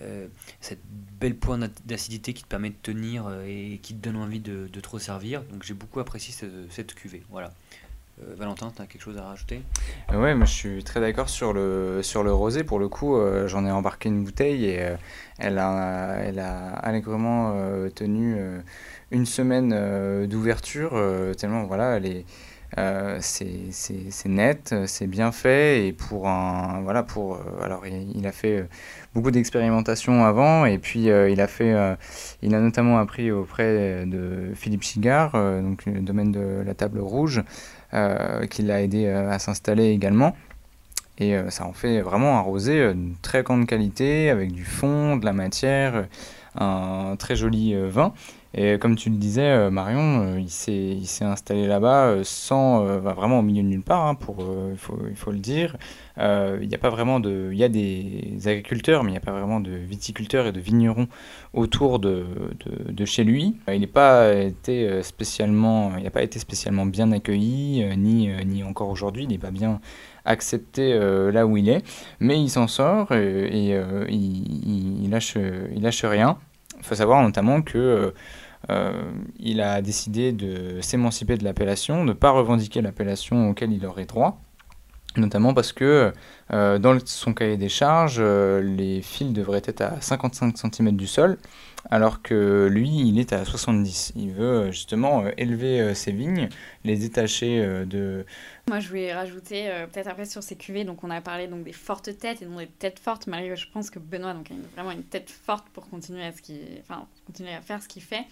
euh, 0.00 0.26
cette 0.62 0.80
belle 1.20 1.36
pointe 1.36 1.70
d'acidité 1.84 2.32
qui 2.32 2.42
te 2.42 2.48
permet 2.48 2.70
de 2.70 2.76
tenir 2.80 3.30
et 3.46 3.80
qui 3.82 3.94
te 3.94 4.02
donne 4.02 4.16
envie 4.16 4.40
de, 4.40 4.68
trop 4.80 4.98
servir. 4.98 5.42
Donc 5.44 5.62
j'ai 5.62 5.74
beaucoup 5.74 6.00
apprécié 6.00 6.34
cette, 6.70 6.94
cuvée. 6.94 7.22
Voilà. 7.28 7.52
Valentin, 8.18 8.72
tu 8.74 8.80
as 8.80 8.86
quelque 8.86 9.02
chose 9.02 9.18
à 9.18 9.24
rajouter? 9.24 9.62
Ouais, 10.12 10.34
moi 10.34 10.46
je 10.46 10.52
suis 10.52 10.84
très 10.84 11.00
d'accord 11.00 11.28
sur 11.28 11.52
le, 11.52 12.00
sur 12.02 12.22
le 12.22 12.32
rosé. 12.32 12.64
Pour 12.64 12.78
le 12.78 12.88
coup, 12.88 13.16
j'en 13.46 13.66
ai 13.66 13.70
embarqué 13.70 14.08
une 14.08 14.24
bouteille 14.24 14.66
et 14.66 14.88
elle, 15.38 15.58
a, 15.58 16.16
elle 16.20 16.38
a 16.38 16.70
allègrement 16.74 17.54
tenu 17.94 18.36
une 19.10 19.26
semaine 19.26 20.26
d'ouverture, 20.26 20.92
tellement 21.36 21.64
voilà, 21.64 21.96
elle 21.96 22.06
est 22.06 22.24
euh, 22.76 23.18
c'est 23.20 24.28
net, 24.28 24.74
c'est 24.86 25.06
bien 25.06 25.30
fait 25.30 25.86
et 25.86 25.92
pour 25.92 26.26
un 26.28 26.80
voilà 26.82 27.04
pour 27.04 27.36
euh, 27.36 27.38
alors 27.62 27.84
il, 27.86 28.26
a 28.26 28.32
fait 28.32 28.58
euh, 28.58 28.64
beaucoup 29.14 29.30
d'expérimentations 29.30 30.24
avant 30.24 30.66
et 30.66 30.78
puis 30.78 31.04
il 31.04 31.40
a 31.40 31.46
fait 31.46 31.72
il 32.42 32.54
a 32.54 32.60
notamment 32.60 32.98
appris 32.98 33.30
auprès 33.30 34.04
de 34.06 34.50
Philippe 34.56 34.82
Chigard 34.82 35.32
donc 35.32 35.86
le 35.86 36.00
domaine 36.00 36.32
de 36.32 36.64
la 36.66 36.74
table 36.74 36.98
rouge 36.98 37.44
qui 38.50 38.62
l'a 38.62 38.82
aidé 38.82 39.08
à 39.08 39.38
s'installer 39.38 39.90
également. 39.90 40.36
Et 41.18 41.36
ça 41.50 41.64
en 41.66 41.72
fait 41.72 42.00
vraiment 42.00 42.38
un 42.38 42.40
rosé 42.40 42.92
de 42.92 43.12
très 43.22 43.42
grande 43.42 43.66
qualité 43.66 44.30
avec 44.30 44.52
du 44.52 44.64
fond, 44.64 45.16
de 45.16 45.24
la 45.24 45.32
matière, 45.32 46.06
un 46.56 47.14
très 47.18 47.36
joli 47.36 47.74
vin 47.88 48.12
et 48.56 48.78
comme 48.78 48.94
tu 48.94 49.10
le 49.10 49.16
disais, 49.16 49.50
euh, 49.50 49.70
Marion, 49.70 50.36
euh, 50.36 50.40
il 50.40 50.48
s'est 50.48 51.24
installé 51.24 51.66
là-bas 51.66 52.06
euh, 52.06 52.20
sans, 52.22 52.84
vraiment 53.00 53.40
au 53.40 53.42
milieu 53.42 53.64
de 53.64 53.68
nulle 53.68 53.82
part, 53.82 54.06
hein, 54.06 54.14
pour, 54.14 54.44
il, 54.70 55.16
faut, 55.16 55.32
le 55.32 55.38
dire. 55.38 55.76
Il 56.16 56.68
n'y 56.68 56.74
a 56.74 56.78
pas 56.78 56.90
vraiment 56.90 57.18
de, 57.18 57.50
il 57.50 57.58
y 57.58 57.64
a 57.64 57.68
des 57.68 58.38
agriculteurs, 58.46 59.02
mais 59.02 59.10
il 59.10 59.14
n'y 59.14 59.18
a 59.18 59.20
pas 59.20 59.32
vraiment 59.32 59.58
de 59.58 59.72
viticulteurs 59.72 60.46
et 60.46 60.52
de 60.52 60.60
vignerons 60.60 61.08
autour 61.52 61.98
de, 61.98 62.24
chez 63.04 63.24
lui. 63.24 63.56
Il 63.66 63.80
n'a 63.80 63.86
pas 63.88 64.32
été 64.32 65.02
spécialement, 65.02 65.96
il 65.98 66.04
n'a 66.04 66.10
pas 66.10 66.22
été 66.22 66.38
spécialement 66.38 66.86
bien 66.86 67.10
accueilli, 67.10 67.84
ni, 67.96 68.30
ni 68.46 68.62
encore 68.62 68.90
aujourd'hui, 68.90 69.24
il 69.24 69.30
n'est 69.30 69.38
pas 69.38 69.50
bien 69.50 69.80
accepté 70.24 70.96
là 71.32 71.46
où 71.46 71.56
il 71.56 71.68
est, 71.68 71.82
mais 72.20 72.40
il 72.40 72.48
s'en 72.48 72.68
sort 72.68 73.10
et, 73.10 73.70
il, 74.08 75.04
il, 75.04 75.10
lâche, 75.10 75.36
il 75.74 75.82
lâche 75.82 76.04
rien. 76.04 76.38
Il 76.78 76.84
faut 76.84 76.94
savoir 76.94 77.22
notamment 77.22 77.62
que 77.62 78.12
il 79.38 79.60
a 79.60 79.82
décidé 79.82 80.32
de 80.32 80.80
s'émanciper 80.80 81.36
de 81.36 81.44
l'appellation, 81.44 82.04
de 82.04 82.08
ne 82.08 82.12
pas 82.12 82.30
revendiquer 82.30 82.80
l'appellation 82.82 83.50
auquel 83.50 83.72
il 83.72 83.84
aurait 83.86 84.06
droit, 84.06 84.40
notamment 85.16 85.54
parce 85.54 85.72
que 85.72 86.12
euh, 86.52 86.78
dans 86.78 86.98
son 87.04 87.34
cahier 87.34 87.56
des 87.56 87.68
charges, 87.68 88.18
euh, 88.18 88.60
les 88.60 89.02
fils 89.02 89.32
devraient 89.32 89.62
être 89.64 89.80
à 89.80 90.00
55 90.00 90.56
cm 90.56 90.96
du 90.96 91.06
sol, 91.06 91.38
alors 91.90 92.22
que 92.22 92.68
lui, 92.70 92.88
il 92.88 93.18
est 93.18 93.32
à 93.32 93.44
70. 93.44 94.12
Il 94.16 94.32
veut 94.32 94.70
justement 94.70 95.24
élever 95.36 95.94
ses 95.94 96.12
vignes, 96.12 96.48
les 96.84 96.96
détacher 96.96 97.84
de... 97.86 98.24
Moi, 98.66 98.80
je 98.80 98.88
voulais 98.88 99.12
rajouter, 99.12 99.70
peut-être 99.92 100.06
après 100.06 100.24
sur 100.24 100.42
ces 100.42 100.56
cuvées, 100.56 100.84
donc 100.84 101.04
on 101.04 101.10
a 101.10 101.20
parlé 101.20 101.48
donc 101.48 101.64
des 101.64 101.72
fortes 101.72 102.16
têtes 102.18 102.40
et 102.40 102.46
non 102.46 102.56
des 102.56 102.66
têtes 102.66 102.98
fortes, 102.98 103.26
malgré 103.26 103.56
je 103.56 103.68
pense 103.70 103.90
que 103.90 103.98
Benoît 103.98 104.32
donc, 104.32 104.50
a 104.50 104.54
vraiment 104.74 104.90
une 104.90 105.04
tête 105.04 105.28
forte 105.28 105.68
pour 105.74 105.88
continuer 105.90 106.24
à, 106.24 106.32
ce 106.32 106.40
qui... 106.40 106.58
enfin, 106.80 107.06
continuer 107.26 107.52
à 107.52 107.60
faire 107.60 107.82
ce 107.82 107.88
qu'il 107.88 108.02
fait. 108.02 108.24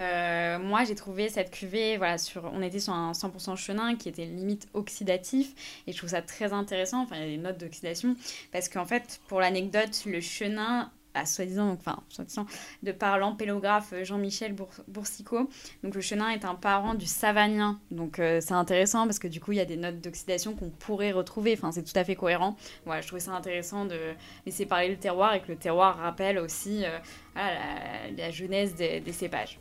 Euh, 0.00 0.58
moi, 0.58 0.84
j'ai 0.84 0.94
trouvé 0.94 1.28
cette 1.28 1.50
cuvée, 1.50 1.96
voilà, 1.96 2.18
sur, 2.18 2.44
on 2.52 2.62
était 2.62 2.78
sur 2.78 2.92
un 2.92 3.12
100% 3.12 3.56
chenin 3.56 3.96
qui 3.96 4.08
était 4.08 4.26
limite 4.26 4.68
oxydatif 4.74 5.54
et 5.86 5.92
je 5.92 5.98
trouve 5.98 6.10
ça 6.10 6.22
très 6.22 6.52
intéressant. 6.52 7.02
Enfin, 7.02 7.16
il 7.16 7.22
y 7.22 7.24
a 7.24 7.36
des 7.36 7.42
notes 7.42 7.58
d'oxydation 7.58 8.16
parce 8.52 8.68
qu'en 8.68 8.84
fait, 8.84 9.20
pour 9.28 9.40
l'anecdote, 9.40 10.04
le 10.06 10.20
chenin 10.20 10.90
à 11.14 11.26
soi-disant, 11.26 11.70
enfin, 11.70 12.00
soi-disant, 12.08 12.46
de 12.82 12.92
par 12.92 13.18
l'ampélographe 13.18 13.94
Jean-Michel 14.02 14.54
Boursicot. 14.86 15.48
Donc 15.82 15.94
le 15.94 16.00
chenin 16.00 16.30
est 16.30 16.44
un 16.44 16.54
parent 16.54 16.94
du 16.94 17.06
savagnin. 17.06 17.80
Donc 17.90 18.18
euh, 18.18 18.40
c'est 18.40 18.54
intéressant 18.54 19.04
parce 19.04 19.18
que 19.18 19.28
du 19.28 19.40
coup, 19.40 19.52
il 19.52 19.58
y 19.58 19.60
a 19.60 19.64
des 19.64 19.76
notes 19.76 20.00
d'oxydation 20.00 20.54
qu'on 20.54 20.70
pourrait 20.70 21.12
retrouver. 21.12 21.54
Enfin, 21.54 21.72
c'est 21.72 21.82
tout 21.82 21.98
à 21.98 22.04
fait 22.04 22.16
cohérent. 22.16 22.56
Voilà, 22.84 23.00
je 23.00 23.06
trouvais 23.06 23.20
ça 23.20 23.32
intéressant 23.32 23.84
de 23.84 23.98
laisser 24.46 24.66
parler 24.66 24.88
le 24.88 24.96
terroir 24.96 25.34
et 25.34 25.40
que 25.40 25.48
le 25.48 25.56
terroir 25.56 25.96
rappelle 25.98 26.38
aussi 26.38 26.84
euh, 26.84 26.98
la, 27.34 28.30
jeunesse 28.30 28.74
des, 28.74 29.12
cépages. 29.12 29.58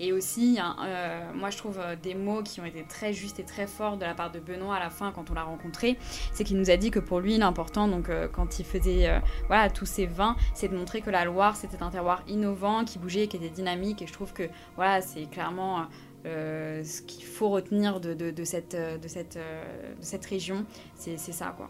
Et 0.00 0.12
aussi, 0.12 0.58
euh, 0.58 1.32
moi 1.34 1.50
je 1.50 1.58
trouve 1.58 1.78
euh, 1.78 1.96
des 2.00 2.14
mots 2.14 2.42
qui 2.42 2.60
ont 2.60 2.64
été 2.64 2.84
très 2.84 3.12
justes 3.12 3.38
et 3.38 3.44
très 3.44 3.66
forts 3.66 3.96
de 3.96 4.04
la 4.04 4.14
part 4.14 4.30
de 4.30 4.40
Benoît 4.40 4.76
à 4.76 4.80
la 4.80 4.90
fin 4.90 5.12
quand 5.12 5.30
on 5.30 5.34
l'a 5.34 5.44
rencontré. 5.44 5.98
C'est 6.32 6.44
qu'il 6.44 6.58
nous 6.58 6.70
a 6.70 6.76
dit 6.76 6.90
que 6.90 6.98
pour 6.98 7.20
lui, 7.20 7.38
l'important, 7.38 7.88
donc 7.88 8.08
euh, 8.08 8.28
quand 8.28 8.58
il 8.58 8.64
faisait 8.64 9.20
voilà, 9.48 9.70
tous 9.70 9.86
ces 9.86 10.06
vins, 10.06 10.36
c'est 10.54 10.68
de 10.68 10.76
montrer 10.76 11.00
que 11.00 11.10
la 11.10 11.24
Loire 11.24 11.56
c'était 11.56 11.82
un 11.82 11.90
terroir 11.90 12.22
innovant, 12.28 12.84
qui 12.84 12.98
bougeait, 12.98 13.26
qui 13.26 13.36
était 13.36 13.48
dynamique. 13.48 14.02
Et 14.02 14.06
je 14.06 14.12
trouve 14.12 14.32
que 14.32 14.44
voilà, 14.76 15.00
c'est 15.00 15.26
clairement 15.26 15.86
ce 16.24 17.02
qu'il 17.02 17.24
faut 17.24 17.48
retenir 17.48 18.00
de, 18.00 18.14
de, 18.14 18.44
cette, 18.44 18.76
de, 18.76 19.08
cette, 19.08 19.36
de 19.36 20.04
cette 20.04 20.24
région. 20.24 20.64
C'est 20.94 21.16
ça 21.16 21.54
quoi. 21.56 21.68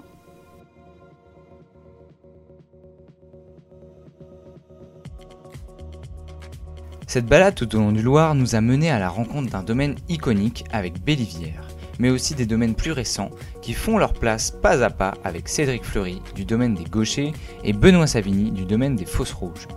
Cette 7.13 7.27
balade 7.27 7.55
tout 7.55 7.77
au 7.77 7.79
long 7.79 7.93
du 7.93 8.01
Loire 8.01 8.35
nous 8.35 8.55
a 8.55 8.63
mené 8.63 8.91
à 8.91 8.99
la 8.99 9.11
rencontre 9.11 9.51
d'un 9.51 9.63
domaine 9.63 9.97
iconique 10.09 10.65
avec 10.73 11.05
Bélivière, 11.05 11.69
mais 11.99 12.09
aussi 12.09 12.35
des 12.35 12.47
domaines 12.47 12.75
plus 12.75 12.93
récents 12.93 13.29
qui 13.61 13.75
font 13.75 13.99
leur 13.99 14.15
place 14.15 14.51
pas 14.51 14.83
à 14.83 14.89
pas 14.89 15.13
avec 15.23 15.51
Cédric 15.51 15.85
Fleury 15.85 16.23
du 16.35 16.47
domaine 16.47 16.73
des 16.73 16.85
Gauchers 16.85 17.35
et 17.65 17.75
Benoît 17.75 18.07
Savigny 18.07 18.51
du 18.51 18.65
domaine 18.65 18.97
des 18.97 19.05
Fosses 19.05 19.35
Rouges. 19.35 19.69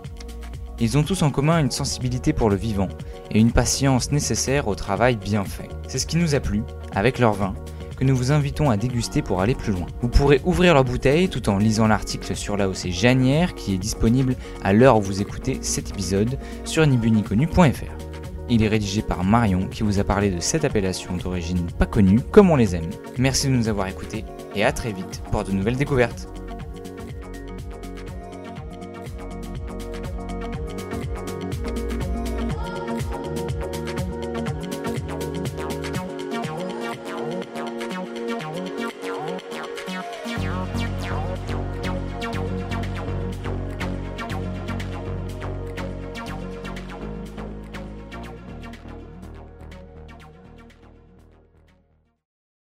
Ils 0.80 0.96
ont 0.96 1.02
tous 1.02 1.20
en 1.20 1.30
commun 1.30 1.58
une 1.58 1.70
sensibilité 1.70 2.32
pour 2.32 2.48
le 2.48 2.56
vivant 2.56 2.88
et 3.30 3.38
une 3.38 3.52
patience 3.52 4.12
nécessaire 4.12 4.66
au 4.66 4.74
travail 4.74 5.16
bien 5.16 5.44
fait. 5.44 5.68
C'est 5.88 5.98
ce 5.98 6.06
qui 6.06 6.16
nous 6.16 6.34
a 6.34 6.40
plu 6.40 6.62
avec 6.94 7.18
leur 7.18 7.34
vin 7.34 7.52
que 7.96 8.04
nous 8.04 8.16
vous 8.16 8.32
invitons 8.32 8.70
à 8.70 8.76
déguster 8.76 9.22
pour 9.22 9.40
aller 9.40 9.54
plus 9.54 9.72
loin. 9.72 9.86
Vous 10.02 10.08
pourrez 10.08 10.40
ouvrir 10.44 10.74
leur 10.74 10.84
bouteille 10.84 11.28
tout 11.28 11.48
en 11.48 11.58
lisant 11.58 11.88
l'article 11.88 12.36
sur 12.36 12.56
l'AOC 12.56 12.88
Janière 12.90 13.54
qui 13.54 13.74
est 13.74 13.78
disponible 13.78 14.36
à 14.62 14.72
l'heure 14.72 14.98
où 14.98 15.02
vous 15.02 15.20
écoutez 15.22 15.58
cet 15.62 15.90
épisode 15.90 16.38
sur 16.64 16.86
nibuniconu.fr. 16.86 18.06
Il 18.48 18.62
est 18.62 18.68
rédigé 18.68 19.02
par 19.02 19.24
Marion 19.24 19.66
qui 19.66 19.82
vous 19.82 19.98
a 19.98 20.04
parlé 20.04 20.30
de 20.30 20.40
cette 20.40 20.64
appellation 20.64 21.16
d'origine 21.16 21.66
pas 21.78 21.86
connue 21.86 22.20
comme 22.20 22.50
on 22.50 22.56
les 22.56 22.76
aime. 22.76 22.90
Merci 23.18 23.48
de 23.48 23.52
nous 23.52 23.68
avoir 23.68 23.88
écoutés 23.88 24.24
et 24.54 24.64
à 24.64 24.72
très 24.72 24.92
vite 24.92 25.22
pour 25.32 25.42
de 25.42 25.52
nouvelles 25.52 25.76
découvertes. 25.76 26.28